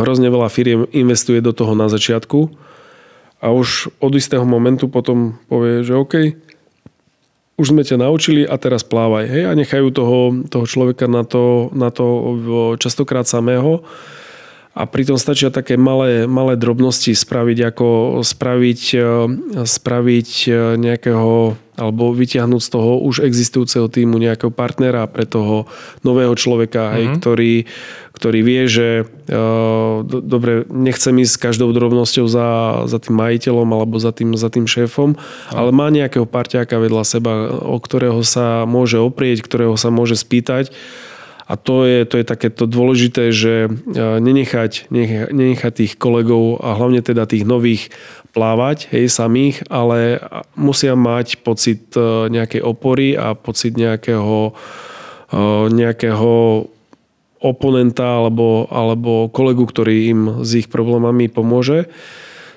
hrozne 0.00 0.32
veľa 0.32 0.48
firiem 0.48 0.88
investuje 0.96 1.44
do 1.44 1.52
toho 1.52 1.76
na 1.76 1.92
začiatku 1.92 2.48
a 3.44 3.52
už 3.52 3.92
od 4.00 4.16
istého 4.16 4.48
momentu 4.48 4.88
potom 4.88 5.36
povie, 5.52 5.84
že 5.84 5.92
OK, 5.92 6.14
už 7.54 7.70
sme 7.70 7.86
ťa 7.86 8.02
naučili 8.02 8.42
a 8.42 8.58
teraz 8.58 8.82
plávaj. 8.82 9.30
Hej? 9.30 9.42
A 9.46 9.52
nechajú 9.54 9.94
toho, 9.94 10.42
toho 10.50 10.66
človeka 10.66 11.06
na 11.06 11.22
to, 11.22 11.70
na 11.70 11.94
to 11.94 12.04
častokrát 12.82 13.30
samého. 13.30 13.86
A 14.74 14.90
pritom 14.90 15.14
stačia 15.14 15.54
také 15.54 15.78
malé, 15.78 16.26
malé 16.26 16.58
drobnosti 16.58 17.14
spraviť, 17.14 17.58
ako 17.70 17.88
spraviť, 18.26 18.80
e, 18.98 19.00
spraviť 19.62 20.30
e, 20.50 20.50
nejakého 20.82 21.54
alebo 21.74 22.14
vyťahnuť 22.14 22.62
z 22.62 22.70
toho 22.70 23.02
už 23.02 23.26
existujúceho 23.26 23.90
týmu 23.90 24.14
nejakého 24.22 24.54
partnera 24.54 25.10
pre 25.10 25.26
toho 25.26 25.66
nového 26.06 26.30
človeka, 26.38 26.86
mm-hmm. 26.86 26.94
hej, 26.94 27.04
mhm. 27.04 27.14
ktorý, 27.18 27.54
ktorý 28.14 28.40
vie, 28.46 28.62
že 28.70 28.88
uh, 29.02 30.06
do, 30.06 30.22
dobre, 30.22 30.62
nechcem 30.70 31.18
ísť 31.18 31.34
s 31.34 31.42
každou 31.42 31.74
drobnosťou 31.74 32.26
za, 32.30 32.48
za 32.86 32.98
tým 33.02 33.18
majiteľom 33.18 33.66
alebo 33.74 33.98
za 33.98 34.14
tým, 34.14 34.38
za 34.38 34.54
tým 34.54 34.70
šéfom, 34.70 35.18
mm. 35.18 35.50
ale 35.50 35.74
má 35.74 35.90
nejakého 35.90 36.30
parťáka 36.30 36.78
vedľa 36.78 37.02
seba, 37.02 37.50
o 37.58 37.74
ktorého 37.82 38.22
sa 38.22 38.62
môže 38.70 39.02
oprieť, 39.02 39.42
ktorého 39.42 39.74
sa 39.74 39.90
môže 39.90 40.14
spýtať 40.14 40.70
a 41.44 41.60
to 41.60 41.84
je, 41.84 42.08
to 42.08 42.16
je 42.20 42.24
takéto 42.24 42.64
dôležité, 42.64 43.28
že 43.28 43.68
e, 43.68 43.70
nenechať, 44.00 44.88
nenechať 45.28 45.72
tých 45.76 45.92
kolegov 46.00 46.64
a 46.64 46.72
hlavne 46.72 47.04
teda 47.04 47.28
tých 47.28 47.44
nových 47.44 47.92
plávať, 48.32 48.88
hej, 48.96 49.12
samých, 49.12 49.60
ale 49.68 50.24
musia 50.56 50.96
mať 50.96 51.44
pocit 51.44 51.92
e, 51.92 52.32
nejakej 52.32 52.64
opory 52.64 53.12
a 53.12 53.36
pocit 53.36 53.76
nejakého, 53.76 54.56
e, 55.28 55.42
nejakého 55.68 56.32
oponenta 57.44 58.24
alebo, 58.24 58.64
alebo 58.72 59.28
kolegu, 59.28 59.68
ktorý 59.68 59.96
im 60.08 60.20
s 60.48 60.64
ich 60.64 60.72
problémami 60.72 61.28
pomôže. 61.28 61.92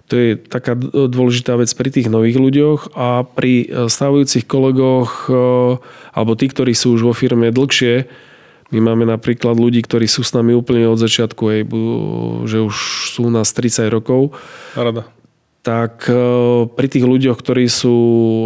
To 0.08 0.16
je 0.16 0.40
taká 0.40 0.80
dôležitá 0.80 1.60
vec 1.60 1.68
pri 1.76 1.92
tých 1.92 2.08
nových 2.08 2.40
ľuďoch 2.40 2.96
a 2.96 3.28
pri 3.28 3.68
stávajúcich 3.92 4.48
kolegoch 4.48 5.28
alebo 6.16 6.32
tí, 6.40 6.48
ktorí 6.48 6.72
sú 6.72 6.96
už 6.96 7.12
vo 7.12 7.12
firme 7.12 7.52
dlhšie, 7.52 8.08
my 8.68 8.80
máme 8.84 9.08
napríklad 9.08 9.56
ľudí, 9.56 9.80
ktorí 9.80 10.12
sú 10.12 10.28
s 10.28 10.36
nami 10.36 10.52
úplne 10.52 10.92
od 10.92 11.00
začiatku, 11.00 11.44
hej, 11.48 11.62
že 12.44 12.58
už 12.60 12.76
sú 13.16 13.32
nás 13.32 13.56
30 13.56 13.88
rokov. 13.88 14.36
Rada. 14.76 15.08
Tak 15.64 16.08
e, 16.08 16.16
pri 16.68 16.88
tých 16.88 17.04
ľuďoch, 17.08 17.40
ktorí 17.40 17.68
sú, 17.68 17.98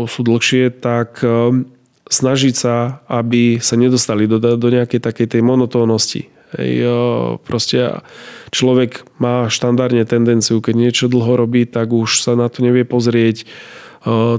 sú 0.05 0.19
dlhšie, 0.21 0.73
tak 0.77 1.21
e, 1.25 1.65
snažiť 2.05 2.53
sa, 2.53 3.01
aby 3.09 3.57
sa 3.61 3.77
nedostali 3.77 4.29
do, 4.29 4.37
do 4.37 4.67
nejakej 4.69 5.01
takej 5.01 5.37
tej 5.37 5.41
monotónnosti. 5.41 6.29
Hej, 6.57 6.71
e, 6.81 6.97
proste 7.41 8.05
človek 8.53 9.05
má 9.17 9.49
štandardne 9.49 10.05
tendenciu, 10.05 10.61
keď 10.61 10.75
niečo 10.77 11.05
dlho 11.09 11.33
robí, 11.33 11.65
tak 11.65 11.93
už 11.93 12.21
sa 12.21 12.37
na 12.37 12.49
to 12.49 12.61
nevie 12.61 12.85
pozrieť 12.85 13.45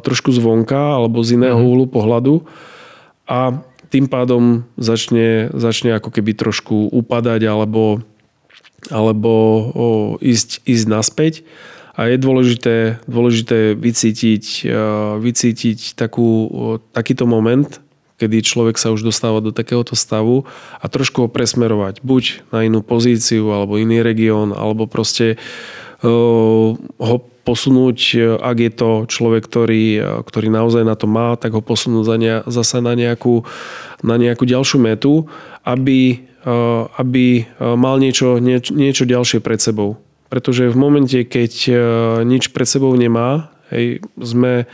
trošku 0.03 0.35
zvonka 0.35 0.99
alebo 0.99 1.23
z 1.23 1.39
iného 1.39 1.55
mm. 1.55 1.67
uhlu 1.71 1.87
pohľadu. 1.87 2.43
A 3.31 3.63
tým 3.93 4.09
pádom 4.09 4.65
začne, 4.81 5.53
začne 5.53 5.93
ako 6.01 6.09
keby 6.09 6.33
trošku 6.33 6.89
upadať 6.89 7.45
alebo, 7.45 8.01
alebo 8.89 9.31
o, 9.31 9.39
ísť, 10.19 10.65
ísť 10.65 10.87
naspäť. 10.89 11.35
A 11.93 12.09
je 12.09 12.17
dôležité, 12.17 13.05
dôležité 13.05 13.77
vycítiť, 13.77 14.65
vycítiť 15.21 15.93
takú, 15.93 16.49
takýto 16.97 17.29
moment, 17.29 17.69
kedy 18.17 18.41
človek 18.41 18.81
sa 18.81 18.97
už 18.97 19.05
dostáva 19.05 19.45
do 19.45 19.53
takéhoto 19.53 19.93
stavu 19.93 20.49
a 20.81 20.89
trošku 20.89 21.27
ho 21.27 21.29
presmerovať. 21.29 22.01
Buď 22.01 22.49
na 22.49 22.65
inú 22.65 22.81
pozíciu, 22.81 23.53
alebo 23.53 23.77
iný 23.77 24.01
región, 24.01 24.57
alebo 24.57 24.89
proste 24.89 25.37
ho 26.01 27.15
posunúť, 27.43 27.99
ak 28.39 28.57
je 28.63 28.71
to 28.71 28.91
človek, 29.11 29.43
ktorý, 29.43 29.85
ktorý 30.23 30.49
naozaj 30.49 30.87
na 30.87 30.95
to 30.95 31.11
má, 31.11 31.35
tak 31.35 31.59
ho 31.59 31.63
posunúť 31.63 32.05
za 32.07 32.17
ne, 32.17 32.33
zase 32.47 32.79
na 32.79 32.95
nejakú, 32.95 33.43
na 34.07 34.15
nejakú 34.15 34.47
ďalšiu 34.47 34.79
metu, 34.79 35.27
aby, 35.67 36.23
aby 36.97 37.27
mal 37.59 37.99
niečo, 37.99 38.39
nieč, 38.39 38.71
niečo 38.71 39.05
ďalšie 39.05 39.43
pred 39.43 39.59
sebou. 39.59 39.99
Pretože 40.31 40.71
v 40.71 40.77
momente, 40.79 41.19
keď 41.27 41.53
nič 42.25 42.55
pred 42.55 42.65
sebou 42.65 42.95
nemá, 42.95 43.51
hej, 43.75 44.01
sme, 44.17 44.71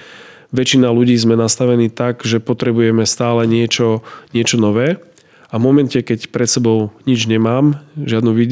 väčšina 0.53 0.93
ľudí 0.93 1.17
sme 1.17 1.35
nastavení 1.41 1.89
tak, 1.89 2.23
že 2.23 2.39
potrebujeme 2.39 3.09
stále 3.09 3.49
niečo, 3.49 4.05
niečo 4.37 4.61
nové 4.61 5.01
a 5.49 5.55
v 5.57 5.65
momente, 5.65 5.97
keď 6.05 6.29
pred 6.29 6.45
sebou 6.45 6.93
nič 7.09 7.25
nemám, 7.25 7.81
žiadnu 7.97 8.31
e, 8.37 8.45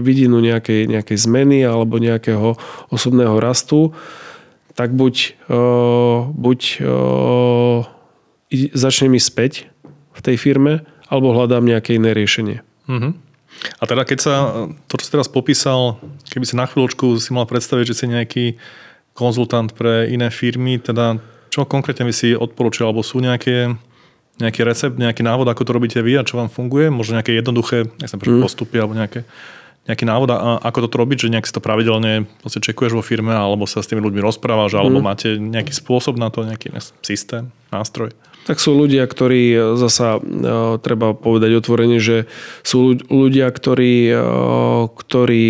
vidinu 0.00 0.40
nejakej, 0.40 0.88
nejakej 0.88 1.18
zmeny 1.20 1.60
alebo 1.68 2.00
nejakého 2.00 2.56
osobného 2.88 3.36
rastu, 3.36 3.92
tak 4.72 4.96
buď, 4.96 5.36
e, 5.52 5.60
buď 6.32 6.60
e, 6.80 6.84
začne 8.72 9.12
mi 9.12 9.20
späť 9.20 9.68
v 10.16 10.20
tej 10.24 10.40
firme, 10.40 10.88
alebo 11.12 11.36
hľadám 11.36 11.68
nejaké 11.68 12.00
iné 12.00 12.16
riešenie. 12.16 12.64
Uh-huh. 12.88 13.12
A 13.76 13.84
teda 13.84 14.08
keď 14.08 14.18
sa, 14.24 14.34
to 14.88 14.96
čo 14.96 15.04
si 15.04 15.12
teraz 15.12 15.28
popísal, 15.28 16.00
keby 16.32 16.48
si 16.48 16.56
na 16.56 16.64
chvíľočku 16.64 17.20
si 17.20 17.30
mal 17.36 17.44
predstaviť, 17.44 17.84
že 17.84 17.98
si 17.98 18.06
nejaký 18.08 18.44
konzultant 19.12 19.68
pre 19.76 20.08
iné 20.08 20.32
firmy, 20.32 20.80
teda 20.80 21.20
čo 21.52 21.68
konkrétne 21.68 22.08
by 22.08 22.14
si 22.14 22.32
odporúčal, 22.32 22.88
alebo 22.88 23.04
sú 23.04 23.20
nejaké 23.20 23.76
nejaký 24.40 24.60
recept, 24.64 24.96
nejaký 24.96 25.20
návod, 25.20 25.46
ako 25.48 25.62
to 25.68 25.72
robíte 25.76 26.00
vy 26.00 26.16
a 26.16 26.26
čo 26.26 26.40
vám 26.40 26.48
funguje? 26.48 26.88
Možno 26.88 27.20
nejaké 27.20 27.36
jednoduché 27.36 27.86
mm. 27.86 28.40
postupy 28.40 28.80
alebo 28.80 28.96
nejaké, 28.96 29.28
nejaký 29.84 30.04
návod, 30.08 30.28
a 30.32 30.60
ako 30.64 30.88
to 30.88 30.96
robiť, 30.96 31.18
že 31.28 31.32
nejak 31.32 31.46
si 31.48 31.54
to 31.54 31.60
pravidelne 31.60 32.24
čekuješ 32.48 32.96
vo 32.96 33.04
firme 33.04 33.36
alebo 33.36 33.68
sa 33.68 33.84
s 33.84 33.88
tými 33.88 34.00
ľuďmi 34.00 34.20
rozprávaš, 34.24 34.76
alebo 34.76 34.98
mm. 34.98 35.04
máte 35.04 35.28
nejaký 35.36 35.76
spôsob 35.76 36.16
na 36.16 36.32
to, 36.32 36.48
nejaký 36.48 36.72
systém, 37.04 37.52
nástroj? 37.68 38.16
Tak 38.48 38.56
sú 38.56 38.72
ľudia, 38.72 39.04
ktorí 39.04 39.52
e, 39.52 39.58
zasa 39.76 40.16
e, 40.16 40.20
treba 40.80 41.12
povedať 41.12 41.60
otvorene, 41.60 42.00
že 42.00 42.24
sú 42.64 42.96
ľudia, 42.96 43.52
ktorí, 43.52 44.10
e, 44.10 44.20
ktorí 44.96 45.46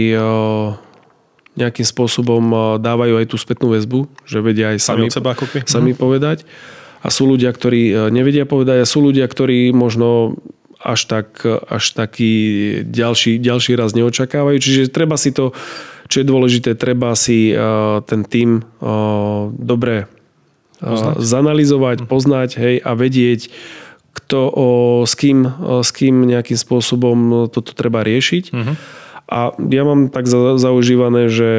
nejakým 1.51 1.87
spôsobom 1.87 2.79
dávajú 2.79 3.21
aj 3.21 3.27
tú 3.27 3.37
spätnú 3.37 3.75
väzbu, 3.75 4.07
že 4.23 4.39
vedia 4.41 4.73
aj 4.73 4.79
sami, 4.81 5.07
sami, 5.11 5.35
seba, 5.35 5.35
sami 5.67 5.93
mm. 5.93 5.99
povedať 5.99 6.47
a 7.01 7.09
sú 7.09 7.25
ľudia, 7.25 7.49
ktorí 7.53 7.83
e, 7.89 7.95
nevedia 8.13 8.45
povedať 8.45 8.85
a 8.85 8.91
sú 8.91 9.01
ľudia, 9.01 9.25
ktorí 9.25 9.73
možno 9.73 10.37
až, 10.81 11.01
tak, 11.09 11.45
až 11.45 11.85
taký 11.93 12.33
ďalší, 12.89 13.37
ďalší 13.37 13.77
raz 13.77 13.93
neočakávajú. 13.93 14.57
Čiže 14.57 14.93
treba 14.93 15.21
si 15.21 15.29
to, 15.29 15.53
čo 16.09 16.25
je 16.25 16.27
dôležité, 16.29 16.73
treba 16.77 17.13
si 17.17 17.53
e, 17.53 17.55
ten 18.05 18.25
tým 18.25 18.61
e, 18.61 18.89
dobre 19.57 20.09
poznať. 20.81 21.15
zanalizovať, 21.21 21.97
mhm. 22.05 22.09
poznať 22.09 22.51
hej, 22.57 22.77
a 22.81 22.91
vedieť, 22.97 23.53
kto, 24.11 24.41
o, 24.51 24.69
s, 25.07 25.15
kým, 25.15 25.47
s 25.87 25.91
kým 25.95 26.27
nejakým 26.27 26.59
spôsobom 26.59 27.47
toto 27.47 27.71
treba 27.79 28.03
riešiť. 28.03 28.45
Uh-huh. 28.51 28.75
A 29.31 29.55
ja 29.55 29.83
mám 29.87 30.11
tak 30.11 30.27
zaužívané, 30.27 31.31
že 31.31 31.51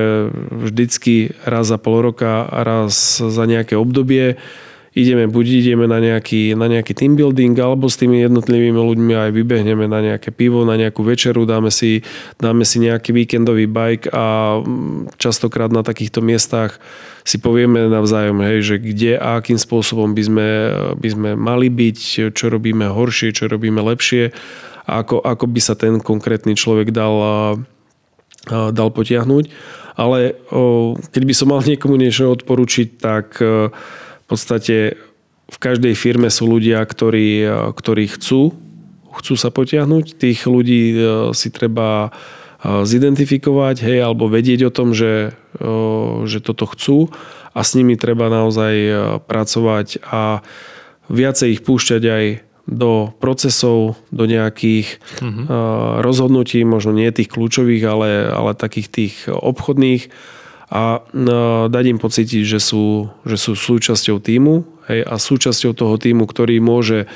vždycky 0.52 1.32
raz 1.48 1.72
za 1.72 1.80
pol 1.80 2.04
roka 2.04 2.44
a 2.44 2.60
raz 2.68 3.24
za 3.24 3.44
nejaké 3.48 3.80
obdobie 3.80 4.36
ideme, 4.92 5.28
buď 5.32 5.46
ideme 5.64 5.88
na 5.88 6.04
nejaký, 6.04 6.52
na 6.60 6.68
nejaký 6.68 6.92
team 6.92 7.16
building, 7.16 7.56
alebo 7.56 7.88
s 7.88 7.96
tými 7.96 8.20
jednotlivými 8.28 8.76
ľuďmi 8.76 9.14
aj 9.16 9.30
vybehneme 9.32 9.88
na 9.88 10.04
nejaké 10.04 10.36
pivo, 10.36 10.68
na 10.68 10.76
nejakú 10.76 11.00
večeru, 11.08 11.48
dáme 11.48 11.72
si, 11.72 12.04
dáme 12.38 12.68
si 12.68 12.84
nejaký 12.84 13.16
víkendový 13.16 13.72
bike 13.72 14.12
a 14.12 14.60
mm, 14.60 15.16
častokrát 15.16 15.72
na 15.72 15.84
takýchto 15.84 16.20
miestach 16.20 16.84
si 17.24 17.38
povieme 17.40 17.88
navzájom, 17.88 18.42
hej, 18.44 18.60
že 18.66 18.76
kde 18.82 19.14
a 19.16 19.40
akým 19.40 19.56
spôsobom 19.56 20.12
by 20.12 20.24
sme, 20.26 20.50
by 20.98 21.10
sme 21.14 21.30
mali 21.38 21.70
byť, 21.70 22.30
čo 22.34 22.46
robíme 22.50 22.90
horšie, 22.90 23.32
čo 23.32 23.48
robíme 23.48 23.80
lepšie 23.80 24.34
ako, 24.90 25.22
ako 25.22 25.46
by 25.46 25.62
sa 25.62 25.78
ten 25.78 26.02
konkrétny 26.02 26.58
človek 26.58 26.90
dal, 26.90 27.16
dal 28.50 28.90
potiahnuť. 28.90 29.46
Ale 29.96 30.34
keď 31.14 31.24
by 31.24 31.34
som 31.36 31.54
mal 31.54 31.62
niekomu 31.62 32.00
niečo 32.00 32.34
odporučiť, 32.34 32.88
tak 32.98 33.38
podstate 34.32 34.96
v 35.52 35.58
každej 35.60 35.94
firme 36.00 36.32
sú 36.32 36.48
ľudia, 36.48 36.80
ktorí, 36.80 37.44
ktorí 37.76 38.08
chcú, 38.16 38.56
chcú 39.12 39.34
sa 39.36 39.52
potiahnuť. 39.52 40.16
Tých 40.16 40.48
ľudí 40.48 40.84
e, 40.96 40.98
si 41.36 41.52
treba 41.52 42.08
e, 42.08 42.10
zidentifikovať, 42.88 43.84
hej, 43.84 44.00
alebo 44.00 44.32
vedieť 44.32 44.72
o 44.72 44.72
tom, 44.72 44.96
že, 44.96 45.36
e, 45.60 45.70
že 46.26 46.40
toto 46.40 46.64
chcú 46.72 47.12
a 47.52 47.60
s 47.68 47.76
nimi 47.76 48.00
treba 48.00 48.32
naozaj 48.32 48.76
pracovať 49.28 50.00
a 50.08 50.40
viacej 51.12 51.60
ich 51.60 51.62
púšťať 51.68 52.04
aj 52.08 52.26
do 52.72 53.12
procesov, 53.20 54.00
do 54.16 54.24
nejakých 54.24 55.04
mm-hmm. 55.20 55.46
rozhodnutí, 56.00 56.64
možno 56.64 56.96
nie 56.96 57.12
tých 57.12 57.28
kľúčových, 57.28 57.84
ale, 57.84 58.32
ale 58.32 58.56
takých 58.56 58.88
tých 58.88 59.16
obchodných 59.28 60.08
a 60.72 61.04
no, 61.12 61.68
dať 61.68 61.84
im 61.92 62.00
pocítiť, 62.00 62.48
že 62.48 62.64
sú, 62.64 63.12
že 63.28 63.36
sú 63.36 63.60
súčasťou 63.60 64.24
týmu 64.24 64.64
hej, 64.88 65.04
a 65.04 65.20
súčasťou 65.20 65.76
toho 65.76 66.00
týmu, 66.00 66.24
ktorý 66.24 66.64
môže, 66.64 67.12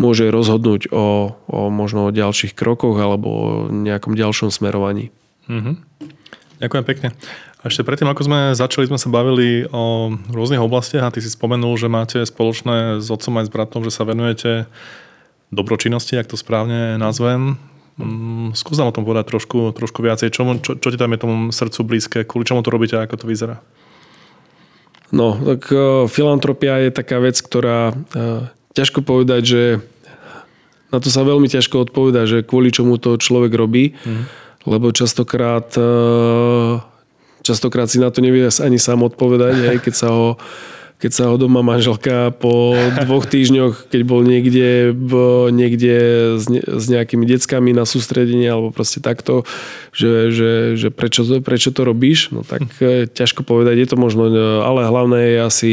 môže 0.00 0.32
rozhodnúť 0.32 0.88
o, 0.88 1.36
o 1.44 1.60
možno 1.68 2.08
o 2.08 2.14
ďalších 2.16 2.56
krokoch 2.56 2.96
alebo 2.96 3.28
o 3.28 3.48
nejakom 3.68 4.16
ďalšom 4.16 4.48
smerovaní. 4.48 5.12
Mm-hmm. 5.52 5.74
Ďakujem 6.64 6.84
pekne. 6.88 7.08
A 7.60 7.68
ešte 7.68 7.84
predtým, 7.84 8.08
ako 8.08 8.24
sme 8.24 8.40
začali, 8.56 8.88
sme 8.88 9.00
sa 9.00 9.12
bavili 9.12 9.68
o 9.68 10.12
rôznych 10.32 10.60
oblastiach 10.60 11.04
a 11.04 11.12
ty 11.12 11.20
si 11.20 11.28
spomenul, 11.28 11.76
že 11.76 11.92
máte 11.92 12.24
spoločné 12.24 13.04
s 13.04 13.08
otcom 13.12 13.40
aj 13.40 13.48
s 13.48 13.52
bratom, 13.52 13.80
že 13.84 13.92
sa 13.92 14.08
venujete 14.08 14.64
dobročinnosti, 15.52 16.16
ak 16.16 16.28
to 16.28 16.40
správne 16.40 16.96
nazvem. 16.96 17.60
Mm, 17.94 18.58
skús 18.58 18.74
nám 18.74 18.90
o 18.90 18.96
tom 18.96 19.06
povedať 19.06 19.30
trošku, 19.30 19.70
trošku 19.70 20.02
viacej. 20.02 20.34
Čo, 20.34 20.42
čo, 20.58 20.74
čo 20.74 20.88
ti 20.90 20.98
tam 20.98 21.14
je 21.14 21.22
tomu 21.22 21.34
srdcu 21.54 21.80
blízke? 21.86 22.18
Kvôli 22.26 22.42
čomu 22.42 22.66
to 22.66 22.74
robíte 22.74 22.98
a 22.98 23.06
ako 23.06 23.22
to 23.22 23.30
vyzerá? 23.30 23.62
No, 25.14 25.38
tak 25.38 25.70
uh, 25.70 26.10
filantropia 26.10 26.82
je 26.82 26.90
taká 26.90 27.22
vec, 27.22 27.38
ktorá 27.38 27.94
uh, 27.94 28.50
ťažko 28.74 29.06
povedať, 29.06 29.42
že 29.46 29.62
na 30.90 30.98
to 30.98 31.06
sa 31.06 31.22
veľmi 31.22 31.46
ťažko 31.46 31.90
odpovedať, 31.90 32.26
že 32.26 32.46
kvôli 32.46 32.74
čomu 32.74 32.98
to 32.98 33.14
človek 33.14 33.54
robí, 33.54 33.94
mm. 33.94 34.24
lebo 34.66 34.90
častokrát 34.90 35.70
uh, 35.78 36.82
častokrát 37.46 37.86
si 37.86 38.02
na 38.02 38.10
to 38.10 38.24
nevie 38.24 38.48
ani 38.48 38.80
sám 38.80 39.06
odpovedať, 39.06 39.54
aj 39.70 39.78
keď 39.86 39.94
sa 39.94 40.08
ho 40.10 40.40
keď 41.04 41.12
sa 41.12 41.28
ho 41.28 41.36
doma 41.36 41.60
manželka 41.60 42.32
po 42.32 42.72
dvoch 43.04 43.28
týždňoch, 43.28 43.92
keď 43.92 44.00
bol 44.08 44.24
niekde, 44.24 44.96
niekde 45.52 45.96
s, 46.40 46.48
ne, 46.48 46.64
s 46.64 46.88
nejakými 46.88 47.28
deckami 47.28 47.76
na 47.76 47.84
sústredenie 47.84 48.48
alebo 48.48 48.72
proste 48.72 49.04
takto, 49.04 49.44
že, 49.92 50.32
že, 50.32 50.80
že 50.80 50.88
prečo, 50.88 51.28
prečo 51.44 51.76
to 51.76 51.84
robíš, 51.84 52.32
no 52.32 52.40
tak 52.40 52.64
hm. 52.80 53.12
ťažko 53.12 53.44
povedať, 53.44 53.84
je 53.84 53.88
to 53.92 53.96
možno, 54.00 54.32
ale 54.64 54.88
hlavné 54.88 55.20
je 55.36 55.38
asi 55.44 55.70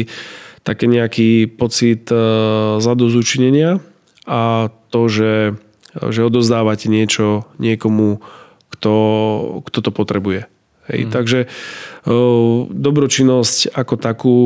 také 0.68 0.84
nejaký 0.84 1.48
pocit 1.48 2.12
uh, 2.12 2.76
zadozučinenia 2.84 3.80
a 4.28 4.68
to, 4.92 5.08
že, 5.08 5.56
že 5.96 6.28
odozdávate 6.28 6.92
niečo 6.92 7.48
niekomu, 7.56 8.20
kto, 8.68 8.94
kto 9.64 9.78
to 9.80 9.90
potrebuje. 9.96 10.44
Hej, 10.92 11.00
mm. 11.08 11.10
Takže 11.14 11.38
dobročinnosť 12.66 13.78
ako 13.78 13.94
takú 13.94 14.38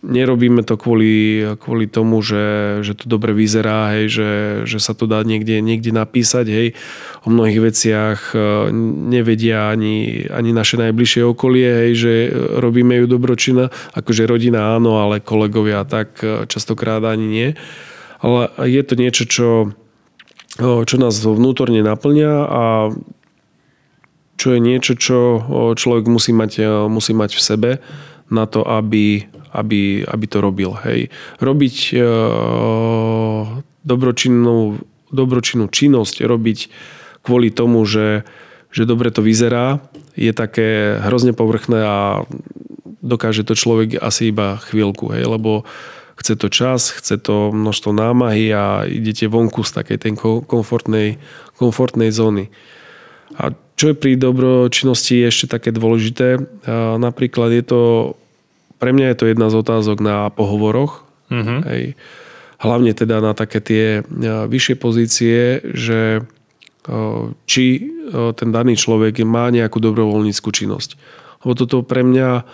nerobíme 0.00 0.64
to 0.64 0.80
kvôli, 0.80 1.44
kvôli 1.60 1.84
tomu, 1.86 2.24
že, 2.24 2.80
že 2.80 2.96
to 2.96 3.04
dobre 3.04 3.36
vyzerá, 3.36 3.94
hej, 3.94 4.04
že, 4.08 4.30
že 4.64 4.78
sa 4.80 4.96
to 4.96 5.04
dá 5.04 5.20
niekde, 5.20 5.60
niekde 5.60 5.92
napísať. 5.92 6.46
Hej. 6.48 6.68
O 7.22 7.30
mnohých 7.30 7.60
veciach 7.68 8.20
nevedia 9.12 9.68
ani, 9.68 10.24
ani 10.32 10.50
naše 10.56 10.80
najbližšie 10.80 11.22
okolie, 11.22 11.68
hej, 11.86 11.92
že 11.94 12.12
robíme 12.58 12.96
ju 12.98 13.06
dobročina. 13.06 13.68
Akože 13.92 14.24
rodina 14.24 14.72
áno, 14.72 14.98
ale 14.98 15.20
kolegovia 15.20 15.84
tak 15.84 16.18
častokrát 16.48 17.04
ani 17.04 17.26
nie. 17.28 17.48
Ale 18.24 18.48
je 18.64 18.82
to 18.88 18.94
niečo, 18.96 19.24
čo, 19.28 19.48
čo 20.58 20.96
nás 20.96 21.14
vnútorne 21.20 21.84
naplňa 21.84 22.32
a 22.40 22.62
čo 24.36 24.56
je 24.56 24.60
niečo, 24.60 24.92
čo 24.98 25.18
človek 25.76 26.08
musí 26.08 26.32
mať, 26.34 26.86
musí 26.88 27.12
mať 27.14 27.30
v 27.36 27.42
sebe 27.42 27.70
na 28.32 28.48
to, 28.48 28.64
aby, 28.64 29.28
aby, 29.52 30.02
aby 30.08 30.24
to 30.26 30.38
robil. 30.40 30.72
Hej. 30.82 31.12
Robiť 31.38 31.94
dobročinnú, 33.82 34.58
dobročinnú 35.12 35.66
činnosť 35.68 36.24
robiť 36.24 36.58
kvôli 37.22 37.54
tomu, 37.54 37.84
že, 37.86 38.26
že 38.74 38.88
dobre 38.88 39.12
to 39.14 39.22
vyzerá, 39.22 39.84
je 40.18 40.32
také 40.34 40.98
hrozne 41.00 41.32
povrchné 41.32 41.78
a 41.82 41.96
dokáže 43.02 43.42
to 43.46 43.58
človek 43.58 43.98
asi 43.98 44.30
iba 44.30 44.60
chvíľku, 44.62 45.10
hej, 45.12 45.26
lebo 45.26 45.66
chce 46.16 46.38
to 46.38 46.48
čas, 46.52 46.94
chce 46.94 47.18
to 47.18 47.50
množstvo 47.50 47.90
námahy 47.90 48.52
a 48.54 48.86
idete 48.86 49.26
vonku 49.26 49.66
z 49.66 49.70
takej 49.74 49.98
tej 49.98 50.12
komfortnej, 50.46 51.18
komfortnej 51.58 52.14
zóny. 52.14 52.52
A 53.34 53.56
čo 53.82 53.90
je 53.90 53.98
pri 53.98 54.14
dobročinnosti 54.14 55.26
ešte 55.26 55.50
také 55.50 55.74
dôležité, 55.74 56.38
napríklad 57.02 57.50
je 57.50 57.64
to, 57.66 57.82
pre 58.78 58.94
mňa 58.94 59.10
je 59.10 59.16
to 59.18 59.26
jedna 59.26 59.50
z 59.50 59.58
otázok 59.58 59.98
na 59.98 60.30
pohovoroch, 60.30 61.02
mm-hmm. 61.26 61.58
hej, 61.66 61.98
hlavne 62.62 62.94
teda 62.94 63.18
na 63.18 63.34
také 63.34 63.58
tie 63.58 64.06
vyššie 64.22 64.78
pozície, 64.78 65.58
že 65.66 66.22
či 67.50 67.66
ten 68.38 68.54
daný 68.54 68.78
človek 68.78 69.26
má 69.26 69.50
nejakú 69.50 69.82
dobrovoľníckú 69.82 70.54
činnosť. 70.54 70.94
Lebo 71.42 71.58
toto 71.58 71.82
pre 71.82 72.06
mňa 72.06 72.46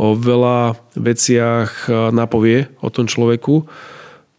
o 0.00 0.16
veľa 0.16 0.80
veciach 0.96 1.92
napovie 2.16 2.72
o 2.80 2.88
tom 2.88 3.04
človeku, 3.04 3.68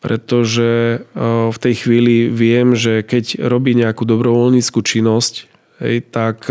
pretože 0.02 1.06
v 1.14 1.58
tej 1.62 1.74
chvíli 1.78 2.26
viem, 2.26 2.74
že 2.74 3.06
keď 3.06 3.46
robí 3.46 3.78
nejakú 3.78 4.02
dobrovoľníckú 4.02 4.82
činnosť, 4.82 5.53
hej, 5.84 6.00
tak 6.08 6.48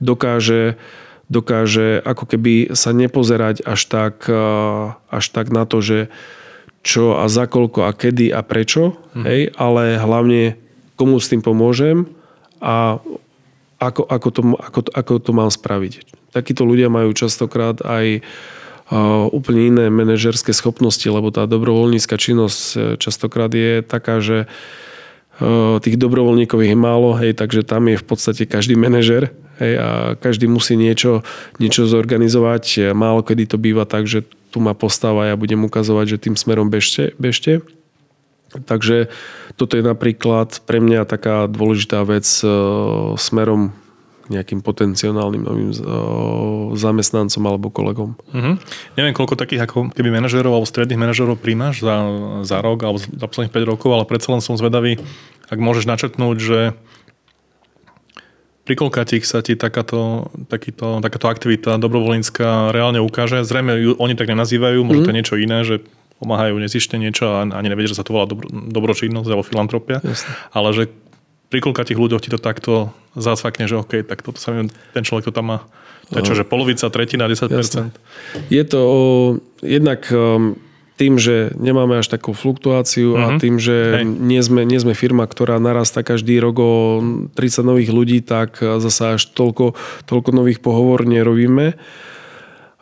dokáže, 0.00 0.80
dokáže 1.28 2.00
ako 2.00 2.24
keby 2.24 2.72
sa 2.72 2.96
nepozerať 2.96 3.60
až 3.62 3.80
tak, 3.86 4.26
až 5.12 5.24
tak 5.30 5.52
na 5.52 5.68
to, 5.68 5.84
že 5.84 5.98
čo 6.82 7.20
a 7.20 7.30
za 7.30 7.46
koľko 7.46 7.86
a 7.86 7.92
kedy 7.94 8.34
a 8.34 8.42
prečo, 8.42 8.98
hm. 9.14 9.22
hej, 9.28 9.40
ale 9.54 10.00
hlavne 10.00 10.58
komu 10.96 11.20
s 11.20 11.30
tým 11.30 11.44
pomôžem 11.44 12.08
a 12.58 12.98
ako, 13.82 14.02
ako, 14.06 14.28
to, 14.30 14.42
ako, 14.56 14.80
ako 14.94 15.12
to 15.18 15.32
mám 15.34 15.50
spraviť. 15.50 16.06
Takíto 16.30 16.62
ľudia 16.62 16.86
majú 16.86 17.10
častokrát 17.12 17.82
aj 17.82 18.22
úplne 19.32 19.72
iné 19.72 19.84
manažerské 19.88 20.52
schopnosti, 20.52 21.04
lebo 21.06 21.32
tá 21.32 21.48
dobrovoľnícka 21.48 22.12
činnosť 22.20 22.60
e, 22.60 22.76
častokrát 23.00 23.48
je 23.48 23.80
taká, 23.80 24.20
že 24.20 24.44
e, 24.44 24.46
tých 25.82 25.96
dobrovoľníkov 25.96 26.60
je 26.60 26.76
málo, 26.76 27.16
hej, 27.16 27.32
takže 27.32 27.64
tam 27.64 27.88
je 27.88 27.96
v 27.96 28.04
podstate 28.04 28.44
každý 28.44 28.76
manažer 28.76 29.32
hej, 29.58 29.74
a 29.80 29.88
každý 30.20 30.46
musí 30.46 30.76
niečo, 30.76 31.24
niečo 31.56 31.88
zorganizovať. 31.88 32.92
Málo 32.92 33.24
kedy 33.24 33.48
to 33.48 33.56
býva 33.56 33.88
tak, 33.88 34.04
že 34.06 34.22
tu 34.52 34.60
má 34.60 34.76
postava, 34.76 35.26
ja 35.26 35.34
budem 35.34 35.64
ukazovať, 35.64 36.16
že 36.16 36.22
tým 36.28 36.36
smerom 36.36 36.68
bežte. 36.68 37.16
bežte. 37.16 37.64
Takže 38.52 39.08
toto 39.56 39.80
je 39.80 39.84
napríklad 39.84 40.60
pre 40.68 40.76
mňa 40.76 41.08
taká 41.08 41.48
dôležitá 41.48 42.04
vec 42.04 42.28
e, 42.44 42.46
smerom 43.16 43.72
nejakým 44.32 44.64
potenciálnym 44.64 45.42
novým 45.44 45.70
zamestnancom 46.74 47.42
alebo 47.44 47.68
kolegom. 47.68 48.16
Mm-hmm. 48.32 48.54
Neviem, 48.96 49.14
koľko 49.14 49.36
takých 49.36 49.68
ako 49.68 49.92
keby 49.92 50.08
manažerov 50.08 50.56
alebo 50.56 50.66
stredných 50.68 51.00
manažerov 51.00 51.36
príjmaš 51.38 51.84
za, 51.84 51.96
za 52.42 52.58
rok 52.64 52.82
alebo 52.82 52.98
za 52.98 53.26
posledných 53.28 53.52
5 53.52 53.72
rokov, 53.76 53.90
ale 53.92 54.08
predsa 54.08 54.32
len 54.32 54.40
som 54.40 54.56
zvedavý, 54.56 54.96
ak 55.52 55.58
môžeš 55.60 55.84
načrtnúť, 55.84 56.36
že 56.40 56.60
pri 58.62 58.74
koľkatých 58.78 59.26
sa 59.26 59.42
ti 59.42 59.58
takáto, 59.58 60.30
takýto, 60.46 61.02
takáto 61.02 61.26
aktivita 61.26 61.82
dobrovoľnícka 61.82 62.70
reálne 62.70 63.02
ukáže? 63.02 63.42
Zrejme 63.42 63.74
ju 63.82 63.90
oni 63.98 64.14
tak 64.14 64.30
nenazývajú, 64.30 64.86
možno 64.86 65.02
mm. 65.02 65.06
to 65.06 65.10
je 65.10 65.18
niečo 65.18 65.36
iné, 65.36 65.58
že 65.66 65.82
pomáhajú 66.22 66.54
nezište 66.62 66.94
niečo 66.94 67.26
a 67.26 67.42
ani 67.42 67.66
nevedia, 67.66 67.90
že 67.90 67.98
sa 67.98 68.06
to 68.06 68.14
volá 68.14 68.30
dobro, 68.30 68.46
dobročinnosť 68.46 69.26
alebo 69.26 69.42
filantropia. 69.42 69.98
Jasne. 70.06 70.30
Ale 70.54 70.68
že 70.70 70.84
pri 71.52 71.60
tých 71.60 72.00
ľuďoch 72.00 72.24
ti 72.24 72.32
to 72.32 72.40
takto 72.40 72.96
zasvakne, 73.12 73.68
že 73.68 73.76
OK, 73.76 74.08
tak 74.08 74.24
toto 74.24 74.40
sa 74.40 74.56
mi, 74.56 74.72
ten 74.96 75.04
človek 75.04 75.28
to 75.28 75.36
tam 75.36 75.52
má. 75.52 75.58
To 76.08 76.20
je 76.20 76.28
čo, 76.28 76.36
že 76.36 76.48
polovica, 76.48 76.88
tretina, 76.88 77.28
10%? 77.28 77.52
Jasne. 77.52 77.92
Je 78.48 78.64
to 78.64 78.80
o, 78.80 79.00
jednak 79.64 80.08
um, 80.12 80.56
tým, 80.96 81.16
že 81.16 81.52
nemáme 81.56 82.00
až 82.00 82.12
takú 82.12 82.32
fluktuáciu 82.32 83.16
mm-hmm. 83.16 83.24
a 83.24 83.26
mhm. 83.32 83.38
tým, 83.40 83.54
že 83.60 83.76
nie 84.04 84.40
sme, 84.40 84.64
nie 84.64 84.80
sme 84.80 84.96
firma, 84.96 85.28
ktorá 85.28 85.60
narastá 85.60 86.00
každý 86.00 86.40
rok 86.40 86.56
o 86.60 86.72
30 87.36 87.68
nových 87.68 87.90
ľudí, 87.92 88.18
tak 88.24 88.60
zase 88.60 89.20
až 89.20 89.22
toľko, 89.32 89.76
toľko 90.08 90.30
nových 90.32 90.64
pohovor 90.64 91.04
nerobíme. 91.04 91.76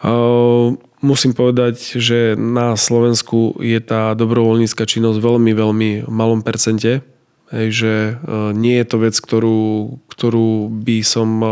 Uh, 0.01 0.79
Musím 1.01 1.33
povedať, 1.33 1.97
že 1.97 2.37
na 2.37 2.77
Slovensku 2.77 3.57
je 3.57 3.81
tá 3.81 4.13
dobrovoľnícka 4.13 4.85
činnosť 4.85 5.17
veľmi, 5.17 5.53
veľmi 5.57 5.91
malom 6.13 6.45
percente. 6.45 7.01
Hej, 7.51 7.69
že 7.75 7.93
e, 7.95 8.13
nie 8.55 8.79
je 8.79 8.87
to 8.87 8.97
vec, 9.03 9.15
ktorú, 9.19 9.61
ktorú 10.07 10.71
by 10.71 11.03
som 11.03 11.29
e, 11.43 11.49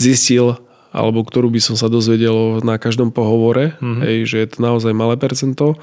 zistil 0.00 0.56
alebo 0.96 1.20
ktorú 1.20 1.52
by 1.52 1.60
som 1.60 1.76
sa 1.76 1.92
dozvedel 1.92 2.64
na 2.64 2.80
každom 2.80 3.12
pohovore. 3.12 3.76
Mm-hmm. 3.76 4.00
Hej, 4.00 4.16
že 4.32 4.36
je 4.40 4.48
to 4.48 4.58
naozaj 4.64 4.96
malé 4.96 5.20
percento. 5.20 5.76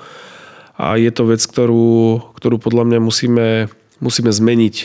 A 0.73 0.97
je 0.97 1.13
to 1.13 1.29
vec, 1.29 1.45
ktorú, 1.45 2.17
ktorú 2.33 2.57
podľa 2.57 2.89
mňa 2.89 2.99
musíme, 2.99 3.47
musíme 4.01 4.33
zmeniť. 4.33 4.75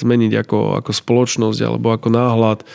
Zmeniť 0.00 0.32
ako, 0.40 0.80
ako 0.80 0.90
spoločnosť 0.90 1.60
alebo 1.60 1.92
ako 1.92 2.08
náhľad. 2.08 2.58
E, 2.64 2.66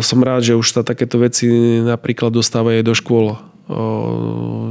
som 0.00 0.24
rád, 0.24 0.40
že 0.40 0.56
už 0.56 0.72
sa 0.72 0.80
takéto 0.80 1.20
veci 1.20 1.52
napríklad 1.84 2.32
dostávajú 2.32 2.80
do 2.80 2.96
škôl 2.96 3.36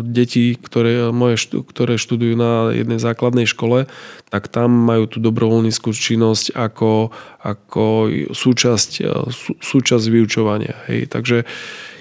deti, 0.07 0.55
ktoré, 0.55 1.11
moje, 1.11 1.51
ktoré 1.51 1.99
študujú 1.99 2.39
na 2.39 2.71
jednej 2.71 2.95
základnej 2.95 3.43
škole, 3.43 3.91
tak 4.31 4.47
tam 4.47 4.71
majú 4.71 5.11
tú 5.11 5.19
dobrovoľníckú 5.19 5.91
činnosť 5.91 6.55
ako, 6.55 7.11
ako 7.43 7.85
súčasť, 8.31 8.91
sú, 9.35 9.51
súčasť 9.59 10.05
vyučovania. 10.07 10.79
Hej. 10.87 11.11
Takže 11.11 11.43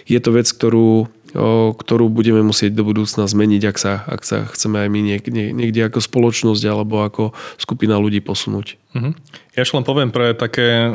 je 0.07 0.19
to 0.23 0.31
vec, 0.31 0.47
ktorú, 0.47 1.11
ktorú 1.75 2.07
budeme 2.15 2.47
musieť 2.47 2.79
do 2.79 2.87
budúcna 2.87 3.27
zmeniť, 3.27 3.63
ak 3.67 3.77
sa, 3.77 3.93
ak 4.07 4.23
sa 4.23 4.47
chceme 4.47 4.87
aj 4.87 4.89
my 4.95 5.01
niekde, 5.03 5.51
niekde 5.51 5.81
ako 5.83 5.99
spoločnosť 5.99 6.63
alebo 6.63 7.03
ako 7.03 7.35
skupina 7.59 7.99
ľudí 7.99 8.23
posunúť. 8.23 8.79
Mhm. 8.95 9.11
Ja 9.59 9.67
ešte 9.67 9.83
len 9.83 9.87
poviem 9.87 10.15
pre 10.15 10.31
také 10.39 10.95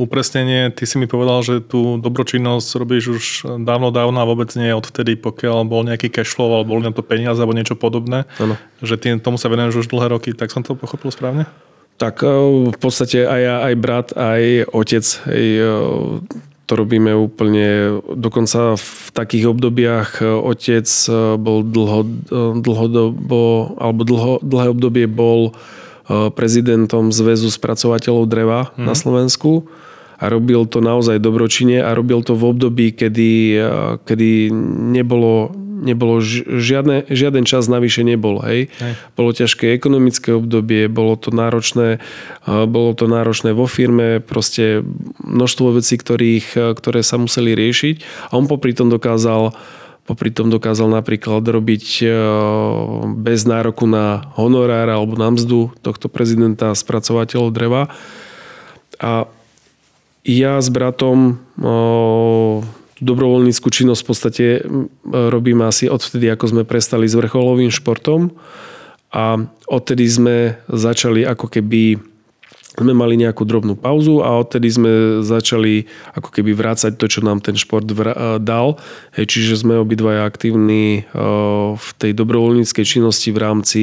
upresnenie, 0.00 0.72
ty 0.72 0.88
si 0.88 0.96
mi 0.96 1.04
povedal, 1.04 1.44
že 1.44 1.60
tú 1.60 2.00
dobročinnosť 2.00 2.68
robíš 2.80 3.04
už 3.12 3.24
dávno, 3.60 3.92
dávno 3.92 4.16
a 4.16 4.24
vôbec 4.24 4.48
nie 4.56 4.72
odvtedy, 4.72 5.20
pokiaľ 5.20 5.68
bol 5.68 5.84
nejaký 5.84 6.08
cashflow 6.08 6.48
alebo 6.48 6.72
boli 6.72 6.88
na 6.88 6.96
to 6.96 7.04
peniaze 7.04 7.36
alebo 7.36 7.52
niečo 7.52 7.76
podobné. 7.76 8.24
Ano. 8.40 8.56
Že 8.80 8.94
ty 8.96 9.08
tomu 9.20 9.36
sa 9.36 9.52
venuješ 9.52 9.84
už 9.84 9.92
dlhé 9.92 10.16
roky, 10.16 10.32
tak 10.32 10.48
som 10.48 10.64
to 10.64 10.72
pochopil 10.72 11.12
správne? 11.12 11.44
Tak 12.00 12.24
e, 12.24 12.32
v 12.72 12.78
podstate 12.80 13.28
aj 13.28 13.40
ja, 13.44 13.56
aj 13.68 13.74
brat, 13.76 14.08
aj 14.16 14.72
otec, 14.72 15.04
aj, 15.04 15.44
e, 15.60 15.72
to 16.64 16.72
robíme 16.72 17.12
úplne, 17.12 18.00
dokonca 18.16 18.80
v 18.80 19.08
takých 19.12 19.52
obdobiach 19.52 20.24
e, 20.24 20.24
otec 20.24 20.88
bol 21.36 21.60
dlho, 21.60 22.00
dlhodobo, 22.64 23.76
alebo 23.76 24.00
dlho, 24.08 24.32
dlhé 24.40 24.66
obdobie 24.72 25.04
bol 25.04 25.52
prezidentom 26.10 27.14
Zväzu 27.14 27.54
spracovateľov 27.54 28.26
dreva 28.26 28.74
mm. 28.74 28.82
na 28.82 28.98
Slovensku 28.98 29.70
a 30.20 30.28
robil 30.28 30.68
to 30.68 30.84
naozaj 30.84 31.16
dobročine 31.16 31.80
a 31.80 31.96
robil 31.96 32.20
to 32.20 32.36
v 32.36 32.44
období, 32.52 32.92
kedy, 32.92 33.56
kedy 34.04 34.52
nebolo, 34.92 35.48
nebolo 35.56 36.20
žiadne, 36.20 37.08
žiaden 37.08 37.48
čas 37.48 37.72
navyše 37.72 38.04
nebol. 38.04 38.44
Hej. 38.44 38.68
Hej. 38.68 38.92
Bolo 39.16 39.32
ťažké 39.32 39.72
ekonomické 39.72 40.36
obdobie, 40.36 40.92
bolo 40.92 41.16
to 41.16 41.32
náročné, 41.32 42.04
bolo 42.44 42.92
to 42.92 43.08
náročné 43.08 43.56
vo 43.56 43.64
firme, 43.64 44.20
proste 44.20 44.84
množstvo 45.24 45.80
vecí, 45.80 45.96
ktorých, 45.96 46.76
ktoré 46.76 47.00
sa 47.00 47.16
museli 47.16 47.56
riešiť 47.56 48.28
a 48.28 48.36
on 48.36 48.44
popri 48.44 48.76
tom 48.76 48.92
dokázal 48.92 49.56
popri 50.00 50.34
tom 50.34 50.50
dokázal 50.50 50.90
napríklad 50.90 51.46
robiť 51.46 52.02
bez 53.14 53.46
nároku 53.46 53.86
na 53.86 54.26
honorár 54.34 54.90
alebo 54.90 55.14
na 55.14 55.30
mzdu 55.30 55.70
tohto 55.86 56.10
prezidenta 56.10 56.74
spracovateľov 56.74 57.54
dreva. 57.54 57.86
A 58.98 59.30
ja 60.24 60.60
s 60.60 60.68
bratom 60.68 61.40
o, 61.56 62.62
dobrovoľníckú 63.00 63.68
činnosť 63.72 64.00
v 64.04 64.08
podstate 64.08 64.44
robím 65.08 65.64
asi 65.64 65.88
odvtedy, 65.88 66.28
ako 66.28 66.44
sme 66.52 66.62
prestali 66.68 67.08
s 67.08 67.16
vrcholovým 67.16 67.72
športom 67.72 68.36
a 69.10 69.40
odtedy 69.66 70.04
sme 70.04 70.36
začali 70.68 71.24
ako 71.24 71.48
keby 71.48 71.98
sme 72.70 72.96
mali 72.96 73.18
nejakú 73.18 73.44
drobnú 73.44 73.76
pauzu 73.76 74.24
a 74.24 74.40
odtedy 74.40 74.70
sme 74.70 74.92
začali 75.20 75.90
ako 76.16 76.32
keby 76.32 76.54
vrácať 76.54 76.96
to, 76.96 77.10
čo 77.10 77.20
nám 77.20 77.42
ten 77.44 77.58
šport 77.58 77.84
dal. 78.40 78.80
Hej, 79.12 79.26
čiže 79.36 79.66
sme 79.66 79.82
obidvaja 79.82 80.24
aktívni 80.24 81.04
v 81.76 81.88
tej 82.00 82.12
dobrovoľníckej 82.16 82.84
činnosti 82.86 83.34
v 83.34 83.42
rámci 83.42 83.80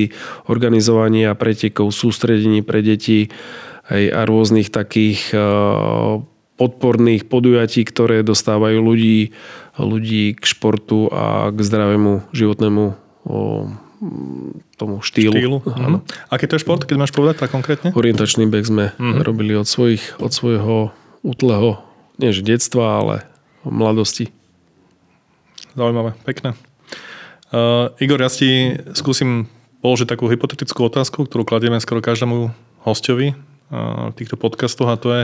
organizovania 0.50 1.36
pretekov, 1.38 1.94
sústredení 1.94 2.66
pre 2.66 2.82
deti, 2.82 3.30
hej, 3.92 4.12
a 4.12 4.22
rôznych 4.28 4.72
takých 4.72 5.34
eh, 5.34 5.42
podporných 6.58 7.30
podujatí, 7.30 7.86
ktoré 7.86 8.26
dostávajú 8.26 8.82
ľudí, 8.82 9.32
ľudí 9.78 10.34
k 10.34 10.44
športu 10.44 11.08
a 11.14 11.54
k 11.54 11.58
zdravému 11.62 12.34
životnému 12.34 12.84
tomu 14.78 15.02
štýlu. 15.02 15.34
štýlu. 15.34 15.58
Uh-huh. 15.62 16.02
Aký 16.30 16.46
to 16.46 16.58
je 16.58 16.64
šport, 16.66 16.86
keď 16.86 16.98
máš 17.02 17.14
povedať 17.14 17.42
tak 17.42 17.54
konkrétne? 17.54 17.94
Orientačný 17.94 18.46
beh 18.46 18.66
sme 18.66 18.86
uh-huh. 18.94 19.26
robili 19.26 19.58
od, 19.58 19.66
svojich, 19.66 20.18
od 20.22 20.30
svojho 20.34 20.94
útleho, 21.26 21.82
nie 22.22 22.34
že 22.34 22.46
detstva, 22.46 23.02
ale 23.02 23.16
mladosti. 23.66 24.30
Zaujímavé, 25.74 26.18
pekné. 26.26 26.58
Uh, 27.54 27.94
Igor, 28.02 28.22
ja 28.22 28.30
si 28.30 28.76
skúsim 28.98 29.50
položiť 29.82 30.10
takú 30.10 30.26
hypotetickú 30.30 30.90
otázku, 30.90 31.26
ktorú 31.26 31.46
kladieme 31.46 31.78
skoro 31.82 32.02
každému 32.02 32.54
hostovi 32.86 33.38
týchto 34.16 34.40
podcastoch 34.40 34.88
a 34.88 34.96
to 34.96 35.10
je, 35.12 35.22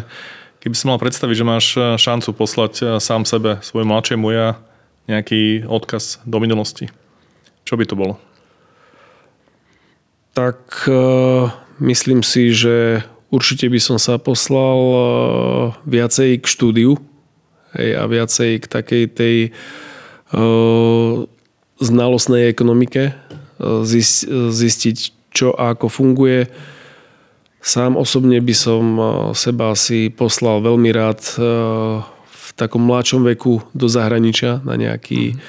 keby 0.60 0.76
si 0.76 0.86
mal 0.88 1.00
predstaviť, 1.00 1.36
že 1.36 1.46
máš 1.48 1.66
šancu 2.00 2.30
poslať 2.36 2.74
uh, 2.84 2.88
sám 3.00 3.24
sebe, 3.24 3.64
svojmu 3.64 3.92
mladšiemu 3.92 4.28
ja, 4.32 4.60
nejaký 5.08 5.68
odkaz 5.68 6.24
do 6.28 6.40
minulosti. 6.44 6.92
Čo 7.64 7.80
by 7.80 7.86
to 7.88 7.96
bolo? 7.96 8.16
Tak 10.36 10.90
uh, 10.92 11.52
myslím 11.80 12.24
si, 12.24 12.52
že 12.52 13.04
určite 13.34 13.66
by 13.66 13.80
som 13.82 13.98
sa 13.98 14.22
poslal 14.22 14.78
viacej 15.90 16.38
k 16.38 16.46
štúdiu 16.46 17.02
hej, 17.74 17.98
a 17.98 18.06
viacej 18.06 18.62
k 18.62 18.66
takej 18.70 19.04
tej 19.10 19.38
znalostnej 21.78 22.50
ekonomike, 22.50 23.14
zistiť, 24.54 24.98
čo 25.30 25.54
a 25.54 25.78
ako 25.78 25.90
funguje. 25.90 26.50
Sám 27.64 27.96
osobne 27.96 28.44
by 28.44 28.52
som 28.52 28.84
seba 29.32 29.72
si 29.80 30.12
poslal 30.12 30.60
veľmi 30.60 30.92
rád 30.92 31.24
v 32.28 32.48
takom 32.60 32.84
mladšom 32.84 33.24
veku 33.24 33.64
do 33.72 33.88
zahraničia 33.88 34.60
na, 34.68 34.76
nejaký, 34.76 35.40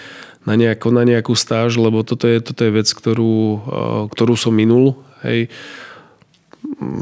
na, 0.46 0.54
nejako, 0.54 0.94
na 0.94 1.02
nejakú 1.02 1.34
stáž, 1.34 1.74
lebo 1.74 2.06
toto 2.06 2.30
je, 2.30 2.38
toto 2.38 2.62
je 2.62 2.70
vec, 2.70 2.86
ktorú, 2.86 3.66
ktorú 4.14 4.38
som 4.38 4.54
minul. 4.54 4.94
Hej 5.26 5.50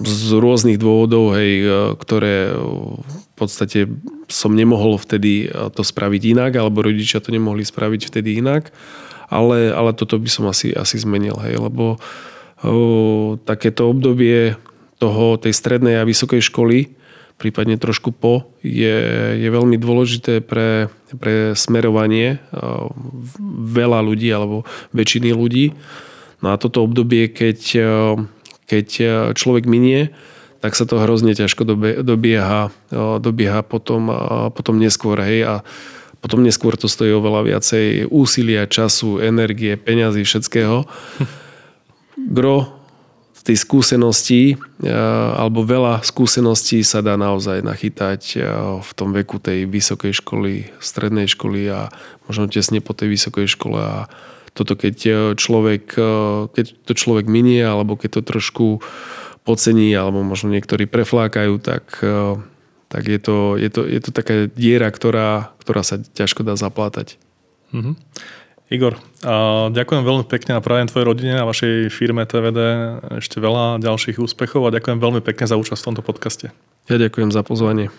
z 0.02 0.36
rôznych 0.36 0.76
dôvodov, 0.76 1.38
hej, 1.38 1.64
ktoré 2.02 2.50
v 2.54 3.32
podstate 3.38 3.88
som 4.26 4.52
nemohol 4.52 4.98
vtedy 4.98 5.48
to 5.74 5.82
spraviť 5.86 6.22
inak, 6.34 6.52
alebo 6.58 6.82
rodičia 6.82 7.22
to 7.22 7.30
nemohli 7.30 7.62
spraviť 7.62 8.10
vtedy 8.10 8.42
inak. 8.42 8.74
Ale, 9.32 9.72
ale 9.72 9.96
toto 9.96 10.20
by 10.20 10.28
som 10.28 10.44
asi, 10.50 10.76
asi 10.76 11.00
zmenil, 11.00 11.40
hej, 11.40 11.56
lebo 11.56 11.96
o, 12.60 13.40
takéto 13.48 13.88
obdobie 13.88 14.60
toho, 15.02 15.34
tej 15.34 15.50
strednej 15.50 15.98
a 15.98 16.06
vysokej 16.06 16.38
školy, 16.38 16.94
prípadne 17.42 17.74
trošku 17.74 18.14
po, 18.14 18.54
je, 18.62 18.96
je 19.34 19.48
veľmi 19.50 19.74
dôležité 19.74 20.38
pre, 20.38 20.86
pre 21.18 21.58
smerovanie 21.58 22.38
veľa 23.66 23.98
ľudí 23.98 24.30
alebo 24.30 24.62
väčšiny 24.94 25.34
ľudí. 25.34 25.74
No 26.38 26.54
a 26.54 26.58
toto 26.58 26.86
obdobie, 26.86 27.26
keď, 27.26 27.58
keď 28.70 28.88
človek 29.34 29.66
minie, 29.66 30.14
tak 30.62 30.78
sa 30.78 30.86
to 30.86 31.02
hrozne 31.02 31.34
ťažko 31.34 31.66
dobieha, 32.06 32.70
dobieha 33.18 33.60
potom, 33.66 34.06
potom 34.54 34.78
neskôr. 34.78 35.18
Hej, 35.18 35.40
a 35.42 35.54
potom 36.22 36.46
neskôr 36.46 36.78
to 36.78 36.86
stojí 36.86 37.10
oveľa 37.10 37.42
viacej 37.50 38.06
úsilia, 38.06 38.70
času, 38.70 39.18
energie, 39.18 39.74
peňazí, 39.74 40.22
všetkého. 40.22 40.86
Gro 42.14 42.81
tej 43.42 43.58
skúsenosti 43.58 44.54
alebo 45.34 45.66
veľa 45.66 46.06
skúseností 46.06 46.82
sa 46.86 47.02
dá 47.02 47.18
naozaj 47.18 47.66
nachytať 47.66 48.38
v 48.78 48.90
tom 48.94 49.10
veku 49.10 49.42
tej 49.42 49.66
vysokej 49.66 50.14
školy, 50.22 50.70
strednej 50.78 51.26
školy 51.26 51.66
a 51.70 51.90
možno 52.30 52.46
tesne 52.46 52.78
po 52.78 52.94
tej 52.94 53.18
vysokej 53.18 53.50
škole 53.50 53.80
a 53.82 53.98
toto 54.52 54.76
keď 54.78 54.96
človek, 55.34 55.96
keď 56.54 56.66
to 56.86 56.92
človek 56.92 57.26
minie 57.26 57.64
alebo 57.64 57.98
keď 57.98 58.20
to 58.20 58.22
trošku 58.22 58.66
podcení 59.42 59.90
alebo 59.96 60.22
možno 60.22 60.54
niektorí 60.54 60.86
preflákajú, 60.86 61.58
tak 61.58 61.98
tak 62.92 63.08
je 63.08 63.16
to, 63.16 63.56
je 63.56 63.72
to, 63.72 63.88
je 63.88 64.00
to 64.04 64.10
taká 64.12 64.52
diera, 64.52 64.92
ktorá, 64.92 65.56
ktorá 65.64 65.80
sa 65.80 65.96
ťažko 65.96 66.44
dá 66.44 66.60
zaplátať. 66.60 67.16
Mm-hmm. 67.72 67.96
Igor, 68.72 68.96
ďakujem 69.68 70.00
veľmi 70.00 70.24
pekne 70.24 70.56
a 70.56 70.64
prajem 70.64 70.88
tvojej 70.88 71.04
rodine 71.04 71.36
a 71.36 71.44
vašej 71.44 71.92
firme 71.92 72.24
TVD 72.24 72.60
ešte 73.20 73.36
veľa 73.36 73.76
ďalších 73.84 74.16
úspechov 74.16 74.64
a 74.64 74.72
ďakujem 74.72 74.96
veľmi 74.96 75.20
pekne 75.20 75.44
za 75.44 75.60
účasť 75.60 75.76
v 75.84 75.88
tomto 75.92 76.02
podcaste. 76.02 76.46
Ja 76.88 76.96
ďakujem 76.96 77.28
za 77.28 77.44
pozvanie. 77.44 77.92